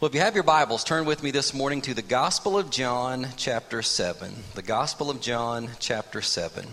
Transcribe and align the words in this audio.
Well, 0.00 0.08
if 0.08 0.14
you 0.14 0.20
have 0.20 0.36
your 0.36 0.44
Bibles, 0.44 0.84
turn 0.84 1.06
with 1.06 1.24
me 1.24 1.32
this 1.32 1.52
morning 1.52 1.80
to 1.80 1.92
the 1.92 2.02
Gospel 2.02 2.56
of 2.56 2.70
John, 2.70 3.26
chapter 3.36 3.82
7. 3.82 4.32
The 4.54 4.62
Gospel 4.62 5.10
of 5.10 5.20
John, 5.20 5.70
chapter 5.80 6.22
7. 6.22 6.64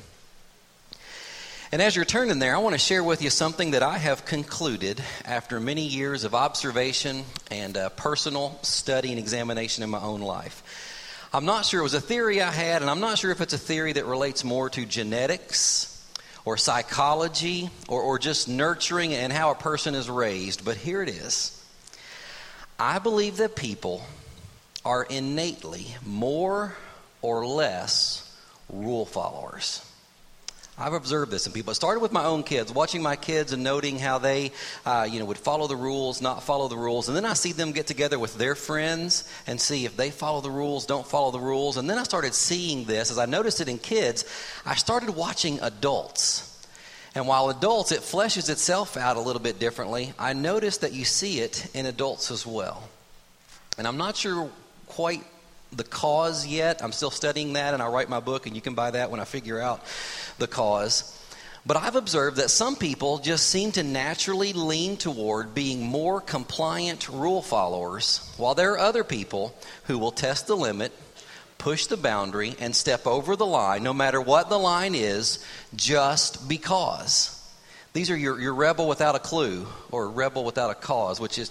And 1.72 1.82
as 1.82 1.96
you're 1.96 2.06
turning 2.06 2.38
there, 2.38 2.56
I 2.56 2.60
want 2.60 2.76
to 2.76 2.78
share 2.80 3.04
with 3.04 3.24
you 3.24 3.32
something 3.32 3.72
that 3.72 3.82
I 3.82 3.98
have 3.98 4.26
concluded 4.26 5.02
after 5.26 5.60
many 5.60 5.88
years 5.88 6.24
of 6.24 6.36
observation 6.36 7.24
and 7.50 7.76
uh, 7.76 7.90
personal 7.90 8.60
study 8.62 9.10
and 9.10 9.18
examination 9.18 9.84
in 9.84 9.90
my 9.90 10.02
own 10.02 10.22
life. 10.22 10.62
I'm 11.34 11.46
not 11.46 11.66
sure 11.66 11.80
it 11.80 11.84
was 11.84 11.96
a 11.96 12.02
theory 12.02 12.44
I 12.44 12.52
had, 12.52 12.84
and 12.84 12.92
I'm 12.92 13.00
not 13.00 13.18
sure 13.18 13.32
if 13.32 13.42
it's 13.42 13.54
a 13.54 13.58
theory 13.58 13.94
that 13.94 14.06
relates 14.06 14.44
more 14.44 14.70
to 14.70 14.86
genetics 14.86 16.08
or 16.46 16.58
psychology 16.58 17.72
or, 17.88 18.04
or 18.04 18.20
just 18.20 18.48
nurturing 18.48 19.16
and 19.16 19.34
how 19.34 19.50
a 19.50 19.56
person 19.56 19.96
is 19.96 20.12
raised, 20.12 20.64
but 20.64 20.78
here 20.78 21.02
it 21.02 21.10
is. 21.10 21.60
I 22.80 23.00
believe 23.00 23.38
that 23.38 23.56
people 23.56 24.04
are 24.84 25.04
innately 25.04 25.88
more 26.06 26.76
or 27.22 27.46
less 27.46 28.22
rule 28.70 29.06
followers. 29.06 29.82
I've 30.78 30.92
observed 30.92 31.32
this 31.32 31.48
in 31.48 31.54
people. 31.54 31.72
It 31.72 31.76
started 31.76 32.02
with 32.02 32.12
my 32.12 32.26
own 32.26 32.44
kids, 32.44 32.74
watching 32.74 33.02
my 33.02 33.16
kids 33.16 33.54
and 33.54 33.64
noting 33.64 33.98
how 33.98 34.18
they, 34.18 34.52
uh, 34.86 35.08
you 35.10 35.20
know, 35.20 35.26
would 35.26 35.38
follow 35.38 35.68
the 35.68 35.76
rules, 35.78 36.22
not 36.22 36.44
follow 36.44 36.68
the 36.68 36.76
rules, 36.76 37.08
and 37.08 37.16
then 37.16 37.24
I 37.24 37.32
see 37.32 37.54
them 37.54 37.72
get 37.72 37.88
together 37.88 38.20
with 38.20 38.38
their 38.38 38.56
friends 38.56 39.30
and 39.48 39.60
see 39.60 39.86
if 39.86 39.96
they 39.96 40.12
follow 40.12 40.42
the 40.42 40.52
rules, 40.52 40.86
don't 40.86 41.08
follow 41.08 41.32
the 41.32 41.40
rules, 41.40 41.78
and 41.78 41.90
then 41.90 41.98
I 41.98 42.04
started 42.04 42.34
seeing 42.34 42.84
this 42.84 43.10
as 43.10 43.18
I 43.18 43.26
noticed 43.26 43.62
it 43.62 43.70
in 43.70 43.78
kids. 43.78 44.26
I 44.66 44.76
started 44.76 45.12
watching 45.12 45.60
adults 45.62 46.55
and 47.16 47.28
while 47.28 47.50
adults, 47.50 47.94
it 47.94 48.02
fleshes 48.02 48.50
itself 48.50 48.98
out 48.98 49.16
a 49.16 49.22
little 49.22 49.42
bit 49.42 49.58
differently, 49.58 50.14
I 50.20 50.34
notice 50.34 50.78
that 50.80 50.92
you 50.92 51.06
see 51.06 51.40
it 51.40 51.68
in 51.74 51.86
adults 51.86 52.30
as 52.30 52.46
well. 52.46 52.88
And 53.78 53.88
I'm 53.88 53.98
not 53.98 54.18
sure 54.18 54.50
quite 54.88 55.24
the 55.72 55.86
cause 55.86 56.46
yet. 56.46 56.84
I'm 56.84 56.92
still 56.92 57.12
studying 57.12 57.54
that, 57.54 57.74
and 57.74 57.82
I'll 57.82 57.92
write 57.92 58.10
my 58.10 58.20
book, 58.20 58.48
and 58.48 58.56
you 58.56 58.62
can 58.62 58.76
buy 58.76 58.92
that 58.92 59.12
when 59.12 59.20
I 59.20 59.26
figure 59.26 59.60
out 59.60 59.82
the 60.40 60.48
cause. 60.48 61.12
But 61.66 61.78
I've 61.78 61.96
observed 61.96 62.38
that 62.38 62.52
some 62.52 62.76
people 62.76 63.18
just 63.18 63.48
seem 63.48 63.72
to 63.72 63.84
naturally 63.84 64.54
lean 64.54 64.98
toward 64.98 65.56
being 65.56 65.84
more 65.84 66.22
compliant 66.22 67.10
rule 67.10 67.42
followers, 67.42 68.32
while 68.38 68.56
there 68.56 68.74
are 68.74 68.80
other 68.80 69.04
people 69.04 69.56
who 69.86 69.98
will 69.98 70.12
test 70.12 70.48
the 70.48 70.56
limit 70.56 70.92
push 71.66 71.88
the 71.88 71.98
boundary 71.98 72.54
and 72.60 72.76
step 72.76 73.08
over 73.08 73.36
the 73.36 73.44
line, 73.44 73.82
no 73.82 73.92
matter 73.92 74.22
what 74.22 74.50
the 74.50 74.60
line 74.60 74.94
is, 74.94 75.44
just 75.76 76.48
because. 76.48 77.32
These 77.94 78.12
are 78.12 78.16
your, 78.16 78.40
your 78.40 78.54
rebel 78.54 78.88
without 78.88 79.16
a 79.16 79.20
clue 79.20 79.66
or 79.90 80.08
rebel 80.08 80.44
without 80.44 80.70
a 80.70 80.76
cause, 80.76 81.20
which 81.20 81.40
is 81.40 81.50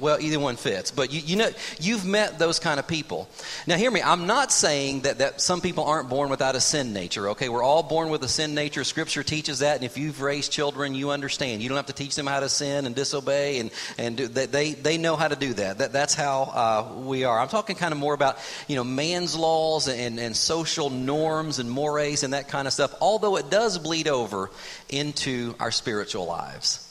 well, 0.00 0.18
either 0.20 0.40
one 0.40 0.56
fits. 0.56 0.90
But 0.90 1.12
you, 1.12 1.20
you 1.20 1.36
know, 1.36 1.50
you've 1.78 2.04
met 2.04 2.38
those 2.38 2.58
kind 2.58 2.80
of 2.80 2.86
people. 2.86 3.28
Now, 3.66 3.76
hear 3.76 3.90
me. 3.90 4.00
I'm 4.02 4.26
not 4.26 4.50
saying 4.50 5.02
that, 5.02 5.18
that 5.18 5.40
some 5.40 5.60
people 5.60 5.84
aren't 5.84 6.08
born 6.08 6.30
without 6.30 6.56
a 6.56 6.60
sin 6.60 6.92
nature, 6.92 7.30
okay? 7.30 7.48
We're 7.48 7.62
all 7.62 7.82
born 7.82 8.08
with 8.10 8.22
a 8.24 8.28
sin 8.28 8.54
nature. 8.54 8.82
Scripture 8.84 9.22
teaches 9.22 9.58
that. 9.60 9.76
And 9.76 9.84
if 9.84 9.98
you've 9.98 10.20
raised 10.20 10.52
children, 10.52 10.94
you 10.94 11.10
understand. 11.10 11.62
You 11.62 11.68
don't 11.68 11.76
have 11.76 11.86
to 11.86 11.92
teach 11.92 12.14
them 12.14 12.26
how 12.26 12.40
to 12.40 12.48
sin 12.48 12.86
and 12.86 12.94
disobey, 12.94 13.58
and, 13.58 13.70
and 13.98 14.16
do, 14.16 14.28
they, 14.28 14.72
they 14.72 14.98
know 14.98 15.16
how 15.16 15.28
to 15.28 15.36
do 15.36 15.52
that. 15.54 15.78
that 15.78 15.92
that's 15.92 16.14
how 16.14 16.42
uh, 16.42 17.00
we 17.00 17.24
are. 17.24 17.38
I'm 17.38 17.48
talking 17.48 17.76
kind 17.76 17.92
of 17.92 17.98
more 17.98 18.14
about, 18.14 18.38
you 18.68 18.76
know, 18.76 18.84
man's 18.84 19.36
laws 19.36 19.88
and, 19.88 20.18
and 20.18 20.34
social 20.34 20.90
norms 20.90 21.58
and 21.58 21.70
mores 21.70 22.22
and 22.22 22.32
that 22.32 22.48
kind 22.48 22.66
of 22.66 22.72
stuff, 22.72 22.94
although 23.00 23.36
it 23.36 23.50
does 23.50 23.78
bleed 23.78 24.08
over 24.08 24.50
into 24.88 25.54
our 25.60 25.70
spiritual 25.70 26.26
lives. 26.26 26.87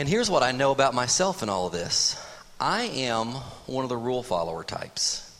And 0.00 0.08
here's 0.08 0.30
what 0.30 0.42
I 0.42 0.52
know 0.52 0.70
about 0.70 0.94
myself 0.94 1.42
in 1.42 1.50
all 1.50 1.66
of 1.66 1.74
this 1.74 2.18
I 2.58 2.84
am 2.84 3.32
one 3.66 3.84
of 3.84 3.90
the 3.90 3.98
rule 3.98 4.22
follower 4.22 4.64
types. 4.64 5.30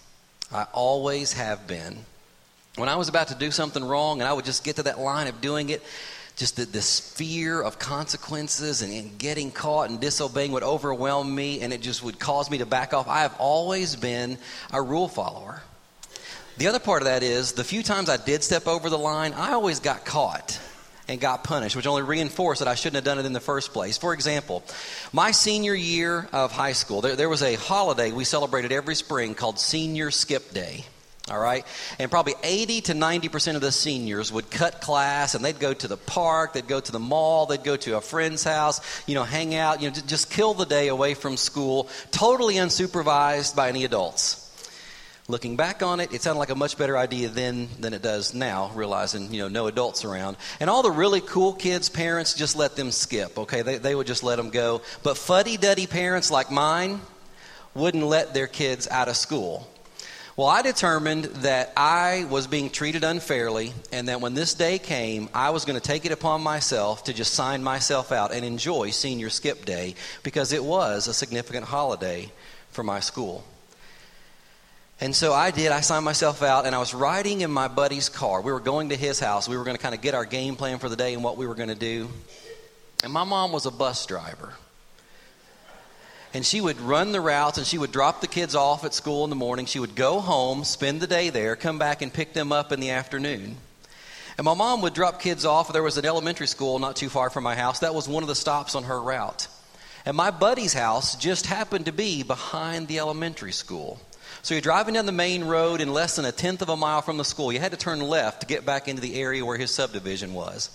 I 0.52 0.66
always 0.74 1.32
have 1.32 1.66
been. 1.66 1.96
When 2.76 2.90
I 2.90 2.96
was 2.96 3.08
about 3.08 3.28
to 3.28 3.34
do 3.34 3.50
something 3.50 3.82
wrong 3.82 4.20
and 4.20 4.28
I 4.28 4.34
would 4.34 4.44
just 4.44 4.62
get 4.62 4.76
to 4.76 4.82
that 4.82 5.00
line 5.00 5.28
of 5.28 5.40
doing 5.40 5.70
it, 5.70 5.82
just 6.36 6.56
the, 6.56 6.66
this 6.66 7.00
fear 7.00 7.62
of 7.62 7.78
consequences 7.78 8.82
and, 8.82 8.92
and, 8.92 9.16
getting 9.16 9.50
caught 9.50 9.88
and 9.88 9.98
disobeying 9.98 10.52
would 10.52 10.62
overwhelm 10.62 11.34
me 11.34 11.62
and 11.62 11.72
it 11.72 11.80
just 11.80 12.04
would 12.04 12.18
cause 12.18 12.50
me 12.50 12.58
to 12.58 12.66
back 12.66 12.92
off. 12.92 13.08
I 13.08 13.20
have 13.22 13.34
always 13.38 13.96
been 13.96 14.36
a 14.74 14.82
rule 14.82 15.08
follower. 15.08 15.62
The 16.58 16.66
other 16.66 16.80
part 16.80 17.00
of 17.00 17.06
that 17.06 17.22
is 17.22 17.52
the 17.52 17.64
few 17.64 17.82
times 17.82 18.10
I 18.10 18.18
did 18.18 18.44
step 18.44 18.66
over 18.66 18.90
the 18.90 18.98
line, 18.98 19.32
I 19.32 19.52
always 19.52 19.80
got 19.80 20.04
caught 20.04 20.60
and 21.10 21.20
got 21.20 21.42
punished, 21.42 21.74
which 21.74 21.88
only 21.88 22.02
reinforced 22.02 22.60
that 22.60 22.68
I 22.68 22.76
shouldn't 22.76 22.94
have 22.94 23.04
done 23.04 23.18
it 23.18 23.26
in 23.26 23.32
the 23.32 23.40
first 23.40 23.72
place. 23.72 23.98
For 23.98 24.14
example, 24.14 24.62
my 25.12 25.32
senior 25.32 25.74
year 25.74 26.28
of 26.32 26.52
high 26.52 26.72
school, 26.72 27.00
there, 27.00 27.16
there 27.16 27.28
was 27.28 27.42
a 27.42 27.56
holiday 27.56 28.12
we 28.12 28.22
celebrated 28.22 28.70
every 28.70 28.94
spring 28.94 29.34
called 29.34 29.58
Senior 29.58 30.12
Skip 30.12 30.54
Day. 30.54 30.84
All 31.28 31.38
right? 31.38 31.66
And 31.98 32.10
probably 32.10 32.34
80 32.44 32.80
to 32.82 32.92
90% 32.94 33.56
of 33.56 33.60
the 33.60 33.72
seniors 33.72 34.32
would 34.32 34.50
cut 34.50 34.80
class 34.80 35.34
and 35.34 35.44
they'd 35.44 35.58
go 35.58 35.74
to 35.74 35.88
the 35.88 35.96
park, 35.96 36.52
they'd 36.52 36.68
go 36.68 36.80
to 36.80 36.92
the 36.92 36.98
mall, 37.00 37.46
they'd 37.46 37.64
go 37.64 37.76
to 37.76 37.96
a 37.96 38.00
friend's 38.00 38.44
house, 38.44 38.80
you 39.08 39.16
know, 39.16 39.24
hang 39.24 39.54
out, 39.54 39.82
you 39.82 39.90
know, 39.90 39.94
just 40.06 40.30
kill 40.30 40.54
the 40.54 40.64
day 40.64 40.88
away 40.88 41.14
from 41.14 41.36
school, 41.36 41.88
totally 42.12 42.54
unsupervised 42.54 43.56
by 43.56 43.68
any 43.68 43.84
adults. 43.84 44.49
Looking 45.30 45.54
back 45.54 45.80
on 45.84 46.00
it, 46.00 46.12
it 46.12 46.22
sounded 46.22 46.40
like 46.40 46.50
a 46.50 46.56
much 46.56 46.76
better 46.76 46.98
idea 46.98 47.28
then 47.28 47.68
than 47.78 47.94
it 47.94 48.02
does 48.02 48.34
now, 48.34 48.72
realizing, 48.74 49.32
you 49.32 49.40
know, 49.40 49.46
no 49.46 49.68
adults 49.68 50.04
around. 50.04 50.36
And 50.58 50.68
all 50.68 50.82
the 50.82 50.90
really 50.90 51.20
cool 51.20 51.52
kids' 51.52 51.88
parents 51.88 52.34
just 52.34 52.56
let 52.56 52.74
them 52.74 52.90
skip, 52.90 53.38
okay? 53.38 53.62
They, 53.62 53.78
they 53.78 53.94
would 53.94 54.08
just 54.08 54.24
let 54.24 54.36
them 54.36 54.50
go. 54.50 54.82
But 55.04 55.16
fuddy 55.16 55.56
duddy 55.56 55.86
parents 55.86 56.32
like 56.32 56.50
mine 56.50 57.00
wouldn't 57.74 58.02
let 58.02 58.34
their 58.34 58.48
kids 58.48 58.88
out 58.88 59.06
of 59.06 59.16
school. 59.16 59.70
Well, 60.36 60.48
I 60.48 60.62
determined 60.62 61.26
that 61.46 61.74
I 61.76 62.26
was 62.28 62.48
being 62.48 62.68
treated 62.68 63.04
unfairly, 63.04 63.72
and 63.92 64.08
that 64.08 64.20
when 64.20 64.34
this 64.34 64.54
day 64.54 64.80
came, 64.80 65.28
I 65.32 65.50
was 65.50 65.64
going 65.64 65.78
to 65.78 65.86
take 65.86 66.04
it 66.04 66.10
upon 66.10 66.42
myself 66.42 67.04
to 67.04 67.12
just 67.12 67.34
sign 67.34 67.62
myself 67.62 68.10
out 68.10 68.32
and 68.32 68.44
enjoy 68.44 68.90
senior 68.90 69.30
skip 69.30 69.64
day 69.64 69.94
because 70.24 70.52
it 70.52 70.64
was 70.64 71.06
a 71.06 71.14
significant 71.14 71.66
holiday 71.66 72.32
for 72.72 72.82
my 72.82 72.98
school. 72.98 73.44
And 75.02 75.16
so 75.16 75.32
I 75.32 75.50
did. 75.50 75.72
I 75.72 75.80
signed 75.80 76.04
myself 76.04 76.42
out, 76.42 76.66
and 76.66 76.74
I 76.74 76.78
was 76.78 76.92
riding 76.92 77.40
in 77.40 77.50
my 77.50 77.68
buddy's 77.68 78.10
car. 78.10 78.42
We 78.42 78.52
were 78.52 78.60
going 78.60 78.90
to 78.90 78.96
his 78.96 79.18
house. 79.18 79.48
We 79.48 79.56
were 79.56 79.64
going 79.64 79.76
to 79.76 79.82
kind 79.82 79.94
of 79.94 80.02
get 80.02 80.14
our 80.14 80.26
game 80.26 80.56
plan 80.56 80.78
for 80.78 80.90
the 80.90 80.96
day 80.96 81.14
and 81.14 81.24
what 81.24 81.38
we 81.38 81.46
were 81.46 81.54
going 81.54 81.70
to 81.70 81.74
do. 81.74 82.10
And 83.02 83.12
my 83.12 83.24
mom 83.24 83.50
was 83.50 83.64
a 83.64 83.70
bus 83.70 84.04
driver. 84.04 84.52
And 86.34 86.44
she 86.44 86.60
would 86.60 86.78
run 86.80 87.12
the 87.12 87.20
routes 87.20 87.58
and 87.58 87.66
she 87.66 87.78
would 87.78 87.90
drop 87.90 88.20
the 88.20 88.28
kids 88.28 88.54
off 88.54 88.84
at 88.84 88.94
school 88.94 89.24
in 89.24 89.30
the 89.30 89.36
morning. 89.36 89.66
She 89.66 89.80
would 89.80 89.96
go 89.96 90.20
home, 90.20 90.62
spend 90.64 91.00
the 91.00 91.08
day 91.08 91.30
there, 91.30 91.56
come 91.56 91.78
back 91.78 92.02
and 92.02 92.12
pick 92.12 92.34
them 92.34 92.52
up 92.52 92.70
in 92.70 92.78
the 92.78 92.90
afternoon. 92.90 93.56
And 94.38 94.44
my 94.44 94.54
mom 94.54 94.80
would 94.82 94.94
drop 94.94 95.20
kids 95.20 95.44
off. 95.44 95.72
There 95.72 95.82
was 95.82 95.98
an 95.98 96.06
elementary 96.06 96.46
school 96.46 96.78
not 96.78 96.94
too 96.94 97.08
far 97.08 97.30
from 97.30 97.42
my 97.42 97.56
house. 97.56 97.80
That 97.80 97.94
was 97.94 98.08
one 98.08 98.22
of 98.22 98.28
the 98.28 98.36
stops 98.36 98.76
on 98.76 98.84
her 98.84 99.00
route. 99.00 99.48
And 100.06 100.16
my 100.16 100.30
buddy's 100.30 100.72
house 100.72 101.16
just 101.16 101.46
happened 101.46 101.86
to 101.86 101.92
be 101.92 102.22
behind 102.22 102.86
the 102.86 103.00
elementary 103.00 103.52
school. 103.52 104.00
So 104.42 104.54
you're 104.54 104.62
driving 104.62 104.94
down 104.94 105.06
the 105.06 105.12
main 105.12 105.44
road 105.44 105.80
in 105.80 105.92
less 105.92 106.16
than 106.16 106.24
a 106.24 106.32
tenth 106.32 106.62
of 106.62 106.70
a 106.70 106.76
mile 106.76 107.02
from 107.02 107.18
the 107.18 107.24
school. 107.24 107.52
You 107.52 107.60
had 107.60 107.72
to 107.72 107.76
turn 107.76 108.00
left 108.00 108.40
to 108.40 108.46
get 108.46 108.64
back 108.64 108.88
into 108.88 109.02
the 109.02 109.20
area 109.20 109.44
where 109.44 109.58
his 109.58 109.70
subdivision 109.70 110.32
was. 110.32 110.70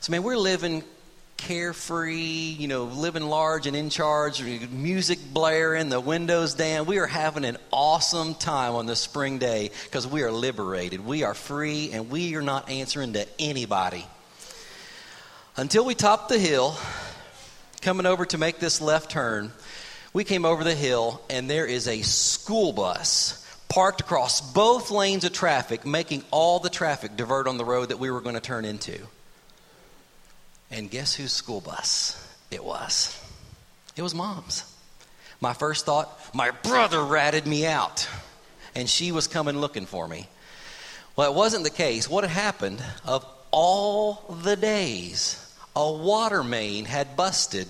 So, 0.00 0.12
man, 0.12 0.22
we're 0.22 0.36
living 0.36 0.84
carefree, 1.36 2.14
you 2.16 2.68
know, 2.68 2.84
living 2.84 3.24
large 3.24 3.66
and 3.66 3.74
in 3.76 3.90
charge, 3.90 4.40
music 4.70 5.18
blaring, 5.32 5.88
the 5.88 5.98
windows 5.98 6.54
down. 6.54 6.86
We 6.86 6.98
are 6.98 7.06
having 7.06 7.44
an 7.44 7.56
awesome 7.72 8.34
time 8.34 8.74
on 8.74 8.86
this 8.86 9.00
spring 9.00 9.38
day 9.38 9.72
because 9.84 10.06
we 10.06 10.22
are 10.22 10.30
liberated. 10.30 11.04
We 11.04 11.24
are 11.24 11.34
free 11.34 11.90
and 11.92 12.08
we 12.08 12.36
are 12.36 12.42
not 12.42 12.70
answering 12.70 13.14
to 13.14 13.26
anybody. 13.40 14.06
Until 15.56 15.84
we 15.84 15.96
top 15.96 16.28
the 16.28 16.38
hill, 16.38 16.76
coming 17.80 18.06
over 18.06 18.24
to 18.26 18.38
make 18.38 18.60
this 18.60 18.80
left 18.80 19.10
turn, 19.10 19.52
we 20.12 20.24
came 20.24 20.44
over 20.44 20.64
the 20.64 20.74
hill, 20.74 21.22
and 21.30 21.48
there 21.48 21.66
is 21.66 21.88
a 21.88 22.02
school 22.02 22.72
bus 22.72 23.38
parked 23.68 24.02
across 24.02 24.40
both 24.52 24.90
lanes 24.90 25.24
of 25.24 25.32
traffic, 25.32 25.86
making 25.86 26.22
all 26.30 26.58
the 26.58 26.68
traffic 26.68 27.16
divert 27.16 27.46
on 27.46 27.56
the 27.56 27.64
road 27.64 27.88
that 27.88 27.98
we 27.98 28.10
were 28.10 28.20
going 28.20 28.34
to 28.34 28.40
turn 28.40 28.64
into. 28.64 28.98
And 30.70 30.90
guess 30.90 31.14
whose 31.14 31.32
school 31.32 31.60
bus 31.60 32.18
it 32.50 32.62
was? 32.62 33.18
It 33.96 34.02
was 34.02 34.14
mom's. 34.14 34.64
My 35.40 35.54
first 35.54 35.86
thought, 35.86 36.18
my 36.34 36.50
brother 36.50 37.02
ratted 37.02 37.46
me 37.46 37.66
out, 37.66 38.08
and 38.74 38.88
she 38.88 39.12
was 39.12 39.26
coming 39.26 39.58
looking 39.58 39.86
for 39.86 40.06
me. 40.06 40.28
Well, 41.16 41.30
it 41.30 41.34
wasn't 41.34 41.64
the 41.64 41.70
case. 41.70 42.08
What 42.08 42.24
had 42.24 42.30
happened, 42.30 42.82
of 43.04 43.26
all 43.50 44.36
the 44.42 44.56
days, 44.56 45.38
a 45.74 45.90
water 45.90 46.44
main 46.44 46.84
had 46.84 47.16
busted 47.16 47.66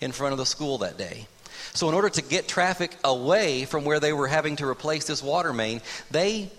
in 0.00 0.12
front 0.12 0.32
of 0.32 0.38
the 0.38 0.46
school 0.46 0.78
that 0.78 0.96
day. 0.96 1.26
So, 1.74 1.88
in 1.88 1.94
order 1.94 2.08
to 2.10 2.22
get 2.22 2.48
traffic 2.48 2.96
away 3.04 3.64
from 3.64 3.84
where 3.84 4.00
they 4.00 4.12
were 4.12 4.26
having 4.26 4.56
to 4.56 4.66
replace 4.66 5.06
this 5.06 5.22
water 5.22 5.52
main, 5.52 5.80
they 6.10 6.50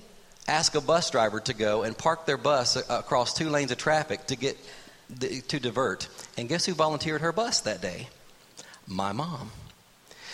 asked 0.48 0.76
a 0.76 0.82
bus 0.82 1.10
driver 1.10 1.40
to 1.42 1.54
go 1.54 1.84
and 1.84 1.98
park 1.98 2.26
their 2.26 2.38
bus 2.38 2.76
across 2.90 3.34
two 3.34 3.50
lanes 3.50 3.72
of 3.72 3.78
traffic 3.78 4.26
to 4.28 4.36
get 4.36 4.58
to 5.20 5.60
divert. 5.60 6.08
And 6.38 6.50
guess 6.50 6.66
who 6.66 6.74
volunteered 6.74 7.22
her 7.22 7.32
bus 7.32 7.62
that 7.62 7.82
day? 7.82 8.08
My 8.88 9.12
mom. 9.12 9.52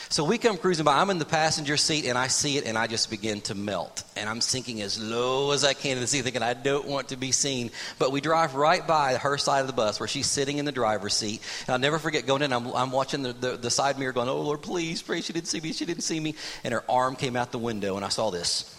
So 0.09 0.23
we 0.23 0.37
come 0.37 0.57
cruising 0.57 0.85
by. 0.85 0.99
I'm 0.99 1.09
in 1.09 1.17
the 1.17 1.25
passenger 1.25 1.77
seat 1.77 2.05
and 2.05 2.17
I 2.17 2.27
see 2.27 2.57
it 2.57 2.65
and 2.65 2.77
I 2.77 2.85
just 2.85 3.09
begin 3.09 3.41
to 3.41 3.55
melt. 3.55 4.03
And 4.15 4.29
I'm 4.29 4.39
sinking 4.39 4.81
as 4.81 5.01
low 5.01 5.51
as 5.51 5.65
I 5.65 5.73
can 5.73 5.97
in 5.97 5.99
the 5.99 6.07
seat, 6.07 6.21
thinking 6.21 6.43
I 6.43 6.53
don't 6.53 6.87
want 6.87 7.09
to 7.09 7.17
be 7.17 7.31
seen. 7.31 7.71
But 7.97 8.11
we 8.11 8.21
drive 8.21 8.53
right 8.53 8.85
by 8.85 9.15
her 9.15 9.37
side 9.37 9.61
of 9.61 9.67
the 9.67 9.73
bus 9.73 9.99
where 9.99 10.07
she's 10.07 10.27
sitting 10.27 10.59
in 10.59 10.65
the 10.65 10.71
driver's 10.71 11.15
seat. 11.15 11.41
And 11.65 11.73
I'll 11.73 11.79
never 11.79 11.97
forget 11.97 12.27
going 12.27 12.43
in. 12.43 12.53
I'm, 12.53 12.67
I'm 12.67 12.91
watching 12.91 13.23
the, 13.23 13.33
the, 13.33 13.57
the 13.57 13.71
side 13.71 13.97
mirror 13.97 14.13
going, 14.13 14.29
Oh 14.29 14.41
Lord, 14.41 14.61
please, 14.61 15.01
pray 15.01 15.21
she 15.21 15.33
didn't 15.33 15.47
see 15.47 15.59
me. 15.59 15.73
She 15.73 15.85
didn't 15.85 16.03
see 16.03 16.19
me. 16.19 16.35
And 16.63 16.73
her 16.73 16.83
arm 16.87 17.15
came 17.15 17.35
out 17.35 17.51
the 17.51 17.59
window 17.59 17.95
and 17.95 18.05
I 18.05 18.09
saw 18.09 18.29
this. 18.29 18.71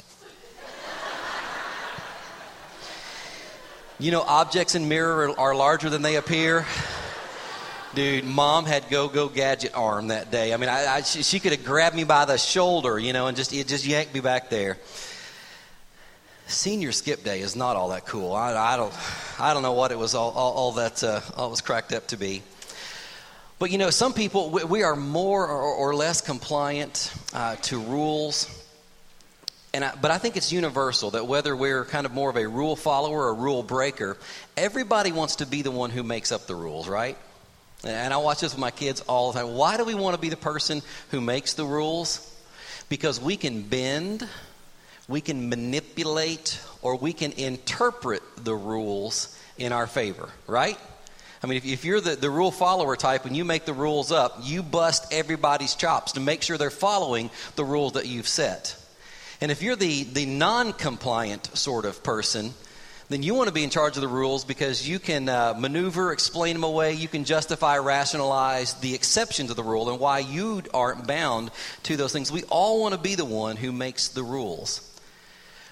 you 3.98 4.12
know, 4.12 4.22
objects 4.22 4.76
in 4.76 4.88
mirror 4.88 5.30
are, 5.30 5.38
are 5.38 5.54
larger 5.56 5.90
than 5.90 6.02
they 6.02 6.16
appear. 6.16 6.64
Dude, 7.96 8.24
mom 8.24 8.66
had 8.66 8.90
go 8.90 9.08
go 9.08 9.26
gadget 9.30 9.74
arm 9.74 10.08
that 10.08 10.30
day. 10.30 10.52
I 10.52 10.58
mean, 10.58 10.68
I, 10.68 10.96
I, 10.96 11.00
she, 11.00 11.22
she, 11.22 11.40
could 11.40 11.52
have 11.52 11.64
grabbed 11.64 11.96
me 11.96 12.04
by 12.04 12.26
the 12.26 12.36
shoulder, 12.36 12.98
you 12.98 13.14
know, 13.14 13.26
and 13.26 13.34
just 13.34 13.54
it 13.54 13.68
just 13.68 13.86
yanked 13.86 14.12
me 14.12 14.20
back 14.20 14.50
there. 14.50 14.76
Senior 16.46 16.92
skip 16.92 17.24
day 17.24 17.40
is 17.40 17.56
not 17.56 17.74
all 17.74 17.88
that 17.88 18.04
cool. 18.04 18.34
I, 18.34 18.54
I 18.54 18.76
don't, 18.76 18.92
I 19.40 19.54
don't 19.54 19.62
know 19.62 19.72
what 19.72 19.92
it 19.92 19.98
was 19.98 20.14
all, 20.14 20.30
all, 20.32 20.52
all 20.52 20.72
that 20.72 21.02
uh, 21.02 21.22
all 21.38 21.48
was 21.48 21.62
cracked 21.62 21.94
up 21.94 22.08
to 22.08 22.18
be. 22.18 22.42
But 23.58 23.70
you 23.70 23.78
know, 23.78 23.88
some 23.88 24.12
people 24.12 24.50
we, 24.50 24.64
we 24.64 24.82
are 24.82 24.94
more 24.94 25.48
or, 25.48 25.62
or 25.62 25.94
less 25.94 26.20
compliant 26.20 27.10
uh, 27.32 27.56
to 27.62 27.80
rules. 27.80 28.62
And 29.72 29.86
I, 29.86 29.94
but 29.94 30.10
I 30.10 30.18
think 30.18 30.36
it's 30.36 30.52
universal 30.52 31.12
that 31.12 31.26
whether 31.26 31.56
we're 31.56 31.86
kind 31.86 32.04
of 32.04 32.12
more 32.12 32.28
of 32.28 32.36
a 32.36 32.46
rule 32.46 32.76
follower 32.76 33.28
or 33.28 33.34
rule 33.34 33.62
breaker, 33.62 34.18
everybody 34.54 35.12
wants 35.12 35.36
to 35.36 35.46
be 35.46 35.62
the 35.62 35.70
one 35.70 35.88
who 35.88 36.02
makes 36.02 36.30
up 36.30 36.46
the 36.46 36.54
rules, 36.54 36.88
right? 36.88 37.16
And 37.86 38.12
I 38.12 38.16
watch 38.16 38.40
this 38.40 38.52
with 38.52 38.60
my 38.60 38.72
kids 38.72 39.00
all 39.02 39.32
the 39.32 39.38
time. 39.38 39.54
Why 39.54 39.76
do 39.76 39.84
we 39.84 39.94
want 39.94 40.16
to 40.16 40.20
be 40.20 40.28
the 40.28 40.36
person 40.36 40.82
who 41.10 41.20
makes 41.20 41.54
the 41.54 41.64
rules? 41.64 42.34
Because 42.88 43.20
we 43.20 43.36
can 43.36 43.62
bend, 43.62 44.26
we 45.08 45.20
can 45.20 45.48
manipulate, 45.48 46.60
or 46.82 46.96
we 46.96 47.12
can 47.12 47.32
interpret 47.32 48.22
the 48.36 48.54
rules 48.54 49.38
in 49.56 49.72
our 49.72 49.86
favor, 49.86 50.28
right? 50.46 50.78
I 51.42 51.46
mean, 51.46 51.58
if, 51.58 51.64
if 51.64 51.84
you're 51.84 52.00
the, 52.00 52.16
the 52.16 52.30
rule 52.30 52.50
follower 52.50 52.96
type 52.96 53.24
and 53.24 53.36
you 53.36 53.44
make 53.44 53.66
the 53.66 53.72
rules 53.72 54.10
up, 54.10 54.38
you 54.42 54.64
bust 54.64 55.12
everybody's 55.12 55.76
chops 55.76 56.12
to 56.12 56.20
make 56.20 56.42
sure 56.42 56.58
they're 56.58 56.70
following 56.70 57.30
the 57.54 57.64
rules 57.64 57.92
that 57.92 58.06
you've 58.06 58.28
set. 58.28 58.76
And 59.40 59.52
if 59.52 59.62
you're 59.62 59.76
the, 59.76 60.04
the 60.04 60.26
non 60.26 60.72
compliant 60.72 61.56
sort 61.56 61.84
of 61.84 62.02
person, 62.02 62.54
then 63.08 63.22
you 63.22 63.34
want 63.34 63.48
to 63.48 63.54
be 63.54 63.62
in 63.62 63.70
charge 63.70 63.96
of 63.96 64.00
the 64.00 64.08
rules 64.08 64.44
because 64.44 64.88
you 64.88 64.98
can 64.98 65.28
uh, 65.28 65.54
maneuver, 65.56 66.12
explain 66.12 66.54
them 66.54 66.64
away, 66.64 66.92
you 66.92 67.06
can 67.06 67.24
justify, 67.24 67.78
rationalize 67.78 68.74
the 68.74 68.94
exceptions 68.94 69.50
of 69.50 69.56
the 69.56 69.62
rule 69.62 69.88
and 69.90 70.00
why 70.00 70.18
you 70.18 70.62
aren't 70.74 71.06
bound 71.06 71.50
to 71.84 71.96
those 71.96 72.12
things. 72.12 72.32
We 72.32 72.42
all 72.44 72.80
want 72.80 72.94
to 72.94 73.00
be 73.00 73.14
the 73.14 73.24
one 73.24 73.56
who 73.56 73.70
makes 73.70 74.08
the 74.08 74.24
rules. 74.24 74.92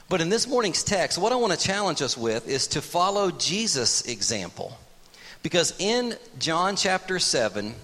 But 0.09 0.21
in 0.21 0.29
this 0.29 0.47
morning's 0.47 0.85
text, 0.85 1.19
what 1.19 1.33
I 1.33 1.37
want 1.37 1.53
to 1.53 1.59
challenge 1.59 2.03
us 2.03 2.17
with 2.17 2.47
is 2.47 2.69
to 2.69 2.81
follow 2.81 3.31
Jesus' 3.31 4.03
example. 4.03 4.79
Because 5.43 5.75
in 5.79 6.17
John 6.39 6.77
chapter 6.77 7.19
7, 7.19 7.75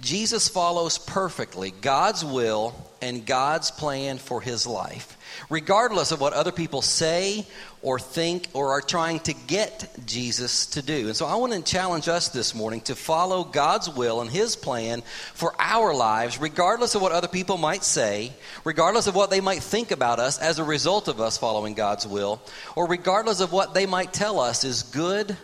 Jesus 0.00 0.48
follows 0.48 0.98
perfectly 0.98 1.72
God's 1.80 2.24
will 2.24 2.74
and 3.00 3.26
God's 3.26 3.70
plan 3.70 4.18
for 4.18 4.40
his 4.40 4.66
life 4.66 5.18
regardless 5.50 6.12
of 6.12 6.20
what 6.20 6.32
other 6.32 6.52
people 6.52 6.82
say 6.82 7.46
or 7.82 7.98
think 7.98 8.48
or 8.52 8.72
are 8.72 8.80
trying 8.80 9.20
to 9.20 9.32
get 9.46 9.88
Jesus 10.04 10.66
to 10.66 10.82
do. 10.82 11.06
And 11.06 11.16
so 11.16 11.26
I 11.26 11.36
want 11.36 11.52
to 11.52 11.62
challenge 11.62 12.08
us 12.08 12.28
this 12.28 12.54
morning 12.54 12.80
to 12.82 12.94
follow 12.94 13.44
God's 13.44 13.88
will 13.88 14.20
and 14.20 14.30
His 14.30 14.56
plan 14.56 15.02
for 15.34 15.54
our 15.58 15.94
lives, 15.94 16.40
regardless 16.40 16.94
of 16.94 17.02
what 17.02 17.12
other 17.12 17.28
people 17.28 17.56
might 17.56 17.84
say, 17.84 18.32
regardless 18.64 19.06
of 19.06 19.14
what 19.14 19.30
they 19.30 19.40
might 19.40 19.62
think 19.62 19.90
about 19.90 20.18
us 20.18 20.38
as 20.38 20.58
a 20.58 20.64
result 20.64 21.08
of 21.08 21.20
us 21.20 21.38
following 21.38 21.74
God's 21.74 22.06
will, 22.06 22.40
or 22.74 22.86
regardless 22.86 23.40
of 23.40 23.52
what 23.52 23.74
they 23.74 23.86
might 23.86 24.12
tell 24.12 24.40
us 24.40 24.64
is 24.64 24.82
good 24.82 25.36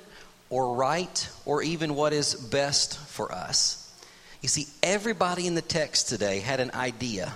or 0.50 0.74
right 0.74 1.28
or 1.46 1.62
even 1.62 1.94
what 1.94 2.12
is 2.12 2.34
best 2.34 2.98
for 2.98 3.32
us. 3.32 3.80
You 4.42 4.48
see, 4.48 4.66
everybody 4.82 5.46
in 5.46 5.54
the 5.54 5.62
text 5.62 6.10
today 6.10 6.40
had 6.40 6.60
an 6.60 6.72
idea, 6.72 7.34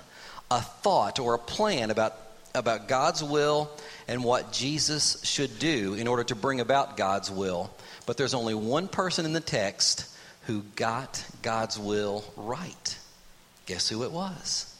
a 0.50 0.60
thought, 0.60 1.18
or 1.18 1.34
a 1.34 1.38
plan 1.38 1.90
about 1.90 2.14
about 2.54 2.88
God's 2.88 3.22
will 3.22 3.70
and 4.06 4.24
what 4.24 4.52
Jesus 4.52 5.22
should 5.24 5.58
do 5.58 5.94
in 5.94 6.08
order 6.08 6.24
to 6.24 6.34
bring 6.34 6.60
about 6.60 6.96
God's 6.96 7.30
will. 7.30 7.70
But 8.06 8.16
there's 8.16 8.34
only 8.34 8.54
one 8.54 8.88
person 8.88 9.24
in 9.24 9.32
the 9.32 9.40
text 9.40 10.06
who 10.46 10.62
got 10.76 11.24
God's 11.42 11.78
will 11.78 12.24
right. 12.36 12.98
Guess 13.66 13.88
who 13.88 14.02
it 14.02 14.12
was? 14.12 14.74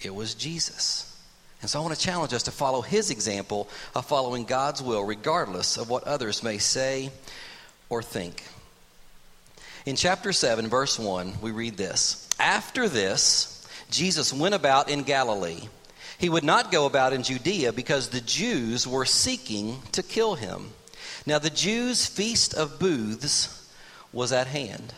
It 0.00 0.14
was 0.14 0.34
Jesus. 0.34 1.12
And 1.60 1.70
so 1.70 1.80
I 1.80 1.82
want 1.82 1.94
to 1.94 2.00
challenge 2.00 2.32
us 2.32 2.44
to 2.44 2.50
follow 2.52 2.82
his 2.82 3.10
example 3.10 3.68
of 3.94 4.06
following 4.06 4.44
God's 4.44 4.82
will, 4.82 5.02
regardless 5.02 5.78
of 5.78 5.88
what 5.88 6.04
others 6.04 6.42
may 6.42 6.58
say 6.58 7.10
or 7.88 8.02
think. 8.02 8.44
In 9.86 9.96
chapter 9.96 10.32
7, 10.32 10.68
verse 10.68 10.98
1, 10.98 11.40
we 11.40 11.50
read 11.50 11.76
this 11.76 12.28
After 12.38 12.88
this, 12.88 13.55
Jesus 13.90 14.32
went 14.32 14.54
about 14.54 14.90
in 14.90 15.02
Galilee 15.02 15.68
he 16.18 16.28
would 16.28 16.44
not 16.44 16.72
go 16.72 16.86
about 16.86 17.12
in 17.12 17.22
Judea 17.22 17.72
because 17.72 18.08
the 18.08 18.20
Jews 18.20 18.86
were 18.86 19.04
seeking 19.04 19.82
to 19.92 20.02
kill 20.02 20.34
him. 20.34 20.70
Now, 21.26 21.38
the 21.38 21.50
Jews' 21.50 22.06
feast 22.06 22.54
of 22.54 22.78
booths 22.78 23.70
was 24.12 24.32
at 24.32 24.46
hand. 24.46 24.94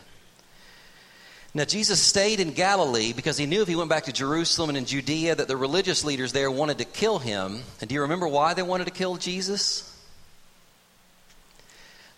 Now, 1.53 1.65
Jesus 1.65 1.99
stayed 1.99 2.39
in 2.39 2.53
Galilee 2.53 3.11
because 3.11 3.37
he 3.37 3.47
knew 3.47 3.63
if 3.63 3.67
he 3.67 3.75
went 3.75 3.89
back 3.89 4.05
to 4.05 4.13
Jerusalem 4.13 4.69
and 4.69 4.77
in 4.77 4.85
Judea 4.85 5.35
that 5.35 5.47
the 5.47 5.57
religious 5.57 6.05
leaders 6.05 6.31
there 6.31 6.51
wanted 6.51 6.77
to 6.77 6.85
kill 6.85 7.19
him. 7.19 7.63
And 7.81 7.89
do 7.89 7.95
you 7.95 8.01
remember 8.01 8.27
why 8.27 8.53
they 8.53 8.61
wanted 8.61 8.85
to 8.85 8.91
kill 8.91 9.17
Jesus? 9.17 9.85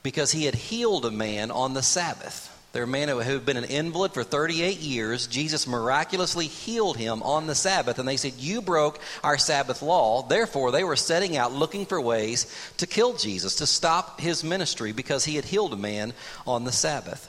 Because 0.03 0.31
he 0.31 0.45
had 0.45 0.55
healed 0.55 1.05
a 1.05 1.11
man 1.11 1.49
on 1.49 1.73
the 1.73 1.81
Sabbath. 1.81 2.50
They're 2.73 2.83
a 2.83 2.87
man 2.87 3.09
who 3.09 3.19
had 3.19 3.45
been 3.45 3.57
an 3.57 3.65
invalid 3.65 4.13
for 4.13 4.23
38 4.23 4.79
years. 4.79 5.27
Jesus 5.27 5.67
miraculously 5.67 6.47
healed 6.47 6.95
him 6.95 7.21
on 7.21 7.45
the 7.45 7.55
Sabbath, 7.55 7.99
and 7.99 8.07
they 8.07 8.15
said, 8.15 8.35
You 8.37 8.61
broke 8.61 8.99
our 9.23 9.37
Sabbath 9.37 9.81
law. 9.81 10.21
Therefore, 10.21 10.71
they 10.71 10.85
were 10.85 10.95
setting 10.95 11.35
out 11.35 11.51
looking 11.51 11.85
for 11.85 11.99
ways 11.99 12.47
to 12.77 12.87
kill 12.87 13.13
Jesus, 13.13 13.57
to 13.57 13.65
stop 13.65 14.21
his 14.21 14.43
ministry 14.43 14.93
because 14.93 15.25
he 15.25 15.35
had 15.35 15.43
healed 15.43 15.73
a 15.73 15.77
man 15.77 16.13
on 16.47 16.63
the 16.63 16.71
Sabbath. 16.71 17.27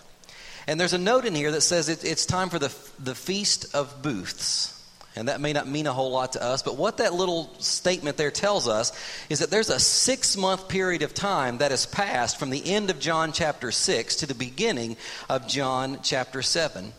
And 0.68 0.78
there's 0.78 0.92
a 0.92 0.98
note 0.98 1.24
in 1.24 1.34
here 1.34 1.50
that 1.50 1.62
says 1.62 1.88
it's 1.88 2.26
time 2.26 2.48
for 2.48 2.60
the, 2.60 2.72
the 3.00 3.16
Feast 3.16 3.74
of 3.74 4.00
Booths. 4.00 4.81
And 5.14 5.28
that 5.28 5.40
may 5.40 5.52
not 5.52 5.68
mean 5.68 5.86
a 5.86 5.92
whole 5.92 6.10
lot 6.10 6.32
to 6.32 6.42
us, 6.42 6.62
but 6.62 6.78
what 6.78 6.96
that 6.96 7.12
little 7.12 7.52
statement 7.58 8.16
there 8.16 8.30
tells 8.30 8.66
us 8.66 8.92
is 9.28 9.40
that 9.40 9.50
there's 9.50 9.68
a 9.68 9.78
six 9.78 10.36
month 10.36 10.68
period 10.68 11.02
of 11.02 11.12
time 11.12 11.58
that 11.58 11.70
has 11.70 11.84
passed 11.84 12.38
from 12.38 12.48
the 12.48 12.72
end 12.72 12.88
of 12.88 12.98
John 12.98 13.32
chapter 13.32 13.70
6 13.70 14.16
to 14.16 14.26
the 14.26 14.34
beginning 14.34 14.96
of 15.28 15.46
John 15.46 15.98
chapter 16.02 16.40
7. 16.40 16.92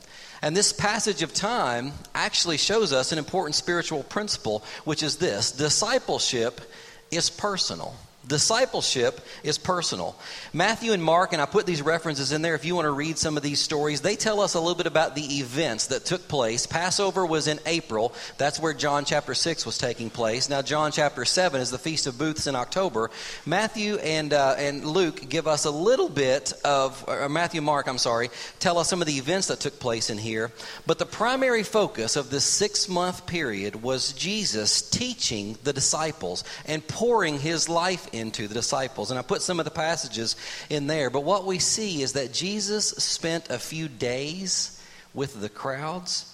And 0.44 0.56
this 0.56 0.74
passage 0.74 1.24
of 1.24 1.34
time 1.34 1.94
actually 2.14 2.58
shows 2.58 2.94
us 2.94 3.12
an 3.12 3.18
important 3.18 3.56
spiritual 3.56 4.04
principle, 4.04 4.64
which 4.84 5.02
is 5.02 5.18
this 5.18 5.52
discipleship 5.52 6.62
is 7.10 7.30
personal. 7.30 7.96
Discipleship 8.26 9.20
is 9.44 9.58
personal. 9.58 10.16
Matthew 10.54 10.94
and 10.94 11.04
Mark, 11.04 11.34
and 11.34 11.42
I 11.42 11.46
put 11.46 11.66
these 11.66 11.82
references 11.82 12.32
in 12.32 12.42
there 12.42 12.56
if 12.56 12.64
you 12.64 12.74
want 12.74 12.86
to 12.86 12.92
read 12.92 13.18
some 13.18 13.36
of 13.36 13.44
these 13.44 13.60
stories, 13.60 14.00
they 14.00 14.16
tell 14.16 14.40
us 14.40 14.54
a 14.54 14.62
little 14.62 14.76
bit 14.76 14.88
about 14.88 15.14
the 15.14 15.40
events 15.40 15.88
that 15.88 16.06
took 16.06 16.30
place. 16.30 16.66
Passover 16.66 17.26
was 17.26 17.50
in 17.50 17.60
April. 17.66 18.14
That's 18.38 18.62
where 18.62 18.74
John 18.74 19.04
chapter 19.04 19.34
6 19.34 19.66
was 19.66 19.78
taking 19.78 20.10
place. 20.10 20.48
Now, 20.48 20.62
John 20.62 20.94
chapter 20.94 21.26
7 21.26 21.60
is 21.60 21.70
the 21.70 21.78
Feast 21.78 22.08
of 22.08 22.18
Booths 22.18 22.48
in 22.48 22.56
October. 22.56 23.12
Matthew 23.46 23.98
and, 23.98 24.32
uh, 24.32 24.56
and 24.58 24.86
Luke 24.86 25.28
give 25.28 25.46
us 25.46 25.66
a 25.66 25.72
little 25.72 26.10
bit 26.10 26.54
of, 26.64 27.06
Matthew 27.30 27.62
Mark, 27.62 27.88
I'm 27.88 27.98
sorry, 27.98 28.30
tell 28.60 28.78
us 28.78 28.88
some 28.88 29.02
of 29.02 29.08
the 29.08 29.18
events 29.18 29.48
that 29.48 29.60
took 29.60 29.82
place 29.82 30.10
in 30.10 30.18
here. 30.18 30.50
But 30.88 30.98
the 30.98 31.06
primary 31.06 31.64
focus 31.64 32.16
of 32.16 32.30
this 32.30 32.46
six 32.46 32.88
month 32.88 33.26
period 33.26 33.84
was 33.84 34.14
Jesus 34.14 34.82
teaching 34.82 35.58
the 35.66 35.74
disciples 35.74 36.46
and 36.66 36.88
pouring 36.88 37.38
his 37.38 37.68
life 37.68 38.08
into 38.14 38.48
the 38.48 38.54
disciples. 38.54 39.10
And 39.10 39.20
I 39.20 39.24
put 39.24 39.42
some 39.42 39.60
of 39.60 39.66
the 39.66 39.72
passages 39.72 40.36
in 40.70 40.88
there. 40.88 41.10
But 41.10 41.24
what 41.24 41.46
we 41.46 41.60
see 41.60 42.02
is 42.02 42.14
that 42.14 42.34
Jesus 42.34 42.90
spent 42.90 43.50
a 43.50 43.60
few 43.60 43.88
days 43.88 44.82
with 45.14 45.40
the 45.40 45.50
crowds, 45.50 46.34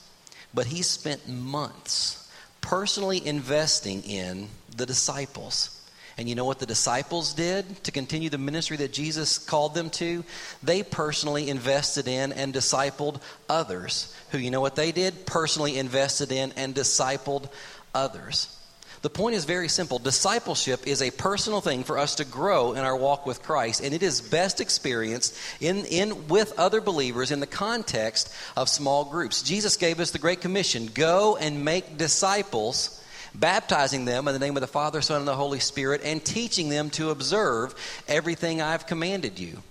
but 0.54 0.66
he 0.66 0.82
spent 0.82 1.28
months 1.28 2.32
personally 2.62 3.26
investing 3.26 4.04
in 4.04 4.48
the 4.76 4.86
disciples. 4.86 5.76
And 6.18 6.28
you 6.28 6.36
know 6.36 6.44
what 6.44 6.60
the 6.60 6.66
disciples 6.66 7.34
did 7.34 7.82
to 7.86 7.92
continue 7.92 8.30
the 8.30 8.38
ministry 8.38 8.76
that 8.78 8.92
Jesus 8.92 9.38
called 9.38 9.74
them 9.74 9.90
to? 9.92 10.26
They 10.62 10.84
personally 10.84 11.50
invested 11.50 12.10
in 12.10 12.34
and 12.34 12.54
discipled 12.54 13.22
others. 13.48 14.14
Who, 14.32 14.38
you 14.38 14.52
know 14.52 14.60
what 14.60 14.76
they 14.76 14.92
did? 14.92 15.26
Personally 15.26 15.78
invested 15.78 16.34
in 16.34 16.52
and 16.58 16.76
discipled 16.76 17.50
others. 17.96 18.59
The 19.02 19.10
point 19.10 19.36
is 19.36 19.46
very 19.46 19.70
simple. 19.70 19.98
Discipleship 19.98 20.86
is 20.86 21.02
a 21.02 21.12
personal 21.12 21.62
thing 21.62 21.86
for 21.86 21.98
us 21.98 22.16
to 22.16 22.26
grow 22.26 22.74
in 22.74 22.80
our 22.80 22.98
walk 22.98 23.26
with 23.26 23.42
Christ, 23.42 23.82
and 23.82 23.94
it 23.94 24.04
is 24.04 24.20
best 24.20 24.60
experienced 24.60 25.38
in, 25.62 25.86
in 25.86 26.28
with 26.28 26.58
other 26.60 26.82
believers 26.82 27.32
in 27.32 27.40
the 27.40 27.48
context 27.48 28.34
of 28.58 28.68
small 28.68 29.06
groups. 29.06 29.42
Jesus 29.42 29.78
gave 29.78 30.02
us 30.02 30.12
the 30.12 30.20
Great 30.20 30.42
Commission 30.42 30.90
go 30.94 31.38
and 31.38 31.64
make 31.64 31.98
disciples, 31.98 33.02
baptizing 33.34 34.04
them 34.04 34.28
in 34.28 34.34
the 34.34 34.40
name 34.40 34.58
of 34.58 34.62
the 34.62 34.68
Father, 34.68 35.02
Son, 35.02 35.20
and 35.20 35.28
the 35.28 35.36
Holy 35.36 35.60
Spirit, 35.60 36.02
and 36.04 36.24
teaching 36.24 36.68
them 36.68 36.90
to 36.92 37.10
observe 37.10 37.76
everything 38.06 38.62
I've 38.62 38.86
commanded 38.86 39.40
you. 39.40 39.64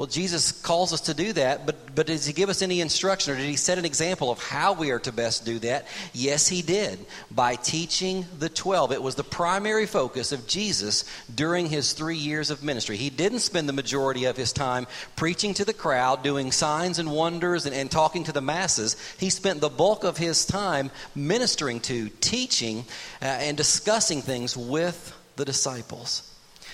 Well, 0.00 0.06
Jesus 0.06 0.50
calls 0.50 0.94
us 0.94 1.02
to 1.02 1.12
do 1.12 1.34
that, 1.34 1.66
but, 1.66 1.94
but 1.94 2.06
does 2.06 2.24
he 2.24 2.32
give 2.32 2.48
us 2.48 2.62
any 2.62 2.80
instruction 2.80 3.34
or 3.34 3.36
did 3.36 3.44
he 3.44 3.56
set 3.56 3.76
an 3.76 3.84
example 3.84 4.30
of 4.30 4.42
how 4.42 4.72
we 4.72 4.92
are 4.92 4.98
to 5.00 5.12
best 5.12 5.44
do 5.44 5.58
that? 5.58 5.86
Yes, 6.14 6.48
he 6.48 6.62
did. 6.62 7.04
By 7.30 7.56
teaching 7.56 8.24
the 8.38 8.48
12. 8.48 8.92
It 8.92 9.02
was 9.02 9.16
the 9.16 9.24
primary 9.24 9.84
focus 9.84 10.32
of 10.32 10.46
Jesus 10.46 11.04
during 11.34 11.66
his 11.66 11.92
three 11.92 12.16
years 12.16 12.48
of 12.48 12.62
ministry. 12.62 12.96
He 12.96 13.10
didn't 13.10 13.40
spend 13.40 13.68
the 13.68 13.74
majority 13.74 14.24
of 14.24 14.38
his 14.38 14.54
time 14.54 14.86
preaching 15.16 15.52
to 15.52 15.66
the 15.66 15.74
crowd, 15.74 16.22
doing 16.22 16.50
signs 16.50 16.98
and 16.98 17.12
wonders, 17.12 17.66
and, 17.66 17.74
and 17.74 17.90
talking 17.90 18.24
to 18.24 18.32
the 18.32 18.40
masses. 18.40 18.96
He 19.18 19.28
spent 19.28 19.60
the 19.60 19.68
bulk 19.68 20.04
of 20.04 20.16
his 20.16 20.46
time 20.46 20.90
ministering 21.14 21.78
to, 21.80 22.08
teaching, 22.22 22.86
uh, 23.20 23.26
and 23.26 23.54
discussing 23.54 24.22
things 24.22 24.56
with 24.56 25.14
the 25.36 25.44
disciples. 25.44 26.29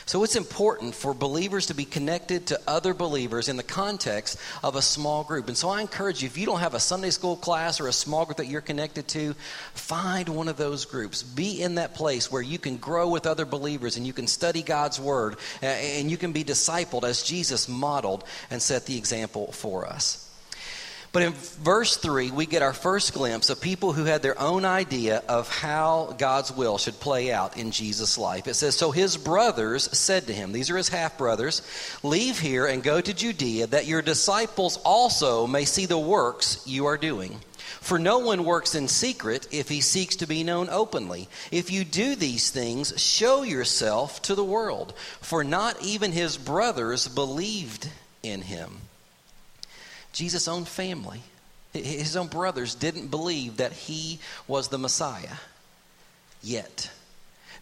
So 0.07 0.23
it's 0.23 0.37
important 0.37 0.95
for 0.95 1.15
believers 1.15 1.67
to 1.67 1.75
be 1.75 1.85
connected 1.85 2.47
to 2.47 2.61
other 2.69 2.95
believers 2.95 3.49
in 3.49 3.57
the 3.57 3.65
context 3.65 4.39
of 4.63 4.77
a 4.77 4.83
small 4.83 5.25
group. 5.25 5.49
And 5.49 5.57
so 5.57 5.69
I 5.69 5.81
encourage 5.81 6.23
you, 6.23 6.27
if 6.27 6.39
you 6.39 6.47
don't 6.47 6.61
have 6.61 6.75
a 6.75 6.81
Sunday 6.81 7.11
school 7.11 7.35
class 7.35 7.81
or 7.81 7.89
a 7.89 7.93
small 7.93 8.25
group 8.25 8.37
that 8.37 8.47
you're 8.47 8.61
connected 8.61 9.09
to, 9.09 9.35
find 9.75 10.29
one 10.29 10.47
of 10.47 10.57
those 10.57 10.85
groups. 10.85 11.25
Be 11.25 11.61
in 11.61 11.75
that 11.75 11.97
place 11.97 12.31
where 12.31 12.41
you 12.41 12.57
can 12.57 12.77
grow 12.77 13.09
with 13.09 13.27
other 13.27 13.45
believers 13.45 13.97
and 13.97 14.07
you 14.07 14.13
can 14.13 14.29
study 14.29 14.63
God's 14.63 15.01
Word 15.01 15.39
and 15.61 16.09
you 16.09 16.17
can 16.17 16.31
be 16.31 16.45
discipled 16.45 17.03
as 17.03 17.25
Jesus 17.25 17.69
modeled 17.69 18.23
and 18.49 18.63
set 18.63 18.87
the 18.87 18.97
example 18.97 19.51
for 19.51 19.87
us. 19.87 20.26
But 21.17 21.23
in 21.23 21.33
verse 21.33 21.97
3, 21.97 22.31
we 22.31 22.45
get 22.45 22.61
our 22.61 22.75
first 22.75 23.15
glimpse 23.15 23.49
of 23.49 23.59
people 23.59 23.95
who 23.95 24.05
had 24.05 24.21
their 24.21 24.39
own 24.39 24.67
idea 24.67 25.23
of 25.31 25.49
how 25.49 26.15
God's 26.19 26.53
will 26.53 26.77
should 26.77 27.01
play 27.01 27.33
out 27.33 27.57
in 27.57 27.71
Jesus' 27.71 28.19
life. 28.19 28.47
It 28.47 28.53
says, 28.53 28.77
So 28.77 28.91
his 28.91 29.17
brothers 29.17 29.85
said 29.97 30.27
to 30.27 30.35
him, 30.35 30.53
These 30.53 30.69
are 30.69 30.77
his 30.77 30.91
half 30.91 31.17
brothers, 31.17 31.63
leave 32.03 32.39
here 32.39 32.67
and 32.67 32.83
go 32.83 33.01
to 33.01 33.15
Judea, 33.15 33.69
that 33.69 33.87
your 33.87 34.03
disciples 34.03 34.79
also 34.85 35.47
may 35.47 35.65
see 35.65 35.87
the 35.87 35.97
works 35.97 36.63
you 36.67 36.85
are 36.85 36.99
doing. 36.99 37.41
For 37.81 37.99
no 37.99 38.19
one 38.19 38.45
works 38.45 38.75
in 38.75 38.87
secret 38.87 39.49
if 39.51 39.71
he 39.71 39.81
seeks 39.81 40.17
to 40.17 40.27
be 40.27 40.45
known 40.45 40.69
openly. 40.69 41.31
If 41.51 41.71
you 41.71 41.87
do 41.87 42.15
these 42.15 42.51
things, 42.51 42.93
show 43.01 43.43
yourself 43.43 44.21
to 44.21 44.35
the 44.35 44.45
world. 44.45 44.93
For 45.23 45.45
not 45.45 45.83
even 45.83 46.13
his 46.13 46.37
brothers 46.37 47.09
believed 47.09 47.89
in 48.23 48.43
him. 48.43 48.83
Jesus' 50.17 50.49
own 50.49 50.65
family, 50.65 51.21
his 51.75 52.17
own 52.17 52.29
brothers, 52.29 52.75
didn't 52.75 53.09
believe 53.09 53.59
that 53.59 53.73
he 53.73 54.19
was 54.49 54.69
the 54.69 54.79
Messiah 54.79 55.37
yet. 56.43 56.91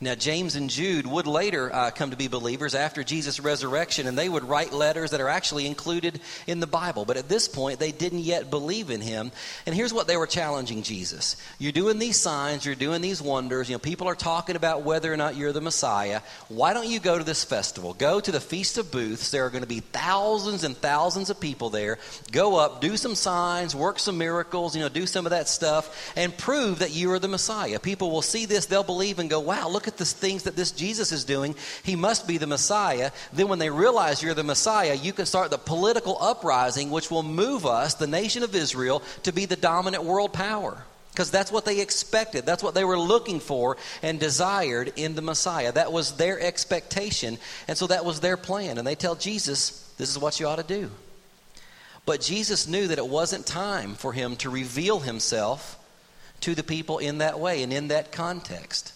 Now, 0.01 0.15
James 0.15 0.57
and 0.57 0.69
Jude 0.69 1.07
would 1.07 1.27
later 1.27 1.73
uh, 1.73 1.91
come 1.91 2.11
to 2.11 2.17
be 2.17 2.29
believers 2.29 2.75
after 2.75 3.05
Jesus' 3.05 3.39
resurrection, 3.39 4.07
and 4.07 4.19
they 4.19 4.29
would 4.29 4.45
write 4.45 4.73
letters 4.73 5.13
that 5.13 5.21
are 5.21 5.29
actually 5.29 5.67
included 5.67 6.21
in 6.47 6.61
the 6.61 6.67
Bible. 6.67 7.05
But 7.05 7.17
at 7.17 7.29
this 7.29 7.47
point, 7.47 7.79
they 7.79 7.93
didn't 7.93 8.21
yet 8.21 8.51
believe 8.51 8.91
in 8.91 9.01
him. 9.01 9.31
And 9.67 9.75
here's 9.75 9.93
what 9.93 10.07
they 10.07 10.17
were 10.17 10.27
challenging 10.27 10.83
Jesus 10.83 11.37
You're 11.59 11.73
doing 11.73 11.99
these 11.99 12.21
signs, 12.21 12.67
you're 12.67 12.75
doing 12.75 13.03
these 13.03 13.23
wonders. 13.23 13.69
You 13.69 13.77
know, 13.77 13.81
people 13.81 14.09
are 14.09 14.15
talking 14.15 14.57
about 14.57 14.83
whether 14.83 15.13
or 15.13 15.17
not 15.17 15.37
you're 15.37 15.53
the 15.53 15.61
Messiah. 15.61 16.21
Why 16.49 16.75
don't 16.75 16.89
you 16.89 16.99
go 16.99 17.17
to 17.17 17.25
this 17.25 17.45
festival? 17.45 17.95
Go 17.95 18.21
to 18.21 18.33
the 18.33 18.41
Feast 18.41 18.79
of 18.79 18.91
Booths. 18.91 19.31
There 19.31 19.47
are 19.47 19.51
going 19.51 19.63
to 19.63 19.69
be 19.69 19.81
thousands 19.81 20.65
and 20.65 20.77
thousands 20.77 21.31
of 21.31 21.39
people 21.39 21.71
there. 21.71 21.99
Go 22.33 22.57
up, 22.57 22.81
do 22.81 22.97
some 22.97 23.15
signs, 23.15 23.77
work 23.77 23.99
some 23.99 24.19
miracles, 24.19 24.75
you 24.75 24.83
know, 24.83 24.89
do 24.89 25.07
some 25.07 25.27
of 25.27 25.31
that 25.31 25.49
stuff, 25.49 26.13
and 26.17 26.37
prove 26.37 26.81
that 26.81 26.93
you 26.93 27.13
are 27.13 27.19
the 27.19 27.29
Messiah. 27.29 27.79
People 27.79 28.11
will 28.11 28.23
see 28.23 28.47
this, 28.47 28.67
they'll 28.67 28.83
believe 28.83 29.19
and 29.19 29.31
go, 29.31 29.41
wow, 29.41 29.69
look 29.69 29.85
look 29.85 29.94
at 29.95 29.99
the 29.99 30.05
things 30.05 30.43
that 30.45 30.57
this 30.57 30.73
Jesus 30.73 31.13
is 31.13 31.25
doing. 31.25 31.55
He 31.83 31.97
must 31.97 32.27
be 32.27 32.39
the 32.39 32.47
Messiah. 32.47 33.11
Then, 33.33 33.49
when 33.49 33.59
they 33.59 33.71
realize 33.71 34.23
you're 34.23 34.35
the 34.35 34.43
Messiah, 34.43 34.95
you 34.95 35.13
can 35.13 35.27
start 35.27 35.51
the 35.51 35.59
political 35.59 36.17
uprising, 36.21 36.91
which 36.91 37.11
will 37.11 37.23
move 37.23 37.65
us, 37.65 37.95
the 37.95 38.07
nation 38.07 38.43
of 38.43 38.55
Israel, 38.55 39.03
to 39.23 39.33
be 39.33 39.47
the 39.47 39.57
dominant 39.57 40.05
world 40.05 40.33
power. 40.33 40.85
Because 41.13 41.31
that's 41.31 41.53
what 41.53 41.65
they 41.65 41.81
expected. 41.81 42.45
That's 42.45 42.63
what 42.63 42.75
they 42.75 42.85
were 42.85 42.99
looking 42.99 43.39
for 43.39 43.77
and 44.03 44.19
desired 44.19 44.93
in 44.97 45.15
the 45.15 45.23
Messiah. 45.23 45.71
That 45.71 45.93
was 45.93 46.17
their 46.17 46.41
expectation. 46.41 47.39
And 47.69 47.79
so 47.79 47.87
that 47.87 48.05
was 48.05 48.19
their 48.19 48.37
plan. 48.37 48.79
And 48.79 48.87
they 48.87 48.97
tell 48.97 49.15
Jesus, 49.15 49.93
this 49.97 50.11
is 50.11 50.19
what 50.19 50.41
you 50.41 50.49
ought 50.49 50.57
to 50.57 50.65
do. 50.65 50.91
But 52.05 52.21
Jesus 52.21 52.67
knew 52.67 52.89
that 52.89 52.99
it 52.99 53.07
wasn't 53.07 53.47
time 53.47 53.95
for 53.95 54.13
him 54.13 54.35
to 54.37 54.51
reveal 54.51 54.99
himself 54.99 55.79
to 56.41 56.55
the 56.55 56.65
people 56.65 56.99
in 56.99 57.19
that 57.19 57.39
way 57.39 57.63
and 57.63 57.73
in 57.73 57.89
that 57.89 58.13
context. 58.13 58.93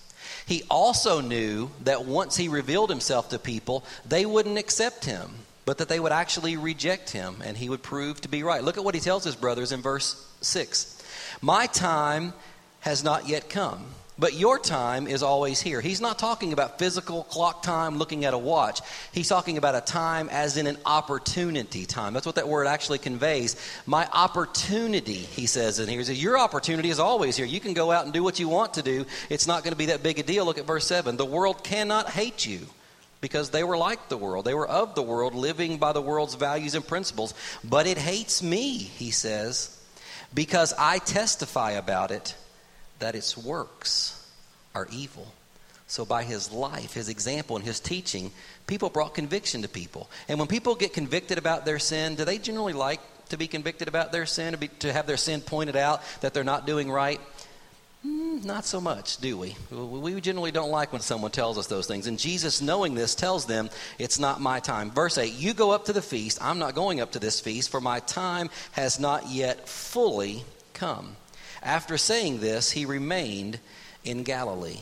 He 0.46 0.62
also 0.70 1.20
knew 1.20 1.70
that 1.84 2.04
once 2.04 2.36
he 2.36 2.48
revealed 2.48 2.90
himself 2.90 3.28
to 3.30 3.38
people, 3.38 3.84
they 4.06 4.26
wouldn't 4.26 4.58
accept 4.58 5.04
him, 5.04 5.30
but 5.64 5.78
that 5.78 5.88
they 5.88 6.00
would 6.00 6.12
actually 6.12 6.56
reject 6.56 7.10
him 7.10 7.42
and 7.44 7.56
he 7.56 7.68
would 7.68 7.82
prove 7.82 8.20
to 8.22 8.28
be 8.28 8.42
right. 8.42 8.64
Look 8.64 8.78
at 8.78 8.84
what 8.84 8.94
he 8.94 9.00
tells 9.00 9.24
his 9.24 9.36
brothers 9.36 9.72
in 9.72 9.82
verse 9.82 10.26
6 10.40 11.02
My 11.40 11.66
time 11.66 12.32
has 12.80 13.04
not 13.04 13.28
yet 13.28 13.50
come. 13.50 13.86
But 14.18 14.34
your 14.34 14.58
time 14.58 15.06
is 15.06 15.22
always 15.22 15.60
here. 15.60 15.80
He's 15.80 16.00
not 16.00 16.18
talking 16.18 16.52
about 16.52 16.78
physical 16.78 17.22
clock 17.24 17.62
time 17.62 17.98
looking 17.98 18.24
at 18.24 18.34
a 18.34 18.38
watch. 18.38 18.80
He's 19.12 19.28
talking 19.28 19.58
about 19.58 19.76
a 19.76 19.80
time 19.80 20.28
as 20.30 20.56
in 20.56 20.66
an 20.66 20.76
opportunity 20.84 21.86
time. 21.86 22.14
That's 22.14 22.26
what 22.26 22.34
that 22.34 22.48
word 22.48 22.66
actually 22.66 22.98
conveys. 22.98 23.54
My 23.86 24.08
opportunity, 24.12 25.12
he 25.14 25.46
says 25.46 25.78
in 25.78 25.88
here. 25.88 26.00
He 26.00 26.04
says, 26.04 26.22
Your 26.22 26.36
opportunity 26.36 26.90
is 26.90 26.98
always 26.98 27.36
here. 27.36 27.46
You 27.46 27.60
can 27.60 27.74
go 27.74 27.92
out 27.92 28.04
and 28.04 28.12
do 28.12 28.24
what 28.24 28.40
you 28.40 28.48
want 28.48 28.74
to 28.74 28.82
do. 28.82 29.06
It's 29.30 29.46
not 29.46 29.62
going 29.62 29.72
to 29.72 29.78
be 29.78 29.86
that 29.86 30.02
big 30.02 30.18
a 30.18 30.24
deal. 30.24 30.44
Look 30.44 30.58
at 30.58 30.66
verse 30.66 30.86
7. 30.88 31.16
The 31.16 31.24
world 31.24 31.62
cannot 31.62 32.10
hate 32.10 32.44
you 32.44 32.66
because 33.20 33.50
they 33.50 33.62
were 33.62 33.78
like 33.78 34.08
the 34.08 34.16
world. 34.16 34.44
They 34.44 34.54
were 34.54 34.68
of 34.68 34.96
the 34.96 35.02
world, 35.02 35.36
living 35.36 35.78
by 35.78 35.92
the 35.92 36.02
world's 36.02 36.34
values 36.34 36.74
and 36.74 36.86
principles. 36.86 37.34
But 37.62 37.86
it 37.86 37.98
hates 37.98 38.42
me, 38.42 38.78
he 38.78 39.12
says, 39.12 39.80
because 40.34 40.74
I 40.76 40.98
testify 40.98 41.72
about 41.72 42.10
it 42.10 42.34
that 42.98 43.14
its 43.14 43.36
works 43.36 44.30
are 44.74 44.88
evil. 44.92 45.32
So, 45.86 46.04
by 46.04 46.22
his 46.22 46.52
life, 46.52 46.92
his 46.92 47.08
example, 47.08 47.56
and 47.56 47.64
his 47.64 47.80
teaching, 47.80 48.30
people 48.66 48.90
brought 48.90 49.14
conviction 49.14 49.62
to 49.62 49.68
people. 49.68 50.10
And 50.28 50.38
when 50.38 50.46
people 50.46 50.74
get 50.74 50.92
convicted 50.92 51.38
about 51.38 51.64
their 51.64 51.78
sin, 51.78 52.14
do 52.14 52.26
they 52.26 52.36
generally 52.36 52.74
like 52.74 53.00
to 53.30 53.38
be 53.38 53.46
convicted 53.46 53.88
about 53.88 54.12
their 54.12 54.26
sin, 54.26 54.52
to, 54.52 54.58
be, 54.58 54.68
to 54.68 54.92
have 54.92 55.06
their 55.06 55.16
sin 55.16 55.40
pointed 55.40 55.76
out 55.76 56.02
that 56.20 56.34
they're 56.34 56.44
not 56.44 56.66
doing 56.66 56.90
right? 56.90 57.20
Mm, 58.06 58.44
not 58.44 58.64
so 58.64 58.80
much, 58.80 59.16
do 59.16 59.38
we? 59.38 59.56
We 59.70 60.20
generally 60.20 60.52
don't 60.52 60.70
like 60.70 60.92
when 60.92 61.02
someone 61.02 61.30
tells 61.30 61.58
us 61.58 61.66
those 61.66 61.86
things. 61.86 62.06
And 62.06 62.18
Jesus, 62.18 62.60
knowing 62.60 62.94
this, 62.94 63.14
tells 63.14 63.46
them, 63.46 63.70
It's 63.98 64.18
not 64.18 64.40
my 64.40 64.60
time. 64.60 64.90
Verse 64.90 65.18
8 65.18 65.32
You 65.32 65.54
go 65.54 65.72
up 65.72 65.86
to 65.86 65.92
the 65.92 66.02
feast. 66.02 66.38
I'm 66.40 66.58
not 66.58 66.74
going 66.74 67.00
up 67.00 67.12
to 67.12 67.18
this 67.18 67.40
feast, 67.40 67.70
for 67.70 67.80
my 67.80 68.00
time 68.00 68.50
has 68.72 69.00
not 69.00 69.28
yet 69.30 69.68
fully 69.68 70.44
come. 70.74 71.16
After 71.62 71.98
saying 71.98 72.40
this, 72.40 72.70
he 72.70 72.84
remained 72.84 73.58
in 74.04 74.22
Galilee. 74.22 74.80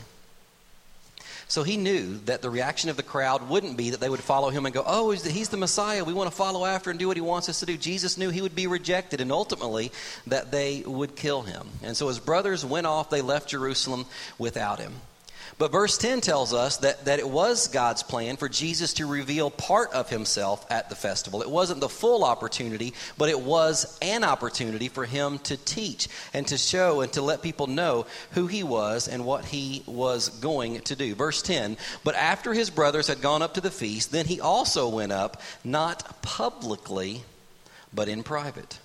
So 1.49 1.63
he 1.63 1.77
knew 1.77 2.17
that 2.25 2.41
the 2.41 2.49
reaction 2.49 2.89
of 2.89 2.97
the 2.97 3.03
crowd 3.03 3.47
wouldn't 3.47 3.77
be 3.77 3.91
that 3.91 4.01
they 4.01 4.09
would 4.09 4.19
follow 4.19 4.49
him 4.49 4.65
and 4.65 4.75
go, 4.75 4.83
Oh, 4.85 5.11
he's 5.11 5.47
the 5.49 5.57
Messiah. 5.57 6.03
We 6.03 6.13
want 6.13 6.29
to 6.29 6.35
follow 6.35 6.65
after 6.65 6.89
and 6.89 6.99
do 6.99 7.07
what 7.07 7.15
he 7.15 7.21
wants 7.21 7.47
us 7.47 7.61
to 7.61 7.65
do. 7.65 7.77
Jesus 7.77 8.17
knew 8.17 8.29
he 8.29 8.41
would 8.41 8.55
be 8.55 8.67
rejected 8.67 9.21
and 9.21 9.31
ultimately 9.31 9.91
that 10.27 10.51
they 10.51 10.81
would 10.85 11.15
kill 11.15 11.43
him. 11.43 11.69
And 11.83 11.95
so 11.95 12.09
his 12.09 12.19
brothers 12.19 12.65
went 12.65 12.85
off. 12.85 13.09
They 13.09 13.21
left 13.21 13.49
Jerusalem 13.49 14.05
without 14.37 14.79
him. 14.79 14.93
But 15.59 15.71
verse 15.71 15.97
10 15.97 16.21
tells 16.21 16.53
us 16.53 16.77
that, 16.77 17.05
that 17.05 17.17
it 17.17 17.27
was 17.27 17.67
God's 17.67 18.03
plan 18.03 18.37
for 18.37 18.47
Jesus 18.47 18.93
to 18.93 19.07
reveal 19.07 19.49
part 19.49 19.91
of 19.91 20.07
himself 20.07 20.63
at 20.69 20.89
the 20.89 20.95
festival. 20.95 21.41
It 21.41 21.49
wasn't 21.49 21.79
the 21.79 21.89
full 21.89 22.23
opportunity, 22.23 22.93
but 23.17 23.29
it 23.29 23.39
was 23.39 23.97
an 24.03 24.23
opportunity 24.23 24.87
for 24.87 25.05
him 25.05 25.39
to 25.39 25.57
teach 25.57 26.09
and 26.31 26.45
to 26.47 26.57
show 26.59 27.01
and 27.01 27.11
to 27.13 27.23
let 27.23 27.41
people 27.41 27.65
know 27.65 28.05
who 28.31 28.45
he 28.45 28.61
was 28.61 29.07
and 29.07 29.25
what 29.25 29.45
he 29.45 29.81
was 29.87 30.29
going 30.29 30.79
to 30.81 30.95
do. 30.95 31.15
Verse 31.15 31.41
10 31.41 31.77
But 32.03 32.13
after 32.13 32.53
his 32.53 32.69
brothers 32.69 33.07
had 33.07 33.21
gone 33.21 33.41
up 33.41 33.55
to 33.55 33.61
the 33.61 33.71
feast, 33.71 34.11
then 34.11 34.27
he 34.27 34.39
also 34.39 34.87
went 34.87 35.11
up, 35.11 35.41
not 35.63 36.21
publicly, 36.21 37.23
but 37.91 38.07
in 38.07 38.21
private. 38.21 38.77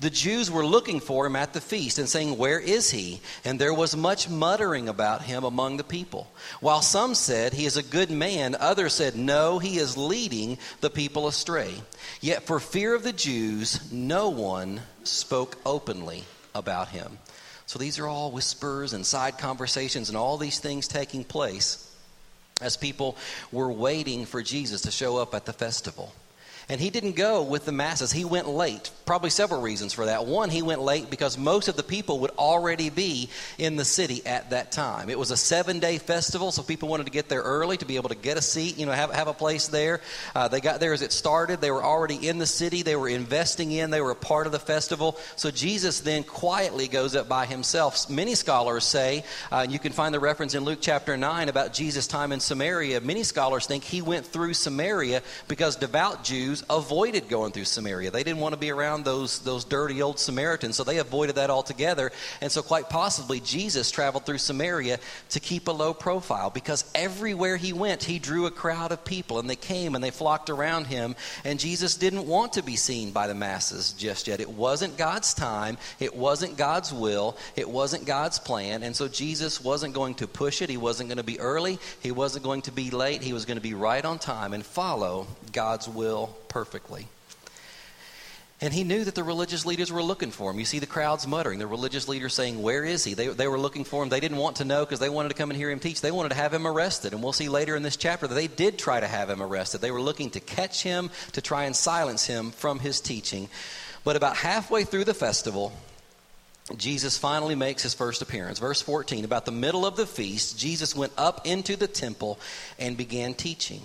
The 0.00 0.10
Jews 0.10 0.50
were 0.50 0.64
looking 0.64 1.00
for 1.00 1.26
him 1.26 1.36
at 1.36 1.52
the 1.52 1.60
feast 1.60 1.98
and 1.98 2.08
saying, 2.08 2.38
Where 2.38 2.58
is 2.58 2.90
he? 2.90 3.20
And 3.44 3.58
there 3.58 3.74
was 3.74 3.96
much 3.96 4.28
muttering 4.28 4.88
about 4.88 5.22
him 5.22 5.44
among 5.44 5.76
the 5.76 5.84
people. 5.84 6.30
While 6.60 6.82
some 6.82 7.14
said, 7.14 7.52
He 7.52 7.66
is 7.66 7.76
a 7.76 7.82
good 7.82 8.10
man, 8.10 8.54
others 8.54 8.94
said, 8.94 9.16
No, 9.16 9.58
he 9.58 9.78
is 9.78 9.96
leading 9.96 10.58
the 10.80 10.90
people 10.90 11.28
astray. 11.28 11.74
Yet 12.20 12.44
for 12.44 12.60
fear 12.60 12.94
of 12.94 13.02
the 13.02 13.12
Jews, 13.12 13.92
no 13.92 14.30
one 14.30 14.80
spoke 15.04 15.56
openly 15.66 16.24
about 16.54 16.88
him. 16.88 17.18
So 17.66 17.78
these 17.78 17.98
are 17.98 18.06
all 18.06 18.32
whispers 18.32 18.92
and 18.92 19.06
side 19.06 19.38
conversations 19.38 20.08
and 20.08 20.18
all 20.18 20.38
these 20.38 20.58
things 20.58 20.88
taking 20.88 21.24
place 21.24 21.86
as 22.60 22.76
people 22.76 23.16
were 23.52 23.70
waiting 23.70 24.26
for 24.26 24.42
Jesus 24.42 24.82
to 24.82 24.90
show 24.90 25.16
up 25.16 25.34
at 25.34 25.46
the 25.46 25.52
festival. 25.52 26.12
And 26.68 26.80
he 26.80 26.90
didn't 26.90 27.16
go 27.16 27.42
with 27.42 27.64
the 27.64 27.72
masses. 27.72 28.12
He 28.12 28.24
went 28.24 28.48
late. 28.48 28.90
Probably 29.06 29.30
several 29.30 29.60
reasons 29.60 29.92
for 29.92 30.06
that. 30.06 30.26
One, 30.26 30.50
he 30.50 30.62
went 30.62 30.80
late 30.80 31.10
because 31.10 31.36
most 31.36 31.68
of 31.68 31.76
the 31.76 31.82
people 31.82 32.20
would 32.20 32.30
already 32.32 32.90
be 32.90 33.28
in 33.58 33.76
the 33.76 33.84
city 33.84 34.24
at 34.24 34.50
that 34.50 34.70
time. 34.70 35.10
It 35.10 35.18
was 35.18 35.30
a 35.30 35.36
seven 35.36 35.80
day 35.80 35.98
festival, 35.98 36.52
so 36.52 36.62
people 36.62 36.88
wanted 36.88 37.06
to 37.06 37.12
get 37.12 37.28
there 37.28 37.42
early 37.42 37.76
to 37.78 37.84
be 37.84 37.96
able 37.96 38.10
to 38.10 38.14
get 38.14 38.36
a 38.36 38.42
seat, 38.42 38.78
you 38.78 38.86
know, 38.86 38.92
have, 38.92 39.12
have 39.12 39.26
a 39.26 39.32
place 39.32 39.68
there. 39.68 40.00
Uh, 40.34 40.46
they 40.48 40.60
got 40.60 40.78
there 40.78 40.92
as 40.92 41.02
it 41.02 41.12
started. 41.12 41.60
They 41.60 41.70
were 41.70 41.82
already 41.82 42.28
in 42.28 42.38
the 42.38 42.46
city. 42.46 42.82
They 42.82 42.96
were 42.96 43.08
investing 43.08 43.72
in. 43.72 43.90
They 43.90 44.00
were 44.00 44.12
a 44.12 44.16
part 44.16 44.46
of 44.46 44.52
the 44.52 44.58
festival. 44.58 45.18
So 45.36 45.50
Jesus 45.50 46.00
then 46.00 46.22
quietly 46.22 46.86
goes 46.86 47.16
up 47.16 47.28
by 47.28 47.46
himself. 47.46 48.08
Many 48.08 48.34
scholars 48.34 48.84
say, 48.84 49.24
uh, 49.50 49.66
you 49.68 49.78
can 49.78 49.92
find 49.92 50.14
the 50.14 50.20
reference 50.20 50.54
in 50.54 50.64
Luke 50.64 50.78
chapter 50.80 51.16
9 51.16 51.48
about 51.48 51.72
Jesus' 51.72 52.06
time 52.06 52.32
in 52.32 52.40
Samaria. 52.40 53.00
Many 53.00 53.24
scholars 53.24 53.66
think 53.66 53.84
he 53.84 54.02
went 54.02 54.26
through 54.26 54.54
Samaria 54.54 55.22
because 55.48 55.76
devout 55.76 56.22
Jews 56.22 56.59
Jews 56.60 56.66
avoided 56.70 57.28
going 57.28 57.52
through 57.52 57.64
Samaria. 57.64 58.10
They 58.10 58.22
didn't 58.22 58.40
want 58.40 58.54
to 58.54 58.58
be 58.58 58.70
around 58.70 59.04
those, 59.04 59.40
those 59.40 59.64
dirty 59.64 60.02
old 60.02 60.18
Samaritans, 60.18 60.76
so 60.76 60.84
they 60.84 60.98
avoided 60.98 61.36
that 61.36 61.50
altogether. 61.50 62.12
And 62.40 62.50
so, 62.50 62.62
quite 62.62 62.88
possibly, 62.88 63.40
Jesus 63.40 63.90
traveled 63.90 64.26
through 64.26 64.38
Samaria 64.38 64.98
to 65.30 65.40
keep 65.40 65.68
a 65.68 65.72
low 65.72 65.94
profile 65.94 66.50
because 66.50 66.90
everywhere 66.94 67.56
he 67.56 67.72
went, 67.72 68.02
he 68.02 68.18
drew 68.18 68.46
a 68.46 68.50
crowd 68.50 68.92
of 68.92 69.04
people, 69.04 69.38
and 69.38 69.48
they 69.48 69.56
came 69.56 69.94
and 69.94 70.02
they 70.02 70.10
flocked 70.10 70.50
around 70.50 70.86
him. 70.86 71.14
And 71.44 71.58
Jesus 71.58 71.96
didn't 71.96 72.26
want 72.26 72.54
to 72.54 72.62
be 72.62 72.76
seen 72.76 73.12
by 73.12 73.26
the 73.26 73.34
masses 73.34 73.92
just 73.92 74.26
yet. 74.26 74.40
It 74.40 74.50
wasn't 74.50 74.96
God's 74.96 75.34
time, 75.34 75.78
it 75.98 76.14
wasn't 76.14 76.56
God's 76.56 76.92
will, 76.92 77.36
it 77.56 77.68
wasn't 77.68 78.06
God's 78.06 78.38
plan. 78.38 78.82
And 78.82 78.94
so, 78.94 79.08
Jesus 79.08 79.62
wasn't 79.62 79.94
going 79.94 80.14
to 80.16 80.26
push 80.26 80.62
it, 80.62 80.70
he 80.70 80.76
wasn't 80.76 81.08
going 81.08 81.18
to 81.18 81.24
be 81.24 81.40
early, 81.40 81.78
he 82.00 82.10
wasn't 82.10 82.44
going 82.44 82.62
to 82.62 82.72
be 82.72 82.90
late, 82.90 83.22
he 83.22 83.32
was 83.32 83.44
going 83.44 83.58
to 83.58 83.62
be 83.62 83.74
right 83.74 84.04
on 84.04 84.18
time 84.18 84.52
and 84.52 84.64
follow 84.64 85.26
God's 85.52 85.88
will 85.88 86.36
perfectly. 86.50 87.08
And 88.62 88.74
he 88.74 88.84
knew 88.84 89.04
that 89.04 89.14
the 89.14 89.24
religious 89.24 89.64
leaders 89.64 89.90
were 89.90 90.02
looking 90.02 90.30
for 90.30 90.50
him. 90.50 90.58
You 90.58 90.66
see 90.66 90.80
the 90.80 90.86
crowds 90.86 91.26
muttering, 91.26 91.58
the 91.58 91.66
religious 91.66 92.08
leaders 92.08 92.34
saying, 92.34 92.60
Where 92.60 92.84
is 92.84 93.04
he? 93.04 93.14
They, 93.14 93.28
they 93.28 93.48
were 93.48 93.58
looking 93.58 93.84
for 93.84 94.02
him. 94.02 94.10
They 94.10 94.20
didn't 94.20 94.36
want 94.36 94.56
to 94.56 94.66
know 94.66 94.84
because 94.84 94.98
they 94.98 95.08
wanted 95.08 95.30
to 95.30 95.34
come 95.34 95.50
and 95.50 95.56
hear 95.56 95.70
him 95.70 95.80
teach. 95.80 96.02
They 96.02 96.10
wanted 96.10 96.30
to 96.30 96.34
have 96.34 96.52
him 96.52 96.66
arrested. 96.66 97.14
And 97.14 97.22
we'll 97.22 97.32
see 97.32 97.48
later 97.48 97.74
in 97.74 97.82
this 97.82 97.96
chapter 97.96 98.26
that 98.26 98.34
they 98.34 98.48
did 98.48 98.78
try 98.78 99.00
to 99.00 99.06
have 99.06 99.30
him 99.30 99.42
arrested. 99.42 99.80
They 99.80 99.90
were 99.90 100.02
looking 100.02 100.28
to 100.30 100.40
catch 100.40 100.82
him, 100.82 101.08
to 101.32 101.40
try 101.40 101.64
and 101.64 101.74
silence 101.74 102.26
him 102.26 102.50
from 102.50 102.80
his 102.80 103.00
teaching. 103.00 103.48
But 104.04 104.16
about 104.16 104.36
halfway 104.36 104.84
through 104.84 105.04
the 105.04 105.14
festival, 105.14 105.72
Jesus 106.76 107.16
finally 107.16 107.54
makes 107.54 107.82
his 107.82 107.94
first 107.94 108.20
appearance. 108.20 108.58
Verse 108.58 108.82
14 108.82 109.24
About 109.24 109.46
the 109.46 109.52
middle 109.52 109.86
of 109.86 109.96
the 109.96 110.06
feast, 110.06 110.58
Jesus 110.58 110.94
went 110.94 111.12
up 111.16 111.46
into 111.46 111.76
the 111.76 111.88
temple 111.88 112.38
and 112.78 112.94
began 112.94 113.32
teaching. 113.32 113.80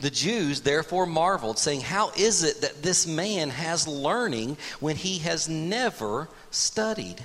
The 0.00 0.10
Jews 0.10 0.62
therefore 0.62 1.06
marveled, 1.06 1.58
saying, 1.58 1.82
How 1.82 2.10
is 2.16 2.42
it 2.42 2.60
that 2.60 2.82
this 2.82 3.06
man 3.06 3.50
has 3.50 3.86
learning 3.86 4.56
when 4.80 4.96
he 4.96 5.18
has 5.18 5.48
never 5.48 6.28
studied? 6.50 7.24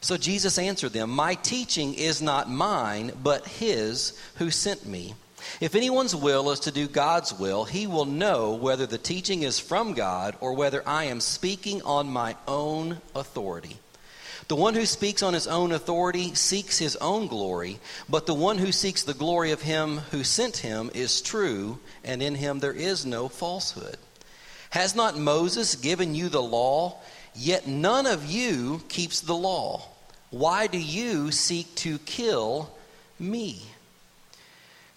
So 0.00 0.16
Jesus 0.16 0.58
answered 0.58 0.92
them, 0.92 1.10
My 1.10 1.34
teaching 1.34 1.94
is 1.94 2.22
not 2.22 2.50
mine, 2.50 3.12
but 3.22 3.46
his 3.46 4.18
who 4.36 4.50
sent 4.50 4.86
me. 4.86 5.14
If 5.60 5.74
anyone's 5.74 6.14
will 6.14 6.50
is 6.50 6.60
to 6.60 6.70
do 6.70 6.86
God's 6.86 7.32
will, 7.32 7.64
he 7.64 7.86
will 7.86 8.04
know 8.04 8.52
whether 8.52 8.86
the 8.86 8.98
teaching 8.98 9.42
is 9.42 9.58
from 9.58 9.94
God 9.94 10.36
or 10.40 10.54
whether 10.54 10.86
I 10.86 11.04
am 11.04 11.20
speaking 11.20 11.82
on 11.82 12.08
my 12.08 12.36
own 12.46 13.00
authority. 13.14 13.78
The 14.50 14.56
one 14.56 14.74
who 14.74 14.84
speaks 14.84 15.22
on 15.22 15.32
his 15.32 15.46
own 15.46 15.70
authority 15.70 16.34
seeks 16.34 16.76
his 16.76 16.96
own 16.96 17.28
glory, 17.28 17.78
but 18.08 18.26
the 18.26 18.34
one 18.34 18.58
who 18.58 18.72
seeks 18.72 19.04
the 19.04 19.14
glory 19.14 19.52
of 19.52 19.62
him 19.62 19.98
who 20.10 20.24
sent 20.24 20.56
him 20.56 20.90
is 20.92 21.22
true, 21.22 21.78
and 22.02 22.20
in 22.20 22.34
him 22.34 22.58
there 22.58 22.72
is 22.72 23.06
no 23.06 23.28
falsehood. 23.28 23.96
Has 24.70 24.96
not 24.96 25.16
Moses 25.16 25.76
given 25.76 26.16
you 26.16 26.28
the 26.28 26.42
law? 26.42 26.96
Yet 27.32 27.68
none 27.68 28.06
of 28.06 28.28
you 28.28 28.82
keeps 28.88 29.20
the 29.20 29.36
law. 29.36 29.84
Why 30.30 30.66
do 30.66 30.78
you 30.78 31.30
seek 31.30 31.72
to 31.76 31.98
kill 31.98 32.72
me? 33.20 33.62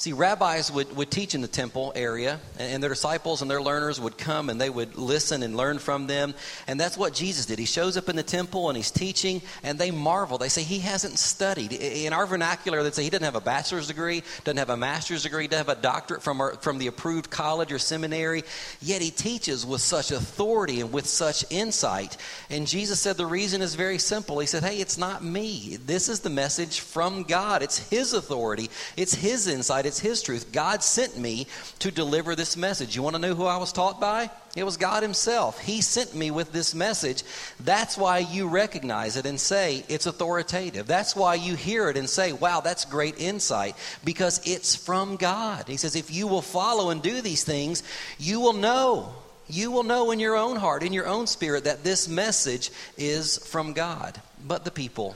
See, 0.03 0.11
rabbis 0.11 0.69
would, 0.69 0.93
would 0.97 1.09
teach 1.09 1.33
in 1.33 1.39
the 1.39 1.47
temple 1.47 1.93
area, 1.95 2.37
and, 2.59 2.73
and, 2.73 2.83
their 2.83 2.89
disciples 2.89 3.41
and 3.41 3.49
their 3.49 3.61
learners 3.61 4.01
would 4.01 4.17
come 4.17 4.49
and 4.49 4.59
they 4.59 4.69
would 4.69 4.97
listen 4.97 5.43
and 5.43 5.55
learn 5.55 5.79
from 5.79 6.07
them. 6.07 6.33
And 6.67 6.77
that's 6.77 6.97
what 6.97 7.13
Jesus 7.13 7.45
did. 7.45 7.57
He 7.57 7.63
shows 7.63 7.95
up 7.95 8.09
in 8.09 8.17
the 8.17 8.21
temple 8.21 8.67
and 8.67 8.75
he's 8.75 8.91
teaching, 8.91 9.41
and 9.63 9.79
they 9.79 9.91
marvel. 9.91 10.37
They 10.37 10.49
say 10.49 10.61
he 10.61 10.79
hasn't 10.79 11.19
studied. 11.19 11.71
In 11.71 12.11
our 12.11 12.25
vernacular, 12.25 12.83
they'd 12.83 12.93
say 12.93 13.03
he 13.05 13.09
doesn't 13.09 13.23
have 13.23 13.37
a 13.37 13.39
bachelor's 13.39 13.87
degree, 13.87 14.23
doesn't 14.43 14.57
have 14.57 14.71
a 14.71 14.75
master's 14.75 15.23
degree, 15.23 15.47
doesn't 15.47 15.67
have 15.67 15.77
a 15.77 15.81
doctorate 15.81 16.21
from, 16.21 16.41
our, 16.41 16.55
from 16.55 16.79
the 16.79 16.87
approved 16.87 17.29
college 17.29 17.71
or 17.71 17.79
seminary, 17.79 18.43
yet 18.81 19.01
he 19.01 19.09
teaches 19.09 19.65
with 19.65 19.79
such 19.79 20.11
authority 20.11 20.81
and 20.81 20.91
with 20.91 21.05
such 21.05 21.45
insight. 21.49 22.17
And 22.49 22.67
Jesus 22.67 22.99
said 22.99 23.15
the 23.15 23.25
reason 23.25 23.61
is 23.61 23.75
very 23.75 23.99
simple. 23.99 24.39
He 24.39 24.47
said, 24.47 24.63
Hey, 24.63 24.81
it's 24.81 24.97
not 24.97 25.23
me. 25.23 25.77
This 25.85 26.09
is 26.09 26.19
the 26.19 26.29
message 26.29 26.81
from 26.81 27.23
God. 27.23 27.63
It's 27.63 27.89
his 27.89 28.11
authority, 28.11 28.69
it's 28.97 29.13
his 29.13 29.47
insight, 29.47 29.92
His 29.99 30.21
truth. 30.21 30.51
God 30.51 30.83
sent 30.83 31.17
me 31.17 31.47
to 31.79 31.91
deliver 31.91 32.35
this 32.35 32.57
message. 32.57 32.95
You 32.95 33.03
want 33.03 33.15
to 33.15 33.21
know 33.21 33.35
who 33.35 33.45
I 33.45 33.57
was 33.57 33.71
taught 33.71 33.99
by? 33.99 34.29
It 34.55 34.63
was 34.63 34.77
God 34.77 35.03
Himself. 35.03 35.59
He 35.59 35.81
sent 35.81 36.13
me 36.15 36.29
with 36.29 36.51
this 36.51 36.75
message. 36.75 37.23
That's 37.59 37.97
why 37.97 38.19
you 38.19 38.47
recognize 38.47 39.17
it 39.17 39.25
and 39.25 39.39
say 39.39 39.83
it's 39.89 40.05
authoritative. 40.05 40.85
That's 40.85 41.15
why 41.15 41.35
you 41.35 41.55
hear 41.55 41.89
it 41.89 41.97
and 41.97 42.09
say, 42.09 42.33
wow, 42.33 42.61
that's 42.61 42.85
great 42.85 43.19
insight 43.19 43.75
because 44.03 44.41
it's 44.45 44.75
from 44.75 45.15
God. 45.15 45.67
He 45.67 45.77
says, 45.77 45.95
if 45.95 46.13
you 46.13 46.27
will 46.27 46.41
follow 46.41 46.89
and 46.91 47.01
do 47.01 47.21
these 47.21 47.43
things, 47.43 47.83
you 48.19 48.39
will 48.39 48.53
know. 48.53 49.13
You 49.47 49.71
will 49.71 49.83
know 49.83 50.11
in 50.11 50.19
your 50.19 50.37
own 50.37 50.55
heart, 50.55 50.83
in 50.83 50.93
your 50.93 51.07
own 51.07 51.27
spirit, 51.27 51.65
that 51.65 51.83
this 51.83 52.07
message 52.07 52.71
is 52.97 53.37
from 53.37 53.73
God. 53.73 54.21
But 54.45 54.65
the 54.65 54.71
people 54.71 55.15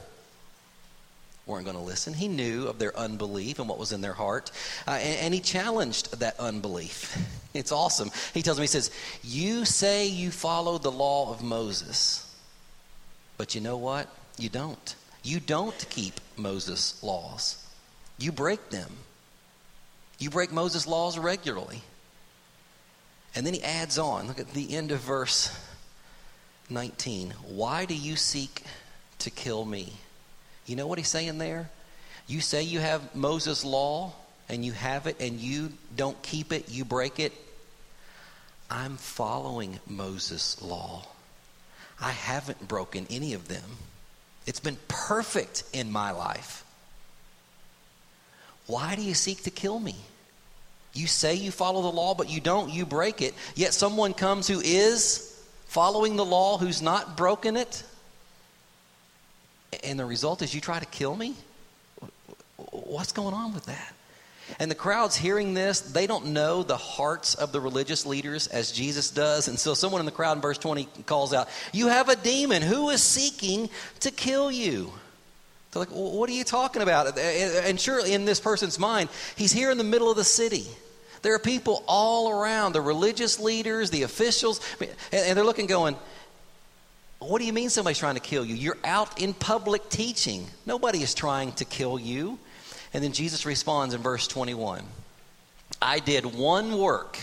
weren't 1.47 1.65
going 1.65 1.77
to 1.77 1.83
listen. 1.83 2.13
He 2.13 2.27
knew 2.27 2.67
of 2.67 2.77
their 2.77 2.95
unbelief 2.97 3.59
and 3.59 3.67
what 3.67 3.79
was 3.79 3.91
in 3.93 4.01
their 4.01 4.13
heart, 4.13 4.51
uh, 4.87 4.91
and, 4.91 5.19
and, 5.19 5.33
he 5.33 5.39
challenged 5.39 6.19
that 6.19 6.39
unbelief. 6.39 7.17
It's 7.53 7.71
awesome. 7.71 8.11
He 8.35 8.43
tells 8.43 8.59
me, 8.59 8.63
he 8.63 8.67
says, 8.67 8.91
You 9.23 9.65
say 9.65 10.05
you 10.05 10.29
follow 10.29 10.77
the 10.77 10.91
law 10.91 11.31
of 11.31 11.41
Moses, 11.41 12.31
but 13.35 13.55
you 13.55 13.61
know 13.61 13.77
what? 13.77 14.07
You 14.37 14.49
don't. 14.49 14.95
You 15.23 15.39
don't 15.39 15.89
keep 15.89 16.21
Moses' 16.35 17.01
laws, 17.01 17.65
you 18.19 18.31
break 18.31 18.69
them. 18.69 18.91
You 20.19 20.29
break 20.29 20.51
Moses' 20.51 20.85
laws 20.85 21.17
regularly. 21.17 21.81
And 23.35 23.45
then 23.45 23.53
he 23.53 23.63
adds 23.63 23.97
on, 23.97 24.27
look 24.27 24.39
at 24.39 24.53
the 24.53 24.75
end 24.75 24.91
of 24.91 24.99
verse 24.99 25.57
19. 26.69 27.33
Why 27.47 27.85
do 27.85 27.95
you 27.95 28.15
seek 28.15 28.63
to 29.19 29.29
kill 29.29 29.65
me? 29.65 29.93
You 30.67 30.75
know 30.75 30.85
what 30.85 30.99
he's 30.99 31.07
saying 31.07 31.39
there? 31.39 31.69
You 32.27 32.41
say 32.41 32.61
you 32.61 32.79
have 32.79 33.15
Moses' 33.15 33.65
law 33.65 34.13
and 34.49 34.63
you 34.63 34.73
have 34.73 35.07
it 35.07 35.19
and 35.19 35.39
you 35.39 35.71
don't 35.95 36.21
keep 36.21 36.53
it, 36.53 36.69
you 36.69 36.85
break 36.85 37.19
it. 37.19 37.33
I'm 38.69 38.97
following 38.97 39.79
Moses' 39.87 40.61
law. 40.61 41.07
I 41.99 42.11
haven't 42.11 42.67
broken 42.67 43.07
any 43.09 43.33
of 43.33 43.47
them. 43.47 43.63
It's 44.45 44.59
been 44.59 44.77
perfect 44.87 45.63
in 45.73 45.91
my 45.91 46.11
life. 46.11 46.63
Why 48.67 48.95
do 48.95 49.01
you 49.01 49.13
seek 49.13 49.43
to 49.43 49.49
kill 49.51 49.79
me? 49.79 49.95
You 50.93 51.07
say 51.07 51.35
you 51.35 51.51
follow 51.51 51.81
the 51.81 51.95
law, 51.95 52.13
but 52.13 52.29
you 52.29 52.41
don't, 52.41 52.71
you 52.71 52.85
break 52.85 53.21
it. 53.21 53.33
Yet 53.55 53.73
someone 53.73 54.13
comes 54.13 54.47
who 54.47 54.59
is 54.59 55.41
following 55.67 56.15
the 56.15 56.25
law, 56.25 56.57
who's 56.57 56.81
not 56.81 57.15
broken 57.15 57.55
it. 57.55 57.83
And 59.83 59.99
the 59.99 60.05
result 60.05 60.41
is 60.41 60.53
you 60.53 60.61
try 60.61 60.79
to 60.79 60.85
kill 60.85 61.15
me? 61.15 61.35
What's 62.71 63.11
going 63.11 63.33
on 63.33 63.53
with 63.53 63.65
that? 63.65 63.93
And 64.59 64.71
the 64.71 64.75
crowd's 64.75 65.15
hearing 65.15 65.53
this. 65.53 65.81
They 65.81 66.07
don't 66.07 66.27
know 66.27 66.63
the 66.63 66.77
hearts 66.77 67.35
of 67.35 67.51
the 67.51 67.59
religious 67.59 68.05
leaders 68.05 68.47
as 68.47 68.71
Jesus 68.71 69.11
does. 69.11 69.47
And 69.47 69.59
so 69.59 69.73
someone 69.73 69.99
in 69.99 70.05
the 70.05 70.11
crowd 70.11 70.37
in 70.37 70.41
verse 70.41 70.57
20 70.57 70.85
calls 71.05 71.33
out, 71.33 71.49
You 71.73 71.89
have 71.89 72.09
a 72.09 72.15
demon. 72.15 72.61
Who 72.61 72.89
is 72.89 73.03
seeking 73.03 73.69
to 74.01 74.11
kill 74.11 74.51
you? 74.51 74.91
They're 75.71 75.81
like, 75.81 75.89
What 75.89 76.29
are 76.29 76.33
you 76.33 76.45
talking 76.45 76.81
about? 76.81 77.17
And 77.19 77.79
surely 77.79 78.13
in 78.13 78.25
this 78.25 78.39
person's 78.39 78.79
mind, 78.79 79.09
he's 79.35 79.51
here 79.51 79.69
in 79.69 79.77
the 79.77 79.83
middle 79.83 80.09
of 80.09 80.15
the 80.15 80.23
city. 80.23 80.65
There 81.23 81.33
are 81.33 81.39
people 81.39 81.83
all 81.87 82.29
around 82.29 82.73
the 82.73 82.81
religious 82.81 83.39
leaders, 83.39 83.89
the 83.89 84.03
officials, 84.03 84.61
and 85.11 85.37
they're 85.37 85.43
looking, 85.43 85.67
going, 85.67 85.97
what 87.19 87.39
do 87.39 87.45
you 87.45 87.53
mean 87.53 87.69
somebody's 87.69 87.97
trying 87.97 88.15
to 88.15 88.21
kill 88.21 88.45
you? 88.45 88.55
You're 88.55 88.77
out 88.83 89.21
in 89.21 89.33
public 89.33 89.89
teaching. 89.89 90.45
Nobody 90.65 91.01
is 91.01 91.13
trying 91.13 91.51
to 91.53 91.65
kill 91.65 91.99
you. 91.99 92.37
And 92.93 93.03
then 93.03 93.11
Jesus 93.11 93.45
responds 93.45 93.93
in 93.93 94.01
verse 94.01 94.27
21 94.27 94.83
I 95.81 95.99
did 95.99 96.25
one 96.25 96.77
work, 96.77 97.19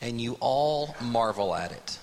and 0.00 0.20
you 0.20 0.36
all 0.40 0.94
marvel 1.00 1.54
at 1.54 1.72
it. 1.72 1.98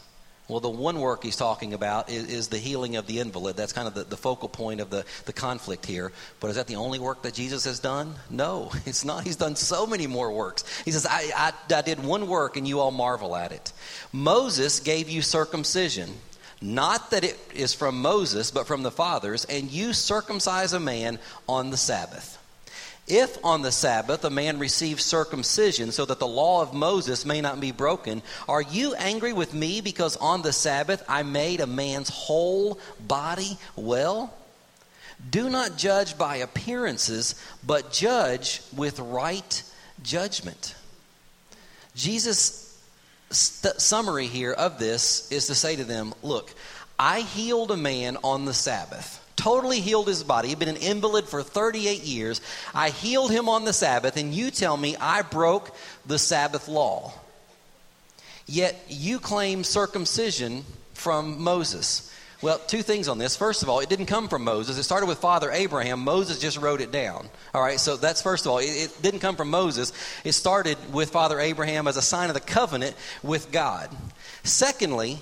Well, 0.48 0.60
the 0.60 0.70
one 0.70 1.00
work 1.00 1.24
he's 1.24 1.36
talking 1.36 1.74
about 1.74 2.10
is, 2.10 2.28
is 2.32 2.48
the 2.50 2.60
healing 2.60 2.98
of 2.98 3.08
the 3.08 3.20
invalid. 3.20 3.58
That's 3.58 3.74
kind 3.74 3.88
of 3.88 3.96
the, 3.96 4.04
the 4.04 4.18
focal 4.18 4.48
point 4.48 4.80
of 4.80 4.92
the, 4.92 5.04
the 5.26 5.34
conflict 5.34 5.88
here. 5.88 6.12
But 6.40 6.50
is 6.50 6.56
that 6.58 6.68
the 6.68 6.76
only 6.76 7.00
work 7.00 7.24
that 7.24 7.34
Jesus 7.34 7.66
has 7.66 7.80
done? 7.80 8.14
No, 8.30 8.72
it's 8.86 9.04
not. 9.04 9.24
He's 9.24 9.38
done 9.38 9.56
so 9.56 9.88
many 9.88 10.06
more 10.06 10.32
works. 10.32 10.64
He 10.84 10.92
says, 10.92 11.08
I, 11.08 11.32
I, 11.36 11.76
I 11.76 11.82
did 11.82 12.04
one 12.04 12.28
work 12.28 12.58
and 12.58 12.68
you 12.68 12.80
all 12.80 12.92
marvel 12.92 13.36
at 13.36 13.52
it. 13.52 13.74
Moses 14.14 14.80
gave 14.80 15.10
you 15.10 15.24
circumcision. 15.24 16.14
Not 16.62 17.12
that 17.12 17.24
it 17.24 17.38
is 17.54 17.74
from 17.74 18.02
Moses, 18.02 18.52
but 18.52 18.68
from 18.68 18.84
the 18.84 18.92
fathers, 18.92 19.46
and 19.46 19.70
you 19.70 19.94
circumcise 19.94 20.74
a 20.74 20.80
man 20.80 21.20
on 21.48 21.70
the 21.70 21.78
Sabbath. 21.78 22.42
If 23.08 23.38
on 23.44 23.62
the 23.62 23.72
Sabbath 23.72 24.24
a 24.24 24.32
man 24.32 24.58
receives 24.58 25.06
circumcision 25.06 25.92
so 25.92 26.06
that 26.06 26.18
the 26.18 26.28
law 26.28 26.64
of 26.64 26.74
Moses 26.74 27.24
may 27.24 27.40
not 27.40 27.60
be 27.60 27.72
broken, 27.72 28.24
are 28.50 28.64
you 28.64 28.96
angry 28.96 29.32
with 29.32 29.54
me 29.54 29.82
because 29.82 30.18
on 30.18 30.42
the 30.42 30.54
Sabbath 30.54 31.04
I 31.08 31.22
made 31.22 31.60
a 31.60 31.68
man's 31.68 32.10
whole 32.10 32.80
body 33.00 33.60
well? 33.76 34.34
Do 35.30 35.50
not 35.52 35.78
judge 35.78 36.18
by 36.18 36.38
appearances, 36.38 37.36
but 37.66 37.92
judge 37.92 38.62
with 38.76 39.00
right 39.00 39.64
judgment. 40.02 40.76
Jesus' 41.96 42.65
st- 43.36 43.80
summary 43.80 44.28
here 44.28 44.54
of 44.54 44.80
this 44.80 45.32
is 45.32 45.48
to 45.48 45.56
say 45.56 45.76
to 45.76 45.84
them, 45.84 46.14
Look, 46.24 46.54
I 46.98 47.22
healed 47.22 47.72
a 47.72 47.78
man 47.78 48.18
on 48.24 48.46
the 48.46 48.54
Sabbath 48.54 49.22
totally 49.36 49.80
healed 49.80 50.08
his 50.08 50.24
body. 50.24 50.50
He'd 50.50 50.60
been 50.60 50.70
an 50.70 50.76
invalid 50.78 51.26
for 51.26 51.44
38 51.44 52.04
years. 52.04 52.42
I 52.74 52.90
healed 52.90 53.32
him 53.32 53.50
on 53.50 53.66
the 53.66 53.74
Sabbath, 53.74 54.18
and 54.18 54.34
you 54.34 54.52
tell 54.52 54.78
me 54.78 54.96
I 55.00 55.22
broke 55.22 55.76
the 56.06 56.18
Sabbath 56.18 56.68
law. 56.68 57.14
Yet 58.48 58.84
you 58.88 59.20
claim 59.20 59.64
circumcision 59.64 60.64
from 60.94 61.42
Moses. 61.42 62.12
Well, 62.42 62.60
two 62.60 62.82
things 62.82 63.08
on 63.08 63.18
this. 63.18 63.36
First 63.36 63.64
of 63.64 63.70
all, 63.70 63.80
it 63.80 63.90
didn't 63.90 64.08
come 64.08 64.28
from 64.28 64.44
Moses. 64.44 64.78
It 64.78 64.84
started 64.84 65.08
with 65.08 65.20
Father 65.20 65.52
Abraham. 65.52 66.02
Moses 66.02 66.40
just 66.40 66.58
wrote 66.58 66.82
it 66.82 66.92
down. 66.92 67.30
All 67.54 67.62
right, 67.62 67.80
so 67.80 67.96
that's 67.96 68.22
first 68.22 68.46
of 68.46 68.52
all. 68.52 68.58
It, 68.58 68.66
it, 68.66 69.02
didn't 69.02 69.22
come 69.22 69.36
from 69.36 69.50
Moses. 69.50 69.94
It 70.24 70.34
started 70.34 70.78
with 70.94 71.12
Father 71.12 71.40
Abraham 71.40 71.88
as 71.88 71.98
a 71.98 72.02
sign 72.02 72.30
of 72.30 72.34
the 72.34 72.42
covenant 72.42 72.96
with 73.24 73.52
God. 73.52 73.90
Secondly, 74.44 75.20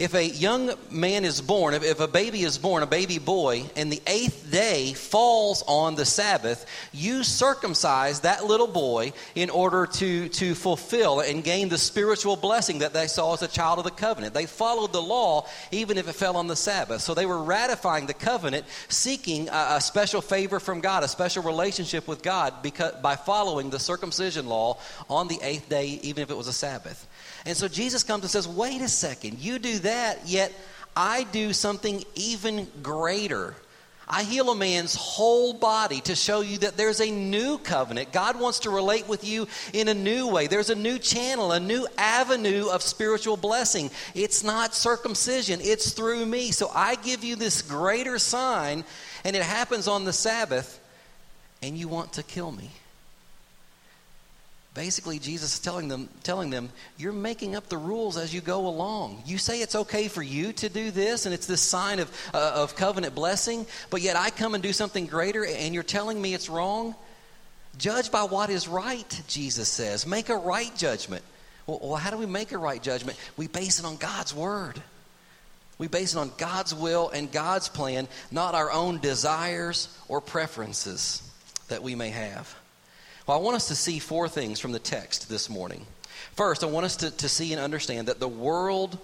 if 0.00 0.14
a 0.14 0.26
young 0.26 0.72
man 0.90 1.26
is 1.26 1.42
born, 1.42 1.74
if, 1.74 1.84
if, 1.84 2.00
a 2.00 2.08
baby 2.08 2.40
is 2.40 2.56
born, 2.56 2.82
a 2.82 2.86
baby 2.86 3.18
boy, 3.18 3.64
and 3.76 3.92
the 3.92 4.00
eighth 4.06 4.50
day 4.50 4.94
falls 4.94 5.62
on 5.68 5.94
the 5.94 6.06
Sabbath, 6.06 6.64
you 6.90 7.22
circumcise 7.22 8.20
that 8.20 8.46
little 8.46 8.66
boy 8.66 9.12
in 9.34 9.50
order 9.50 9.84
to, 9.84 10.30
to 10.30 10.54
fulfill 10.54 11.20
and 11.20 11.44
gain 11.44 11.68
the 11.68 11.76
spiritual 11.76 12.34
blessing 12.34 12.78
that 12.78 12.94
they 12.94 13.06
saw 13.08 13.34
as 13.34 13.42
a 13.42 13.48
child 13.48 13.78
of 13.78 13.84
the 13.84 13.90
covenant. 13.90 14.32
They 14.32 14.46
followed 14.46 14.94
the 14.94 15.02
law 15.02 15.46
even 15.70 15.98
if 15.98 16.08
it 16.08 16.14
fell 16.14 16.38
on 16.38 16.46
the 16.46 16.56
Sabbath. 16.56 17.02
So 17.02 17.12
they 17.12 17.26
were 17.26 17.42
ratifying 17.42 18.06
the 18.06 18.14
covenant, 18.14 18.64
seeking 18.88 19.50
a, 19.50 19.66
a 19.72 19.80
special 19.82 20.22
favor 20.22 20.60
from 20.60 20.80
God, 20.80 21.04
a 21.04 21.08
special 21.08 21.42
relationship 21.42 22.08
with 22.08 22.22
God 22.22 22.54
because, 22.62 22.94
by 23.02 23.16
following 23.16 23.68
the 23.68 23.78
circumcision 23.78 24.46
law 24.46 24.78
on 25.10 25.28
the 25.28 25.38
eighth 25.42 25.68
day, 25.68 26.00
even 26.02 26.22
if 26.22 26.30
it 26.30 26.36
was 26.38 26.48
a 26.48 26.54
Sabbath. 26.54 27.06
And 27.46 27.56
so 27.56 27.68
Jesus 27.68 28.02
comes 28.02 28.22
and 28.22 28.30
says, 28.30 28.46
wait 28.46 28.82
a 28.82 28.88
second, 28.88 29.38
you 29.38 29.58
do 29.58 29.78
that, 29.80 30.26
yet 30.26 30.52
I 30.96 31.24
do 31.24 31.52
something 31.52 32.04
even 32.14 32.66
greater. 32.82 33.54
I 34.12 34.24
heal 34.24 34.50
a 34.50 34.56
man's 34.56 34.96
whole 34.96 35.54
body 35.54 36.00
to 36.00 36.16
show 36.16 36.40
you 36.40 36.58
that 36.58 36.76
there's 36.76 37.00
a 37.00 37.10
new 37.10 37.58
covenant. 37.58 38.12
God 38.12 38.40
wants 38.40 38.58
to 38.60 38.70
relate 38.70 39.08
with 39.08 39.22
you 39.24 39.46
in 39.72 39.86
a 39.86 39.94
new 39.94 40.26
way. 40.26 40.48
There's 40.48 40.68
a 40.68 40.74
new 40.74 40.98
channel, 40.98 41.52
a 41.52 41.60
new 41.60 41.86
avenue 41.96 42.66
of 42.68 42.82
spiritual 42.82 43.36
blessing. 43.36 43.88
It's 44.16 44.42
not 44.42 44.74
circumcision, 44.74 45.60
it's 45.62 45.92
through 45.92 46.26
me. 46.26 46.50
So 46.50 46.72
I 46.74 46.96
give 46.96 47.22
you 47.22 47.36
this 47.36 47.62
greater 47.62 48.18
sign, 48.18 48.82
and 49.24 49.36
it 49.36 49.42
happens 49.42 49.86
on 49.86 50.04
the 50.04 50.12
Sabbath, 50.12 50.80
and 51.62 51.78
you 51.78 51.86
want 51.86 52.14
to 52.14 52.24
kill 52.24 52.50
me. 52.50 52.70
Basically, 54.72 55.18
Jesus 55.18 55.54
is 55.54 55.58
telling 55.58 55.88
them, 55.88 56.08
telling 56.22 56.50
them, 56.50 56.70
you're 56.96 57.12
making 57.12 57.56
up 57.56 57.68
the 57.68 57.76
rules 57.76 58.16
as 58.16 58.32
you 58.32 58.40
go 58.40 58.68
along. 58.68 59.22
You 59.26 59.36
say 59.36 59.60
it's 59.60 59.74
okay 59.74 60.06
for 60.06 60.22
you 60.22 60.52
to 60.54 60.68
do 60.68 60.92
this, 60.92 61.26
and 61.26 61.34
it's 61.34 61.46
this 61.46 61.60
sign 61.60 61.98
of, 61.98 62.10
uh, 62.32 62.52
of 62.54 62.76
covenant 62.76 63.16
blessing, 63.16 63.66
but 63.90 64.00
yet 64.00 64.14
I 64.14 64.30
come 64.30 64.54
and 64.54 64.62
do 64.62 64.72
something 64.72 65.06
greater, 65.06 65.44
and 65.44 65.74
you're 65.74 65.82
telling 65.82 66.22
me 66.22 66.34
it's 66.34 66.48
wrong? 66.48 66.94
Judge 67.78 68.12
by 68.12 68.22
what 68.22 68.48
is 68.48 68.68
right, 68.68 69.22
Jesus 69.26 69.68
says. 69.68 70.06
Make 70.06 70.28
a 70.28 70.36
right 70.36 70.74
judgment. 70.76 71.24
Well, 71.66 71.80
well 71.82 71.96
how 71.96 72.10
do 72.10 72.18
we 72.18 72.26
make 72.26 72.52
a 72.52 72.58
right 72.58 72.82
judgment? 72.82 73.18
We 73.36 73.48
base 73.48 73.80
it 73.80 73.84
on 73.84 73.96
God's 73.96 74.34
word. 74.34 74.80
We 75.78 75.88
base 75.88 76.14
it 76.14 76.18
on 76.18 76.30
God's 76.36 76.74
will 76.74 77.08
and 77.08 77.32
God's 77.32 77.68
plan, 77.68 78.06
not 78.30 78.54
our 78.54 78.70
own 78.70 78.98
desires 78.98 79.88
or 80.08 80.20
preferences 80.20 81.28
that 81.68 81.82
we 81.82 81.94
may 81.94 82.10
have. 82.10 82.54
Well, 83.30 83.38
I 83.38 83.42
want 83.42 83.54
us 83.54 83.68
to 83.68 83.76
see 83.76 84.00
four 84.00 84.28
things 84.28 84.58
from 84.58 84.72
the 84.72 84.80
text 84.80 85.28
this 85.28 85.48
morning. 85.48 85.86
First, 86.34 86.64
I 86.64 86.66
want 86.66 86.84
us 86.84 86.96
to, 86.96 87.12
to 87.12 87.28
see 87.28 87.52
and 87.52 87.62
understand 87.62 88.08
that 88.08 88.18
the 88.18 88.26
world 88.26 88.98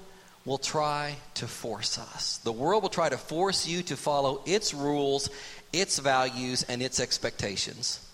will 0.45 0.59
try 0.59 1.15
to 1.35 1.47
force 1.47 1.97
us. 1.97 2.39
The 2.39 2.51
world 2.51 2.83
will 2.83 2.91
try 2.91 3.09
to 3.09 3.19
force 3.19 3.69
you 3.69 3.85
to 3.85 3.97
follow 3.97 4.43
its 4.45 4.75
rules, 4.75 5.31
its 5.73 6.01
values, 6.01 6.65
and 6.65 6.83
its 6.83 6.99
expectations. 6.99 8.05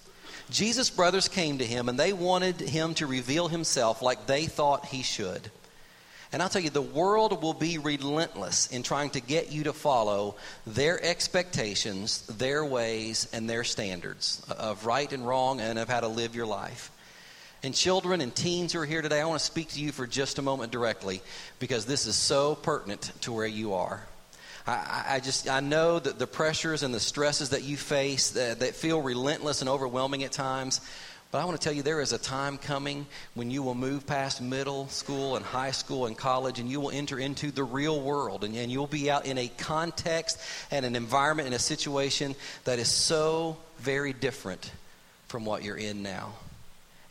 Jesus' 0.51 0.91
brothers 0.91 1.29
came 1.29 1.57
to 1.57 1.65
him 1.65 1.89
and 1.89 1.99
they 1.99 2.13
wanted 2.13 2.61
him 2.61 2.93
to 2.97 3.07
reveal 3.07 3.49
himself 3.49 4.03
like 4.03 4.27
they 4.27 4.45
thought 4.45 4.85
he 4.85 5.03
should. 5.03 5.51
And 6.33 6.43
I'll 6.43 6.49
tell 6.49 6.63
you, 6.63 6.71
the 6.71 6.81
world 6.81 7.43
will 7.43 7.53
be 7.53 7.77
relentless 7.77 8.69
in 8.69 8.83
trying 8.83 9.11
to 9.11 9.21
get 9.21 9.53
you 9.53 9.65
to 9.65 9.75
follow 9.75 10.37
their 10.67 11.03
expectations, 11.05 12.23
their 12.23 12.65
ways, 12.65 13.29
and 13.35 13.49
their 13.49 13.65
standards 13.65 14.43
of 14.57 14.87
right 14.87 15.13
and 15.13 15.27
wrong 15.27 15.61
and 15.61 15.79
of 15.79 15.91
how 15.91 16.01
to 16.01 16.09
live 16.09 16.35
your 16.35 16.47
life. 16.47 16.91
And 17.63 17.75
children 17.75 18.23
and 18.23 18.35
teens 18.35 18.73
who 18.73 18.81
are 18.81 18.87
here 18.87 19.03
today, 19.03 19.21
I 19.21 19.27
want 19.27 19.41
to 19.41 19.45
speak 19.45 19.69
to 19.71 19.81
you 19.81 19.93
for 19.93 20.07
just 20.07 20.39
a 20.39 20.43
moment 20.43 20.73
directly 20.73 21.21
because 21.59 21.85
this 21.85 22.07
is 22.07 22.17
so 22.17 22.55
pertinent 22.55 23.13
to 23.21 23.33
where 23.33 23.47
you 23.47 23.75
are. 23.75 24.05
I, 24.67 25.05
I 25.11 25.21
just 25.21 25.49
I 25.49 25.61
know 25.61 25.99
that 25.99 26.19
the 26.19 26.27
pressures 26.27 26.83
and 26.83 26.95
the 26.95 27.01
stresses 27.01 27.51
that 27.51 27.65
you 27.65 27.77
face 27.77 28.31
that, 28.31 28.61
that 28.61 28.75
feel 28.75 29.01
relentless 29.01 29.61
and 29.61 29.69
overwhelming 29.69 30.25
at 30.25 30.33
times. 30.33 30.81
But 31.33 31.39
I 31.41 31.47
want 31.47 31.59
to 31.59 31.65
tell 31.65 31.73
you 31.73 31.83
there 31.83 32.03
is 32.03 32.13
a 32.13 32.19
time 32.19 32.59
coming 32.59 33.07
when 33.33 33.51
you 33.51 33.63
will 33.63 33.75
move 33.75 34.07
past 34.07 34.43
middle 34.43 34.87
school 34.89 35.37
and 35.37 35.45
high 35.45 35.71
school 35.71 36.05
and 36.05 36.17
college 36.17 36.59
and 36.59 36.69
you 36.69 36.79
will 36.79 36.91
enter 36.91 37.19
into 37.19 37.51
the 37.51 37.65
real 37.65 37.99
world 37.99 38.45
and, 38.45 38.55
and 38.55 38.71
you'll 38.71 38.87
be 38.87 39.11
out 39.11 39.25
in 39.25 39.39
a 39.39 39.49
context 39.57 40.39
and 40.71 40.85
an 40.85 40.95
environment 40.95 41.47
and 41.47 41.55
a 41.55 41.59
situation 41.59 42.35
that 42.65 42.79
is 42.79 42.89
so 42.89 43.57
very 43.79 44.13
different 44.13 44.71
from 45.29 45.47
what 45.47 45.65
you're 45.65 45.79
in 45.79 46.03
now. 46.03 46.35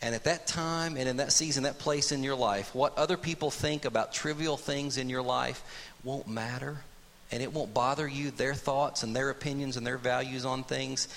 And 0.03 0.13
at 0.13 0.25
that 0.25 0.45
time 0.45 0.97
and 0.97 1.09
in 1.09 1.17
that 1.17 1.31
season, 1.31 1.63
that 1.63 1.79
place 1.79 2.11
in 2.11 2.23
your 2.23 2.35
life, 2.35 2.75
what 2.75 2.95
other 2.99 3.17
people 3.17 3.49
think 3.49 3.85
about 3.85 4.13
trivial 4.13 4.55
things 4.55 4.99
in 4.99 5.09
your 5.09 5.23
life 5.23 5.63
won't 6.03 6.27
matter. 6.27 6.77
And 7.31 7.41
it 7.41 7.51
won't 7.51 7.73
bother 7.73 8.07
you, 8.07 8.29
their 8.29 8.53
thoughts 8.53 9.01
and 9.01 9.15
their 9.15 9.31
opinions 9.31 9.77
and 9.77 9.87
their 9.87 9.97
values 9.97 10.45
on 10.45 10.63
things. 10.63 11.07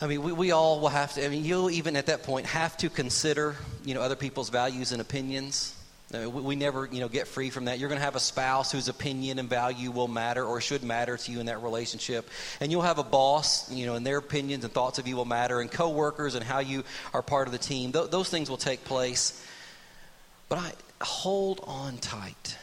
I 0.00 0.06
mean, 0.06 0.22
we, 0.22 0.32
we 0.32 0.52
all 0.52 0.78
will 0.78 0.90
have 0.90 1.14
to, 1.14 1.24
I 1.24 1.28
mean, 1.28 1.44
you'll 1.44 1.70
even 1.70 1.96
at 1.96 2.06
that 2.06 2.22
point 2.22 2.46
have 2.46 2.76
to 2.78 2.88
consider, 2.88 3.56
you 3.84 3.94
know, 3.94 4.00
other 4.00 4.14
people's 4.14 4.48
values 4.48 4.92
and 4.92 5.00
opinions. 5.00 5.74
I 6.14 6.18
mean, 6.18 6.32
we, 6.32 6.42
we 6.42 6.56
never, 6.56 6.86
you 6.86 7.00
know, 7.00 7.08
get 7.08 7.26
free 7.26 7.50
from 7.50 7.64
that. 7.64 7.80
You're 7.80 7.88
going 7.88 7.98
to 7.98 8.04
have 8.04 8.14
a 8.14 8.20
spouse 8.20 8.70
whose 8.70 8.88
opinion 8.88 9.40
and 9.40 9.48
value 9.48 9.90
will 9.90 10.06
matter 10.06 10.44
or 10.44 10.60
should 10.60 10.84
matter 10.84 11.16
to 11.16 11.32
you 11.32 11.40
in 11.40 11.46
that 11.46 11.62
relationship. 11.62 12.30
And 12.60 12.70
you'll 12.70 12.82
have 12.82 12.98
a 12.98 13.04
boss, 13.04 13.70
you 13.72 13.86
know, 13.86 13.96
and 13.96 14.06
their 14.06 14.18
opinions 14.18 14.62
and 14.62 14.72
thoughts 14.72 15.00
of 15.00 15.08
you 15.08 15.16
will 15.16 15.24
matter, 15.24 15.60
and 15.60 15.70
coworkers 15.70 16.36
and 16.36 16.44
how 16.44 16.60
you 16.60 16.84
are 17.12 17.20
part 17.22 17.48
of 17.48 17.52
the 17.52 17.58
team. 17.58 17.90
Th- 17.92 18.08
those 18.08 18.28
things 18.28 18.48
will 18.48 18.56
take 18.56 18.84
place. 18.84 19.44
But 20.48 20.58
I 20.60 20.72
hold 21.02 21.60
on 21.66 21.98
tight 21.98 22.56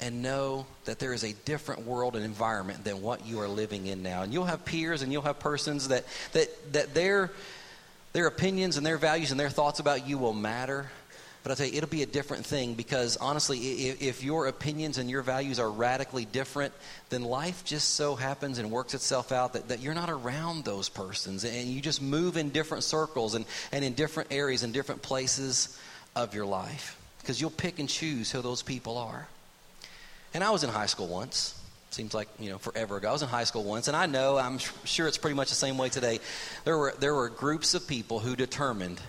and 0.00 0.22
know 0.22 0.66
that 0.84 0.98
there 0.98 1.12
is 1.12 1.24
a 1.24 1.32
different 1.44 1.86
world 1.86 2.16
and 2.16 2.24
environment 2.24 2.84
than 2.84 3.00
what 3.00 3.26
you 3.26 3.40
are 3.40 3.48
living 3.48 3.86
in 3.86 4.02
now. 4.02 4.22
And 4.22 4.32
you'll 4.32 4.44
have 4.44 4.64
peers 4.64 5.02
and 5.02 5.12
you'll 5.12 5.22
have 5.22 5.38
persons 5.38 5.88
that, 5.88 6.04
that, 6.32 6.72
that 6.72 6.94
their, 6.94 7.30
their 8.12 8.26
opinions 8.26 8.76
and 8.76 8.84
their 8.84 8.98
values 8.98 9.30
and 9.30 9.40
their 9.40 9.48
thoughts 9.48 9.80
about 9.80 10.06
you 10.06 10.18
will 10.18 10.34
matter. 10.34 10.90
But 11.42 11.50
I'll 11.50 11.56
tell 11.56 11.66
you, 11.66 11.78
it'll 11.78 11.88
be 11.88 12.02
a 12.02 12.06
different 12.06 12.44
thing 12.44 12.74
because 12.74 13.16
honestly, 13.16 13.58
if, 13.58 14.02
if 14.02 14.24
your 14.24 14.48
opinions 14.48 14.98
and 14.98 15.08
your 15.08 15.22
values 15.22 15.58
are 15.60 15.70
radically 15.70 16.24
different, 16.24 16.74
then 17.08 17.22
life 17.22 17.64
just 17.64 17.94
so 17.94 18.16
happens 18.16 18.58
and 18.58 18.70
works 18.70 18.94
itself 18.94 19.32
out 19.32 19.54
that, 19.54 19.68
that 19.68 19.80
you're 19.80 19.94
not 19.94 20.10
around 20.10 20.64
those 20.64 20.88
persons 20.88 21.44
and 21.44 21.68
you 21.68 21.80
just 21.80 22.02
move 22.02 22.36
in 22.36 22.50
different 22.50 22.84
circles 22.84 23.34
and, 23.34 23.46
and 23.72 23.84
in 23.84 23.94
different 23.94 24.32
areas 24.32 24.62
and 24.62 24.74
different 24.74 25.02
places 25.02 25.78
of 26.16 26.34
your 26.34 26.46
life 26.46 27.00
because 27.20 27.40
you'll 27.40 27.50
pick 27.50 27.78
and 27.78 27.88
choose 27.88 28.30
who 28.30 28.42
those 28.42 28.62
people 28.62 28.98
are. 28.98 29.26
And 30.34 30.44
I 30.44 30.50
was 30.50 30.64
in 30.64 30.70
high 30.70 30.86
school 30.86 31.08
once. 31.08 31.60
Seems 31.90 32.12
like, 32.12 32.28
you 32.38 32.50
know, 32.50 32.58
forever 32.58 32.96
ago. 32.96 33.08
I 33.08 33.12
was 33.12 33.22
in 33.22 33.28
high 33.28 33.44
school 33.44 33.64
once, 33.64 33.88
and 33.88 33.96
I 33.96 34.06
know, 34.06 34.36
I'm 34.36 34.58
sure 34.84 35.06
it's 35.06 35.16
pretty 35.16 35.36
much 35.36 35.48
the 35.48 35.54
same 35.54 35.78
way 35.78 35.88
today. 35.88 36.20
There 36.64 36.76
were, 36.76 36.94
there 36.98 37.14
were 37.14 37.30
groups 37.30 37.74
of 37.74 37.88
people 37.88 38.18
who 38.18 38.36
determined 38.36 39.00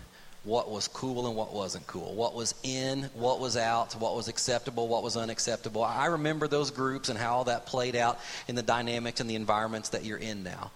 what 0.46 0.72
was 0.72 0.88
cool 0.88 1.28
and 1.28 1.36
what 1.36 1.54
wasn't 1.54 1.86
cool, 1.88 2.14
what 2.14 2.34
was 2.34 2.56
in, 2.64 3.04
what 3.16 3.42
was 3.42 3.58
out, 3.58 3.94
what 3.96 4.16
was 4.16 4.30
acceptable, 4.30 4.88
what 4.88 5.04
was 5.04 5.18
unacceptable. 5.18 5.84
I 5.84 6.06
remember 6.06 6.48
those 6.48 6.72
groups 6.72 7.10
and 7.10 7.20
how 7.20 7.36
all 7.36 7.44
that 7.46 7.66
played 7.66 7.98
out 7.98 8.20
in 8.48 8.56
the 8.56 8.62
dynamics 8.62 9.20
and 9.20 9.30
the 9.30 9.36
environments 9.36 9.90
that 9.90 10.06
you're 10.06 10.18
in 10.18 10.44
now. 10.44 10.72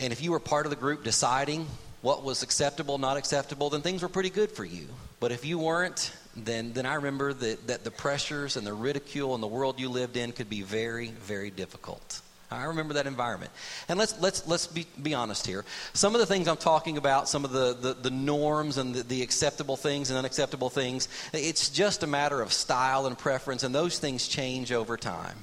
And 0.00 0.12
if 0.12 0.20
you 0.20 0.32
were 0.32 0.40
part 0.40 0.66
of 0.66 0.70
the 0.70 0.76
group 0.76 1.04
deciding 1.04 1.68
what 2.02 2.24
was 2.24 2.42
acceptable, 2.42 2.98
not 2.98 3.16
acceptable, 3.16 3.70
then 3.70 3.82
things 3.82 4.02
were 4.02 4.08
pretty 4.08 4.30
good 4.30 4.50
for 4.50 4.64
you. 4.64 4.88
But 5.20 5.30
if 5.30 5.44
you 5.44 5.58
weren't, 5.60 6.12
then, 6.36 6.72
then 6.72 6.86
I 6.86 6.94
remember 6.94 7.32
that, 7.32 7.66
that 7.68 7.84
the 7.84 7.90
pressures 7.90 8.56
and 8.56 8.66
the 8.66 8.74
ridicule 8.74 9.34
and 9.34 9.42
the 9.42 9.48
world 9.48 9.80
you 9.80 9.88
lived 9.88 10.16
in 10.16 10.32
could 10.32 10.50
be 10.50 10.62
very, 10.62 11.08
very 11.08 11.50
difficult. 11.50 12.20
I 12.50 12.64
remember 12.64 12.94
that 12.94 13.06
environment. 13.06 13.50
And 13.88 13.98
let's, 13.98 14.20
let's, 14.20 14.46
let's 14.46 14.66
be, 14.68 14.86
be 15.02 15.14
honest 15.14 15.46
here. 15.46 15.64
Some 15.94 16.14
of 16.14 16.20
the 16.20 16.26
things 16.26 16.46
I'm 16.46 16.56
talking 16.56 16.96
about, 16.96 17.28
some 17.28 17.44
of 17.44 17.50
the, 17.50 17.74
the, 17.74 17.94
the 17.94 18.10
norms 18.10 18.78
and 18.78 18.94
the, 18.94 19.02
the 19.02 19.22
acceptable 19.22 19.76
things 19.76 20.10
and 20.10 20.18
unacceptable 20.18 20.70
things, 20.70 21.08
it's 21.32 21.70
just 21.70 22.04
a 22.04 22.06
matter 22.06 22.40
of 22.40 22.52
style 22.52 23.06
and 23.06 23.18
preference, 23.18 23.64
and 23.64 23.74
those 23.74 23.98
things 23.98 24.28
change 24.28 24.70
over 24.70 24.96
time. 24.96 25.36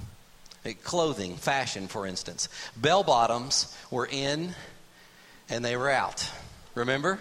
Uh, 0.66 0.70
clothing, 0.84 1.36
fashion, 1.36 1.88
for 1.88 2.08
instance. 2.08 2.48
Bell 2.78 3.04
bottoms 3.04 3.76
were 3.92 4.08
in 4.10 4.56
and 5.50 5.66
they 5.66 5.76
were 5.76 5.90
out. 5.90 6.30
Remember? 6.74 7.20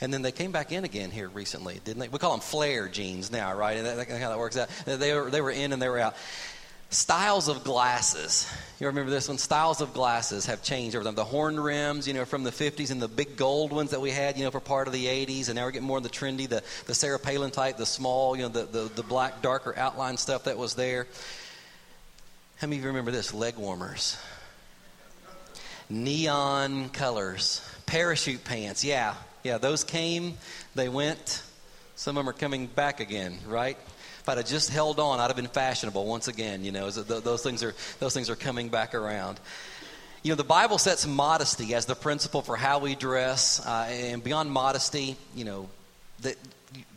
And 0.00 0.12
then 0.12 0.22
they 0.22 0.32
came 0.32 0.50
back 0.50 0.72
in 0.72 0.84
again 0.84 1.10
here 1.10 1.28
recently, 1.28 1.80
didn't 1.84 2.00
they? 2.00 2.08
We 2.08 2.18
call 2.18 2.30
them 2.30 2.40
flare 2.40 2.88
jeans 2.88 3.30
now, 3.30 3.54
right? 3.54 3.76
And 3.76 3.86
that's 3.86 4.10
how 4.10 4.30
that 4.30 4.38
works 4.38 4.56
out. 4.56 4.68
They 4.86 5.14
were, 5.14 5.30
they 5.30 5.40
were 5.42 5.50
in 5.50 5.72
and 5.72 5.82
they 5.82 5.88
were 5.88 5.98
out. 5.98 6.16
Styles 6.88 7.48
of 7.48 7.62
glasses. 7.62 8.52
You 8.80 8.88
remember 8.88 9.12
this 9.12 9.28
one? 9.28 9.38
Styles 9.38 9.80
of 9.80 9.92
glasses 9.94 10.46
have 10.46 10.62
changed 10.62 10.96
over 10.96 11.04
time. 11.04 11.14
The 11.14 11.24
horn 11.24 11.60
rims, 11.60 12.08
you 12.08 12.14
know, 12.14 12.24
from 12.24 12.42
the 12.42 12.50
50s 12.50 12.90
and 12.90 13.00
the 13.00 13.06
big 13.06 13.36
gold 13.36 13.72
ones 13.72 13.90
that 13.90 14.00
we 14.00 14.10
had, 14.10 14.36
you 14.36 14.42
know, 14.44 14.50
for 14.50 14.58
part 14.58 14.88
of 14.88 14.92
the 14.92 15.06
80s. 15.06 15.48
And 15.48 15.54
now 15.54 15.66
we're 15.66 15.70
getting 15.70 15.86
more 15.86 15.98
of 15.98 16.02
the 16.02 16.08
trendy, 16.08 16.48
the, 16.48 16.64
the 16.86 16.94
Sarah 16.94 17.20
Palin 17.20 17.52
type, 17.52 17.76
the 17.76 17.86
small, 17.86 18.34
you 18.34 18.42
know, 18.42 18.48
the, 18.48 18.64
the, 18.64 18.90
the 18.96 19.02
black, 19.04 19.40
darker 19.40 19.72
outline 19.76 20.16
stuff 20.16 20.44
that 20.44 20.58
was 20.58 20.74
there. 20.74 21.06
How 22.56 22.66
many 22.66 22.78
of 22.78 22.82
you 22.82 22.88
remember 22.88 23.12
this? 23.12 23.32
Leg 23.32 23.56
warmers. 23.56 24.18
Neon 25.88 26.88
colors. 26.88 27.64
Parachute 27.86 28.44
pants. 28.44 28.84
Yeah. 28.84 29.14
Yeah, 29.42 29.58
those 29.58 29.84
came, 29.84 30.36
they 30.74 30.88
went. 30.88 31.42
Some 31.96 32.16
of 32.16 32.24
them 32.24 32.28
are 32.28 32.38
coming 32.38 32.66
back 32.66 33.00
again, 33.00 33.38
right? 33.46 33.76
if 34.20 34.28
I'd 34.28 34.36
have 34.36 34.46
just 34.46 34.68
held 34.68 35.00
on, 35.00 35.18
I'd 35.18 35.28
have 35.28 35.36
been 35.36 35.46
fashionable 35.46 36.04
once 36.04 36.28
again. 36.28 36.62
You 36.62 36.72
know, 36.72 36.90
those 36.90 37.42
things 37.42 37.62
are 37.62 37.74
those 38.00 38.12
things 38.12 38.28
are 38.28 38.36
coming 38.36 38.68
back 38.68 38.94
around. 38.94 39.40
You 40.22 40.32
know, 40.32 40.36
the 40.36 40.44
Bible 40.44 40.76
sets 40.76 41.06
modesty 41.06 41.74
as 41.74 41.86
the 41.86 41.94
principle 41.94 42.42
for 42.42 42.54
how 42.54 42.78
we 42.80 42.94
dress, 42.94 43.64
uh, 43.66 43.86
and 43.88 44.22
beyond 44.22 44.52
modesty, 44.52 45.16
you 45.34 45.46
know, 45.46 45.70
that 46.22 46.36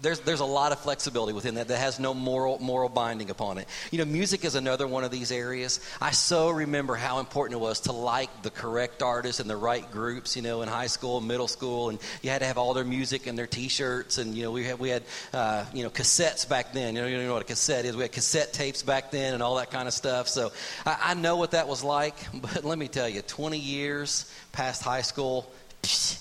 there's, 0.02 0.20
there's 0.20 0.40
a 0.40 0.46
lot 0.46 0.72
of 0.72 0.80
flexibility 0.80 1.34
within 1.34 1.56
that 1.56 1.68
that 1.70 1.78
has 1.78 2.00
no 2.00 2.14
moral, 2.14 2.60
moral 2.60 2.90
binding 2.90 3.30
upon 3.30 3.58
it. 3.58 3.68
You 3.90 3.98
know, 3.98 4.06
music 4.06 4.46
is 4.46 4.56
another 4.56 4.86
one 4.86 5.04
of 5.04 5.12
these 5.12 5.32
areas. 5.32 5.80
I 6.00 6.12
so 6.12 6.50
remember 6.50 6.96
how 6.96 7.20
important 7.20 7.60
it 7.60 7.64
was 7.64 7.80
to 7.82 7.92
like 7.92 8.44
the 8.44 8.52
correct 8.52 9.02
artists 9.02 9.40
and 9.40 9.50
the 9.50 9.58
right 9.58 9.90
groups, 9.92 10.36
you 10.36 10.42
know, 10.42 10.62
in 10.62 10.70
high 10.70 10.88
school, 10.88 11.22
middle 11.22 11.48
school, 11.48 11.90
and 11.90 12.00
you 12.22 12.30
had 12.30 12.40
to 12.40 12.46
have 12.46 12.58
all 12.58 12.74
their 12.74 12.84
music 12.84 13.26
and 13.26 13.38
their 13.38 13.48
T-shirts, 13.48 14.18
and, 14.18 14.36
you 14.36 14.44
know, 14.44 14.52
we 14.52 14.66
had, 14.66 14.80
we 14.80 14.90
had 14.90 15.04
uh, 15.34 15.66
you 15.74 15.84
know, 15.84 15.90
cassettes 15.90 16.48
back 16.48 16.74
then. 16.74 16.96
You 16.96 17.02
know, 17.02 17.08
you 17.08 17.18
know 17.18 17.34
what 17.34 17.42
a 17.42 17.46
cassette 17.46 17.86
is. 17.86 17.96
We 17.96 18.04
had 18.04 18.12
cassette 18.12 18.54
tapes 18.54 18.84
back 18.84 19.10
then 19.10 19.34
and 19.34 19.42
all 19.42 19.56
that 19.56 19.72
kind 19.72 19.88
of 19.88 19.94
stuff. 19.94 20.28
So 20.28 20.52
I, 20.86 20.98
I 21.02 21.14
know 21.14 21.38
what 21.38 21.52
that 21.52 21.68
was 21.68 21.84
like, 21.84 22.16
but 22.34 22.64
let 22.64 22.78
me 22.78 22.88
tell 22.88 23.10
you, 23.10 23.22
20 23.22 23.58
years 23.58 24.32
past 24.52 24.84
high 24.84 25.02
school, 25.02 25.52
psh, 25.82 26.20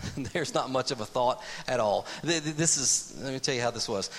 There's 0.16 0.54
not 0.54 0.70
much 0.70 0.90
of 0.90 1.00
a 1.00 1.06
thought 1.06 1.42
at 1.66 1.80
all. 1.80 2.06
This 2.22 2.76
is, 2.76 3.18
let 3.22 3.32
me 3.32 3.38
tell 3.38 3.54
you 3.54 3.62
how 3.62 3.70
this 3.70 3.88
was. 3.88 4.10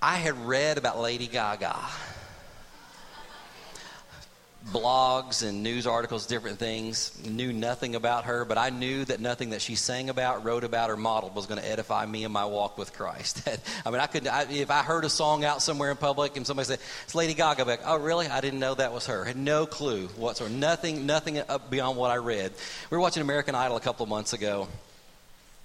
I 0.00 0.16
had 0.16 0.46
read 0.46 0.78
about 0.78 0.98
Lady 0.98 1.26
Gaga. 1.26 1.76
Blogs 4.72 5.46
and 5.46 5.62
news 5.62 5.86
articles, 5.86 6.26
different 6.26 6.58
things. 6.58 7.12
Knew 7.28 7.52
nothing 7.52 7.94
about 7.94 8.24
her, 8.24 8.46
but 8.46 8.56
I 8.56 8.70
knew 8.70 9.04
that 9.04 9.20
nothing 9.20 9.50
that 9.50 9.60
she 9.60 9.74
sang 9.74 10.08
about, 10.08 10.42
wrote 10.42 10.64
about, 10.64 10.90
or 10.90 10.96
modeled 10.96 11.34
was 11.34 11.46
going 11.46 11.60
to 11.60 11.68
edify 11.68 12.06
me 12.06 12.24
in 12.24 12.32
my 12.32 12.46
walk 12.46 12.78
with 12.78 12.94
Christ. 12.94 13.46
I 13.86 13.90
mean, 13.90 14.00
I 14.00 14.06
could, 14.06 14.26
I, 14.26 14.44
if 14.50 14.70
I 14.70 14.82
heard 14.82 15.04
a 15.04 15.10
song 15.10 15.44
out 15.44 15.60
somewhere 15.60 15.90
in 15.90 15.98
public 15.98 16.38
and 16.38 16.46
somebody 16.46 16.66
said, 16.66 16.78
"It's 17.04 17.14
Lady 17.14 17.34
Gaga," 17.34 17.62
I'd 17.62 17.68
like, 17.68 17.80
"Oh, 17.84 17.98
really? 17.98 18.26
I 18.26 18.40
didn't 18.40 18.58
know 18.58 18.74
that 18.74 18.92
was 18.92 19.06
her." 19.06 19.24
Had 19.24 19.36
no 19.36 19.66
clue 19.66 20.06
whatsoever. 20.16 20.52
Nothing, 20.52 21.04
nothing 21.04 21.42
beyond 21.68 21.98
what 21.98 22.10
I 22.10 22.16
read. 22.16 22.52
We 22.90 22.96
were 22.96 23.02
watching 23.02 23.20
American 23.20 23.54
Idol 23.54 23.76
a 23.76 23.80
couple 23.80 24.04
of 24.04 24.08
months 24.08 24.32
ago, 24.32 24.68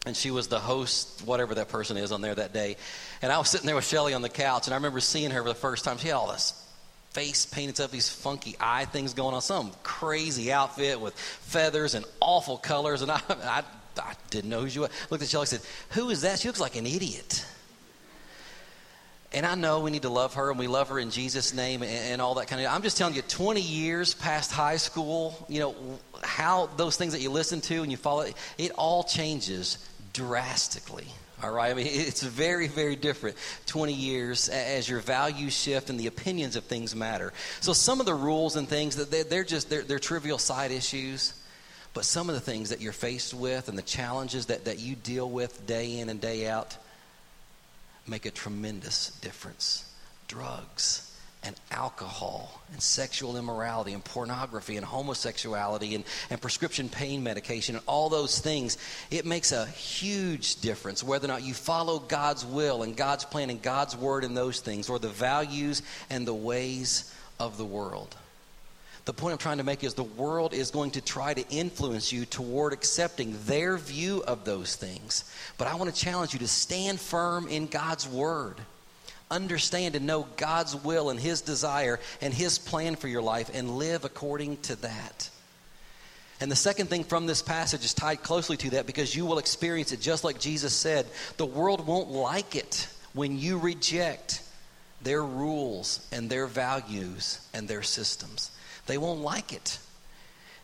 and 0.06 0.16
she 0.16 0.30
was 0.30 0.50
the 0.50 0.60
host, 0.60 1.24
whatever 1.26 1.56
that 1.56 1.70
person 1.70 1.96
is 1.96 2.12
on 2.12 2.20
there 2.20 2.36
that 2.36 2.54
day. 2.54 2.76
And 3.22 3.32
I 3.32 3.38
was 3.38 3.50
sitting 3.50 3.66
there 3.66 3.76
with 3.76 3.88
Shelly 3.88 4.14
on 4.14 4.22
the 4.22 4.30
couch, 4.30 4.68
and 4.68 4.74
I 4.74 4.78
remember 4.78 5.00
seeing 5.00 5.32
her 5.32 5.42
for 5.42 5.50
the 5.50 5.56
first 5.56 5.86
time. 5.86 5.98
She 5.98 6.08
had 6.08 6.16
all 6.16 6.32
this 6.32 6.66
face 7.12 7.46
painted 7.46 7.80
up, 7.82 7.92
these 7.92 8.10
funky 8.10 8.56
eye 8.60 8.86
things 8.86 9.14
going 9.14 9.34
on, 9.34 9.42
some 9.42 9.72
crazy 9.84 10.52
outfit 10.52 11.00
with 11.02 11.18
feathers 11.18 11.96
and 11.96 12.06
awful 12.20 12.58
colors. 12.58 13.02
And 13.02 13.12
I, 13.12 13.22
I, 13.30 13.64
I 13.98 14.14
didn't 14.30 14.50
know 14.50 14.62
who 14.62 14.70
she 14.70 14.80
was. 14.80 14.90
Looked 15.10 15.24
at 15.24 15.30
Shelly 15.30 15.44
and 15.44 15.50
said, 15.50 15.62
Who 15.92 16.10
is 16.10 16.22
that? 16.22 16.40
She 16.40 16.48
looks 16.48 16.60
like 16.60 16.76
an 16.76 16.86
idiot. 16.86 17.46
And 19.32 19.46
I 19.46 19.54
know 19.54 19.82
we 19.82 19.92
need 19.92 20.02
to 20.04 20.10
love 20.10 20.34
her, 20.34 20.50
and 20.50 20.58
we 20.58 20.66
love 20.66 20.90
her 20.90 20.98
in 20.98 21.12
Jesus' 21.12 21.54
name 21.54 21.84
and, 21.84 21.92
and, 21.92 22.22
all 22.22 22.36
that 22.36 22.48
kind 22.48 22.66
of. 22.66 22.72
I'm 22.72 22.82
just 22.82 22.98
telling 22.98 23.14
you, 23.14 23.22
20 23.22 23.62
years 23.62 24.16
past 24.16 24.52
high 24.52 24.78
school, 24.78 25.46
you 25.48 25.60
know 25.60 25.76
how 26.24 26.66
those 26.78 26.98
things 26.98 27.14
that 27.14 27.22
you 27.22 27.30
listen 27.30 27.62
to 27.62 27.84
and 27.84 27.92
you 27.92 27.98
follow, 27.98 28.26
it 28.58 28.72
all 28.72 29.04
changes 29.04 29.78
drastically. 30.14 31.06
All 31.42 31.52
right, 31.52 31.72
I 31.72 31.74
mean 31.74 31.88
it's 31.90 32.22
very, 32.22 32.68
very 32.68 32.96
different. 32.96 33.38
20 33.68 33.94
years 33.94 34.50
as 34.50 34.90
your 34.90 35.00
values 35.00 35.54
shift 35.54 35.90
and 35.90 36.00
the 36.00 36.08
opinions 36.08 36.56
of 36.56 36.64
things 36.66 36.96
matter. 36.96 37.34
So 37.62 37.74
some 37.74 38.00
of 38.00 38.06
the 38.06 38.14
rules 38.14 38.56
and 38.56 38.68
things 38.68 38.96
that 38.98 39.30
they're, 39.30 39.44
just 39.44 39.70
they're, 39.70 39.84
they're 39.84 40.00
trivial 40.00 40.38
side 40.38 40.72
issues, 40.72 41.34
but 41.94 42.06
some 42.06 42.30
of 42.30 42.36
the 42.36 42.42
things 42.42 42.70
that 42.70 42.82
you're 42.82 42.92
faced 42.92 43.34
with 43.34 43.70
and 43.70 43.78
the 43.78 43.84
challenges 43.84 44.48
that, 44.48 44.66
that 44.66 44.80
you 44.80 44.96
deal 44.96 45.30
with 45.30 45.66
day 45.66 46.00
in 46.00 46.10
and 46.10 46.20
day 46.20 46.48
out 46.48 46.78
make 48.08 48.26
a 48.26 48.32
tremendous 48.32 49.12
difference. 49.22 49.86
Drugs 50.28 51.09
and 51.44 51.56
alcohol 51.72 52.62
and 52.72 52.82
sexual 52.82 53.38
immorality 53.38 53.94
and 53.94 54.04
pornography 54.04 54.76
and 54.76 54.86
homosexuality 54.86 55.96
and, 55.96 56.04
and 56.30 56.42
prescription 56.42 56.90
pain 56.90 57.24
medication 57.24 57.76
and 57.76 57.84
all 57.88 58.10
those 58.10 58.40
things, 58.40 58.78
it 59.10 59.26
makes 59.26 59.52
a 59.52 59.66
huge 59.68 60.60
difference 60.62 61.04
whether 61.04 61.26
or 61.26 61.30
not 61.30 61.44
you 61.44 61.54
follow 61.54 62.00
God's 62.00 62.46
will 62.46 62.84
and 62.84 62.96
God's 62.96 63.26
plan 63.26 63.50
and 63.50 63.62
God's 63.62 63.96
word 63.96 64.24
in 64.24 64.34
those 64.34 64.60
things 64.60 64.90
or 64.90 65.00
the 65.00 65.10
values 65.10 65.82
and 66.10 66.28
the 66.28 66.34
ways 66.34 67.14
of 67.40 67.58
the 67.58 67.66
world. 67.66 68.16
The 69.06 69.14
point 69.14 69.32
I'm 69.32 69.40
trying 69.40 69.58
to 69.58 69.64
make 69.64 69.84
is 69.84 69.96
the 69.96 70.04
world 70.04 70.54
is 70.54 70.70
going 70.70 70.92
to 70.92 71.02
try 71.02 71.34
to 71.34 71.50
influence 71.50 72.12
you 72.12 72.26
toward 72.26 72.74
accepting 72.74 73.36
their 73.46 73.78
view 73.78 74.24
of 74.28 74.46
those 74.46 74.76
things. 74.76 75.24
But 75.58 75.68
I 75.68 75.76
want 75.76 75.92
to 75.92 76.00
challenge 76.00 76.34
you 76.34 76.40
to 76.40 76.48
stand 76.48 77.00
firm 77.00 77.48
in 77.48 77.66
God's 77.66 78.08
word. 78.08 78.58
Understand 79.32 79.96
and 79.96 80.08
know 80.08 80.28
God's 80.38 80.76
will 80.76 81.10
and 81.10 81.20
His 81.20 81.42
desire 81.42 82.00
and 82.22 82.34
His 82.34 82.58
plan 82.58 82.96
for 82.96 83.08
your 83.08 83.22
life 83.22 83.52
and 83.54 83.78
live 83.78 84.06
according 84.06 84.58
to 84.64 84.76
that. 84.82 85.30
And 86.42 86.52
the 86.52 86.56
second 86.56 86.88
thing 86.88 87.04
from 87.04 87.26
this 87.26 87.42
passage 87.42 87.84
is 87.84 87.94
tied 87.94 88.24
closely 88.24 88.58
to 88.58 88.70
that 88.72 88.86
because 88.86 89.16
you 89.16 89.26
will 89.26 89.40
experience 89.40 89.92
it 89.92 90.00
just 90.00 90.24
like 90.24 90.40
Jesus 90.40 90.74
said. 90.74 91.06
The 91.38 91.46
world 91.46 91.86
won't 91.86 92.10
like 92.10 92.56
it 92.56 92.88
when 93.14 93.38
you 93.38 93.58
reject 93.58 94.42
their 95.02 95.24
rules 95.24 96.08
and 96.12 96.30
their 96.30 96.48
values 96.48 97.46
and 97.54 97.68
their 97.68 97.84
systems. 97.84 98.52
They 98.88 98.98
won't 98.98 99.22
like 99.22 99.54
it. 99.54 99.80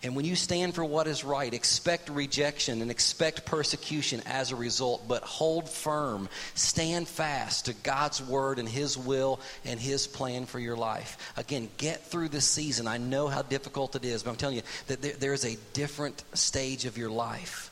And 0.05 0.15
when 0.15 0.23
you 0.23 0.35
stand 0.35 0.75
for 0.75 0.85
what 0.85 1.07
is 1.07 1.23
right, 1.23 1.51
expect 1.51 2.09
rejection 2.09 2.83
and 2.83 2.91
expect 2.91 3.43
persecution 3.43 4.21
as 4.27 4.51
a 4.51 4.55
result, 4.55 5.07
but 5.07 5.23
hold 5.23 5.67
firm, 5.67 6.29
stand 6.53 7.07
fast 7.07 7.65
to 7.65 7.73
God's 7.73 8.21
word 8.21 8.59
and 8.59 8.69
His 8.69 8.99
will 8.99 9.39
and 9.65 9.79
His 9.79 10.05
plan 10.05 10.45
for 10.45 10.59
your 10.59 10.77
life. 10.77 11.33
Again, 11.37 11.69
get 11.79 12.05
through 12.05 12.29
this 12.29 12.45
season. 12.45 12.85
I 12.85 12.97
know 12.97 13.27
how 13.27 13.41
difficult 13.41 13.95
it 13.95 14.05
is, 14.05 14.21
but 14.21 14.29
I'm 14.29 14.35
telling 14.35 14.57
you 14.57 14.61
that 14.85 15.01
there, 15.01 15.13
there 15.13 15.33
is 15.33 15.43
a 15.43 15.57
different 15.73 16.23
stage 16.35 16.85
of 16.85 16.99
your 16.99 17.09
life 17.09 17.71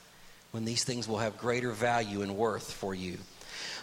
when 0.49 0.65
these 0.65 0.83
things 0.83 1.07
will 1.07 1.19
have 1.19 1.37
greater 1.37 1.69
value 1.69 2.23
and 2.23 2.35
worth 2.35 2.73
for 2.73 2.95
you. 2.95 3.19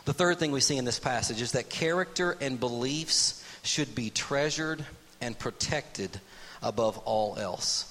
The 0.06 0.12
third 0.12 0.40
thing 0.40 0.50
we 0.50 0.58
see 0.58 0.76
in 0.76 0.84
this 0.84 0.98
passage 0.98 1.40
is 1.40 1.52
that 1.52 1.70
character 1.70 2.36
and 2.40 2.58
beliefs 2.58 3.44
should 3.62 3.94
be 3.94 4.10
treasured 4.10 4.84
and 5.20 5.38
protected 5.38 6.20
above 6.64 6.98
all 6.98 7.36
else. 7.38 7.89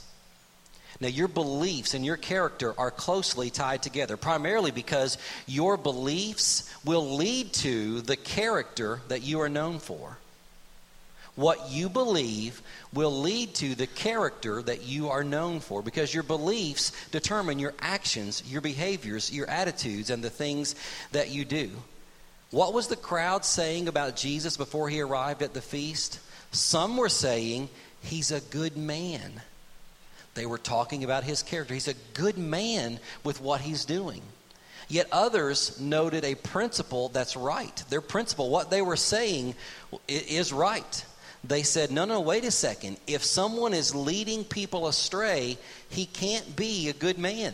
Now, 1.02 1.08
your 1.08 1.30
beliefs 1.30 1.94
and 1.94 2.06
your 2.06 2.18
character 2.18 2.74
are 2.78 2.92
closely 2.92 3.50
tied 3.50 3.82
together, 3.82 4.18
primarily 4.18 4.72
because 4.72 5.18
your 5.48 5.78
beliefs 5.78 6.70
will 6.84 7.16
lead 7.16 7.54
to 7.54 8.02
the 8.02 8.18
character 8.18 9.00
that 9.08 9.22
you 9.24 9.40
are 9.40 9.50
known 9.50 9.80
for. 9.80 10.18
what 11.36 11.72
you 11.72 11.88
believe 11.88 12.62
will 12.94 13.22
lead 13.22 13.54
to 13.56 13.74
the 13.74 13.88
character 13.88 14.62
that 14.62 14.84
you 14.84 15.08
are 15.10 15.24
known 15.24 15.62
for 15.62 15.82
because 15.82 16.14
your 16.14 16.24
beliefs 16.24 16.92
determine 17.12 17.60
your 17.60 17.74
actions, 17.80 18.44
your 18.46 18.60
behaviors, 18.60 19.32
your 19.32 19.48
attitudes, 19.48 20.10
and 20.10 20.22
the 20.22 20.30
things 20.30 20.76
that 21.14 21.30
you 21.30 21.46
do. 21.46 21.72
What 22.52 22.74
was 22.74 22.88
the 22.88 22.98
crowd 22.98 23.46
saying 23.46 23.88
about 23.88 24.18
Jesus 24.18 24.58
before 24.58 24.90
he 24.90 25.00
arrived 25.00 25.42
at 25.42 25.54
the 25.54 25.62
feast? 25.62 26.20
Some 26.52 26.98
were 26.98 27.10
saying, 27.10 27.70
He's 28.02 28.32
a 28.32 28.42
good 28.42 28.76
man. 28.76 29.42
They 30.36 30.46
were 30.46 30.58
talking 30.58 31.04
about 31.04 31.24
his 31.24 31.44
character. 31.44 31.74
He's 31.74 31.88
a 31.88 31.96
good 32.14 32.38
man 32.38 33.00
with 33.24 33.42
what 33.42 33.62
he's 33.62 33.86
doing. 33.86 34.22
Yet 34.88 35.08
others 35.12 35.80
noted 35.80 36.26
a 36.26 36.36
principle 36.36 37.10
that's 37.10 37.36
right. 37.36 37.84
Their 37.90 38.02
principle, 38.02 38.50
what 38.50 38.72
they 38.72 38.82
were 38.82 38.96
saying, 38.96 39.56
is 40.08 40.52
right. 40.52 41.06
They 41.44 41.64
said, 41.64 41.92
no, 41.92 42.06
no, 42.06 42.20
wait 42.20 42.44
a 42.44 42.52
second. 42.52 42.98
If 43.08 43.24
someone 43.24 43.74
is 43.74 43.96
leading 43.96 44.44
people 44.44 44.88
astray, 44.88 45.58
he 45.90 46.06
can't 46.06 46.56
be 46.56 46.90
a 46.90 46.94
good 46.94 47.18
man. 47.18 47.54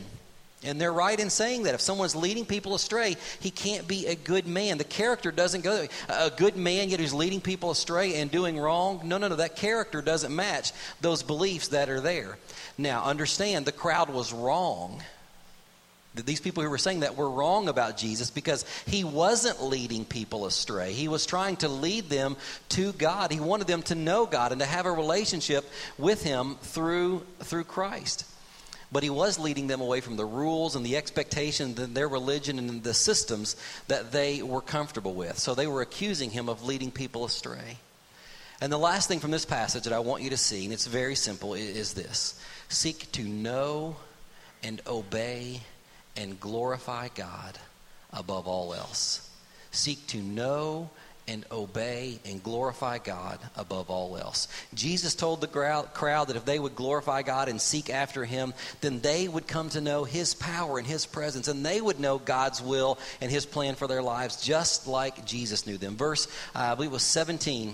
And 0.65 0.81
they're 0.81 0.91
right 0.91 1.19
in 1.19 1.29
saying 1.29 1.63
that. 1.63 1.75
If 1.75 1.81
someone's 1.81 2.15
leading 2.15 2.45
people 2.45 2.73
astray, 2.73 3.17
he 3.39 3.51
can't 3.51 3.87
be 3.87 4.07
a 4.07 4.15
good 4.15 4.47
man. 4.47 4.77
The 4.77 4.83
character 4.83 5.31
doesn't 5.31 5.63
go 5.63 5.87
a 6.09 6.29
good 6.31 6.57
man 6.57 6.89
yet 6.89 6.99
who's 6.99 7.13
leading 7.13 7.41
people 7.41 7.71
astray 7.71 8.15
and 8.15 8.31
doing 8.31 8.57
wrong. 8.59 9.01
No, 9.03 9.17
no, 9.17 9.27
no. 9.27 9.35
That 9.35 9.55
character 9.55 10.01
doesn't 10.01 10.35
match 10.35 10.71
those 11.01 11.21
beliefs 11.21 11.69
that 11.69 11.89
are 11.89 12.01
there. 12.01 12.37
Now, 12.77 13.03
understand 13.03 13.65
the 13.65 13.71
crowd 13.71 14.09
was 14.09 14.33
wrong. 14.33 15.01
These 16.15 16.39
people 16.39 16.63
who 16.63 16.69
were 16.69 16.77
saying 16.77 17.01
that 17.01 17.17
were 17.17 17.29
wrong 17.29 17.67
about 17.67 17.97
Jesus 17.97 18.31
because 18.31 18.63
he 18.87 19.03
wasn't 19.03 19.61
leading 19.61 20.05
people 20.05 20.45
astray. 20.45 20.93
He 20.93 21.09
was 21.09 21.25
trying 21.25 21.57
to 21.57 21.67
lead 21.67 22.09
them 22.09 22.37
to 22.69 22.93
God. 22.93 23.33
He 23.33 23.41
wanted 23.41 23.67
them 23.67 23.81
to 23.83 23.95
know 23.95 24.25
God 24.25 24.53
and 24.53 24.61
to 24.61 24.65
have 24.65 24.85
a 24.85 24.91
relationship 24.91 25.65
with 25.97 26.23
him 26.23 26.55
through 26.61 27.25
through 27.41 27.65
Christ 27.65 28.25
but 28.95 29.03
he 29.03 29.09
was 29.09 29.37
leading 29.37 29.67
them 29.67 29.81
away 29.81 29.99
from 29.99 30.15
the 30.15 30.23
rules 30.23 30.77
and 30.77 30.85
the 30.85 30.95
expectations 30.95 31.77
and 31.77 31.93
their 31.93 32.07
religion 32.07 32.57
and 32.57 32.81
the 32.81 32.93
systems 32.93 33.57
that 33.89 34.13
they 34.13 34.41
were 34.41 34.61
comfortable 34.61 35.13
with. 35.13 35.37
So 35.37 35.53
they 35.53 35.67
were 35.67 35.81
accusing 35.81 36.29
him 36.29 36.47
of 36.47 36.63
leading 36.63 36.91
people 36.91 37.25
astray. 37.25 37.75
And 38.61 38.71
the 38.71 38.77
last 38.77 39.09
thing 39.09 39.19
from 39.19 39.31
this 39.31 39.43
passage 39.43 39.83
that 39.83 39.91
I 39.91 39.99
want 39.99 40.23
you 40.23 40.29
to 40.29 40.37
see, 40.37 40.63
and 40.63 40.71
it's 40.71 40.87
very 40.87 41.15
simple, 41.15 41.55
is 41.55 41.93
this 41.93 42.41
seek 42.69 43.11
to 43.11 43.23
know 43.23 43.97
and 44.63 44.81
obey 44.87 45.59
and 46.15 46.39
glorify 46.39 47.09
God 47.13 47.59
above 48.13 48.47
all 48.47 48.73
else. 48.73 49.29
Seek 49.71 50.07
to 50.07 50.19
know 50.19 50.89
and 51.27 51.45
obey 51.51 52.19
and 52.25 52.43
glorify 52.43 52.97
God 52.99 53.39
above 53.55 53.89
all 53.89 54.17
else. 54.17 54.47
Jesus 54.73 55.15
told 55.15 55.41
the 55.41 55.47
crowd 55.47 56.27
that 56.27 56.35
if 56.35 56.45
they 56.45 56.59
would 56.59 56.75
glorify 56.75 57.23
God 57.23 57.49
and 57.49 57.59
seek 57.59 57.89
after 57.89 58.25
Him, 58.25 58.53
then 58.81 58.99
they 58.99 59.27
would 59.27 59.47
come 59.47 59.69
to 59.69 59.81
know 59.81 60.03
His 60.03 60.35
power 60.35 60.77
and 60.77 60.87
His 60.87 61.05
presence, 61.05 61.47
and 61.47 61.65
they 61.65 61.81
would 61.81 61.99
know 61.99 62.19
God's 62.19 62.61
will 62.61 62.99
and 63.21 63.31
His 63.31 63.45
plan 63.45 63.75
for 63.75 63.87
their 63.87 64.03
lives, 64.03 64.43
just 64.43 64.87
like 64.87 65.25
Jesus 65.25 65.65
knew 65.65 65.77
them. 65.77 65.95
Verse, 65.95 66.27
uh, 66.55 66.59
I 66.59 66.75
believe 66.75 66.91
it 66.91 66.93
was 66.93 67.03
17. 67.03 67.73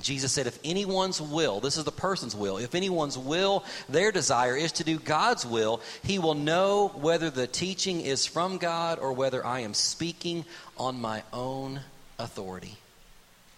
Jesus 0.00 0.32
said, 0.32 0.48
if 0.48 0.58
anyone's 0.64 1.20
will, 1.20 1.60
this 1.60 1.76
is 1.76 1.84
the 1.84 1.92
person's 1.92 2.34
will, 2.34 2.58
if 2.58 2.74
anyone's 2.74 3.16
will, 3.16 3.64
their 3.88 4.10
desire 4.10 4.56
is 4.56 4.72
to 4.72 4.84
do 4.84 4.98
God's 4.98 5.46
will, 5.46 5.80
he 6.02 6.18
will 6.18 6.34
know 6.34 6.88
whether 6.88 7.30
the 7.30 7.46
teaching 7.46 8.00
is 8.00 8.26
from 8.26 8.58
God 8.58 8.98
or 8.98 9.12
whether 9.12 9.46
I 9.46 9.60
am 9.60 9.72
speaking 9.72 10.44
on 10.76 11.00
my 11.00 11.22
own 11.32 11.80
authority. 12.18 12.68
He 12.68 12.76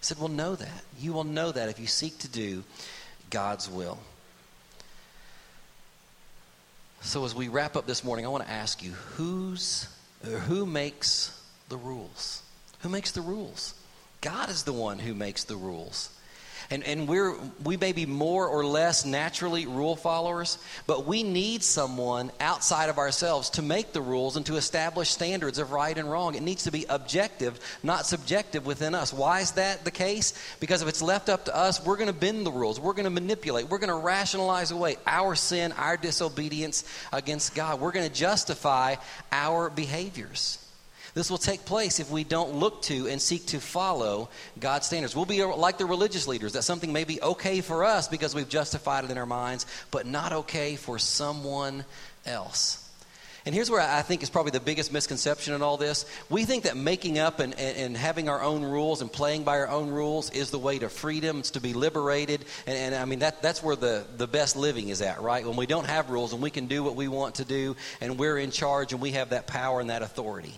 said, 0.01 0.19
Well, 0.19 0.27
know 0.27 0.55
that. 0.55 0.83
You 0.99 1.13
will 1.13 1.23
know 1.23 1.51
that 1.51 1.69
if 1.69 1.79
you 1.79 1.87
seek 1.87 2.17
to 2.19 2.27
do 2.27 2.63
God's 3.29 3.69
will. 3.69 3.99
So, 7.01 7.25
as 7.25 7.35
we 7.35 7.47
wrap 7.47 7.75
up 7.75 7.85
this 7.85 8.03
morning, 8.03 8.25
I 8.25 8.29
want 8.29 8.43
to 8.43 8.51
ask 8.51 8.83
you 8.83 8.91
who's, 8.91 9.87
who 10.23 10.65
makes 10.65 11.39
the 11.69 11.77
rules? 11.77 12.43
Who 12.79 12.89
makes 12.89 13.11
the 13.11 13.21
rules? 13.21 13.73
God 14.21 14.49
is 14.49 14.63
the 14.63 14.73
one 14.73 14.99
who 14.99 15.13
makes 15.13 15.43
the 15.43 15.55
rules. 15.55 16.09
And, 16.69 16.83
and 16.83 17.07
we're, 17.07 17.35
we 17.63 17.77
may 17.77 17.93
be 17.93 18.05
more 18.05 18.47
or 18.47 18.65
less 18.65 19.05
naturally 19.05 19.65
rule 19.65 19.95
followers, 19.95 20.57
but 20.85 21.05
we 21.05 21.23
need 21.23 21.63
someone 21.63 22.31
outside 22.41 22.89
of 22.89 22.97
ourselves 22.97 23.51
to 23.51 23.61
make 23.61 23.93
the 23.93 24.01
rules 24.01 24.35
and 24.35 24.45
to 24.47 24.57
establish 24.57 25.09
standards 25.09 25.59
of 25.59 25.71
right 25.71 25.97
and 25.97 26.11
wrong. 26.11 26.35
It 26.35 26.43
needs 26.43 26.65
to 26.65 26.71
be 26.71 26.85
objective, 26.89 27.57
not 27.83 28.05
subjective 28.05 28.65
within 28.65 28.95
us. 28.95 29.13
Why 29.13 29.39
is 29.39 29.51
that 29.51 29.85
the 29.85 29.91
case? 29.91 30.33
Because 30.59 30.81
if 30.81 30.89
it's 30.89 31.01
left 31.01 31.29
up 31.29 31.45
to 31.45 31.55
us, 31.55 31.83
we're 31.85 31.95
going 31.95 32.07
to 32.07 32.13
bend 32.13 32.45
the 32.45 32.51
rules, 32.51 32.79
we're 32.79 32.93
going 32.93 33.05
to 33.05 33.09
manipulate, 33.09 33.69
we're 33.69 33.77
going 33.77 33.87
to 33.87 33.95
rationalize 33.95 34.71
away 34.71 34.97
our 35.05 35.35
sin, 35.35 35.71
our 35.71 35.95
disobedience 35.95 36.83
against 37.13 37.55
God. 37.55 37.79
We're 37.79 37.93
going 37.93 38.07
to 38.07 38.13
justify 38.13 38.95
our 39.31 39.69
behaviors. 39.69 40.66
This 41.17 41.31
will 41.31 41.39
take 41.39 41.65
place 41.65 41.99
if 41.99 42.11
we 42.11 42.23
don't 42.23 42.57
look 42.57 42.83
to 42.83 43.07
and 43.07 43.19
seek 43.19 43.47
to 43.47 43.59
follow 43.59 44.29
God's 44.59 44.85
standards. 44.85 45.15
We'll 45.15 45.25
be 45.25 45.43
like 45.43 45.79
the 45.79 45.87
religious 45.87 46.27
leaders, 46.27 46.53
that 46.53 46.61
something 46.61 46.93
may 46.93 47.05
be 47.05 47.19
okay 47.19 47.61
for 47.61 47.83
us 47.85 48.07
because 48.07 48.35
we've 48.35 48.47
justified 48.47 49.03
it 49.03 49.09
in 49.09 49.17
our 49.17 49.25
minds, 49.25 49.65
but 49.89 50.05
not 50.05 50.31
okay 50.31 50.75
for 50.75 50.99
someone 50.99 51.85
else. 52.27 52.87
And 53.47 53.55
here's 53.55 53.71
where 53.71 53.81
I 53.81 54.03
think 54.03 54.21
is 54.21 54.29
probably 54.29 54.51
the 54.51 54.59
biggest 54.59 54.93
misconception 54.93 55.55
in 55.55 55.63
all 55.63 55.77
this. 55.77 56.05
We 56.29 56.45
think 56.45 56.65
that 56.65 56.77
making 56.77 57.17
up 57.17 57.39
and, 57.39 57.57
and, 57.57 57.77
and, 57.77 57.97
having 57.97 58.29
our 58.29 58.43
own 58.43 58.61
rules 58.61 59.01
and 59.01 59.11
playing 59.11 59.43
by 59.43 59.57
our 59.57 59.69
own 59.69 59.89
rules 59.89 60.29
is 60.29 60.51
the 60.51 60.59
way 60.59 60.77
to 60.77 60.87
freedom. 60.87 61.39
It's 61.39 61.49
to 61.51 61.61
be 61.61 61.73
liberated. 61.73 62.45
And, 62.67 62.77
and 62.77 62.93
I 62.93 63.05
mean, 63.05 63.19
that, 63.19 63.41
that's 63.41 63.63
where 63.63 63.75
the, 63.75 64.05
the 64.17 64.27
best 64.27 64.55
living 64.55 64.89
is 64.89 65.01
at, 65.01 65.19
right? 65.19 65.43
When 65.43 65.55
we 65.55 65.65
don't 65.65 65.87
have 65.87 66.11
rules 66.11 66.33
and 66.33 66.43
we 66.43 66.51
can 66.51 66.67
do 66.67 66.83
what 66.83 66.95
we 66.95 67.07
want 67.07 67.35
to 67.35 67.43
do 67.43 67.75
and 68.01 68.19
we're 68.19 68.37
in 68.37 68.51
charge 68.51 68.93
and 68.93 69.01
we 69.01 69.13
have 69.13 69.31
that 69.31 69.47
power 69.47 69.79
and 69.79 69.89
that 69.89 70.03
authority. 70.03 70.53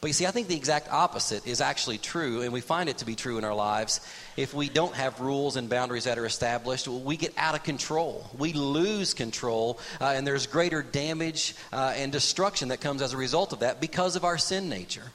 But 0.00 0.08
you 0.08 0.14
see, 0.14 0.26
I 0.26 0.30
think 0.30 0.46
the 0.46 0.56
exact 0.56 0.92
opposite 0.92 1.46
is 1.46 1.60
actually 1.60 1.98
true, 1.98 2.42
and 2.42 2.52
we 2.52 2.60
find 2.60 2.88
it 2.88 2.98
to 2.98 3.04
be 3.04 3.16
true 3.16 3.38
in 3.38 3.44
our 3.44 3.54
lives. 3.54 4.00
If 4.36 4.54
we 4.54 4.68
don't 4.68 4.94
have 4.94 5.20
rules 5.20 5.56
and 5.56 5.68
boundaries 5.68 6.04
that 6.04 6.18
are 6.18 6.26
established, 6.26 6.86
we 6.86 7.16
get 7.16 7.34
out 7.36 7.56
of 7.56 7.64
control. 7.64 8.30
We 8.38 8.52
lose 8.52 9.12
control, 9.12 9.80
uh, 10.00 10.06
and 10.06 10.24
there's 10.24 10.46
greater 10.46 10.82
damage 10.82 11.56
uh, 11.72 11.94
and 11.96 12.12
destruction 12.12 12.68
that 12.68 12.80
comes 12.80 13.02
as 13.02 13.12
a 13.12 13.16
result 13.16 13.52
of 13.52 13.60
that 13.60 13.80
because 13.80 14.14
of 14.14 14.24
our 14.24 14.38
sin 14.38 14.68
nature. 14.68 15.10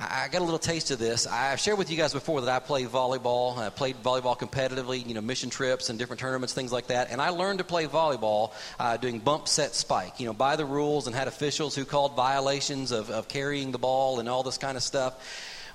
I 0.00 0.28
got 0.28 0.42
a 0.42 0.44
little 0.44 0.60
taste 0.60 0.92
of 0.92 1.00
this. 1.00 1.26
I've 1.26 1.58
shared 1.58 1.76
with 1.76 1.90
you 1.90 1.96
guys 1.96 2.12
before 2.12 2.40
that 2.42 2.48
I 2.48 2.64
play 2.64 2.84
volleyball. 2.84 3.58
I 3.58 3.68
played 3.68 4.00
volleyball 4.00 4.38
competitively, 4.38 5.04
you 5.04 5.12
know, 5.12 5.20
mission 5.20 5.50
trips 5.50 5.90
and 5.90 5.98
different 5.98 6.20
tournaments, 6.20 6.54
things 6.54 6.70
like 6.70 6.86
that. 6.86 7.10
And 7.10 7.20
I 7.20 7.30
learned 7.30 7.58
to 7.58 7.64
play 7.64 7.86
volleyball 7.86 8.52
uh, 8.78 8.96
doing 8.96 9.18
bump, 9.18 9.48
set, 9.48 9.74
spike, 9.74 10.20
you 10.20 10.26
know, 10.26 10.32
by 10.32 10.54
the 10.54 10.64
rules 10.64 11.08
and 11.08 11.16
had 11.16 11.26
officials 11.26 11.74
who 11.74 11.84
called 11.84 12.14
violations 12.14 12.92
of, 12.92 13.10
of 13.10 13.26
carrying 13.26 13.72
the 13.72 13.78
ball 13.78 14.20
and 14.20 14.28
all 14.28 14.44
this 14.44 14.56
kind 14.56 14.76
of 14.76 14.84
stuff. 14.84 15.14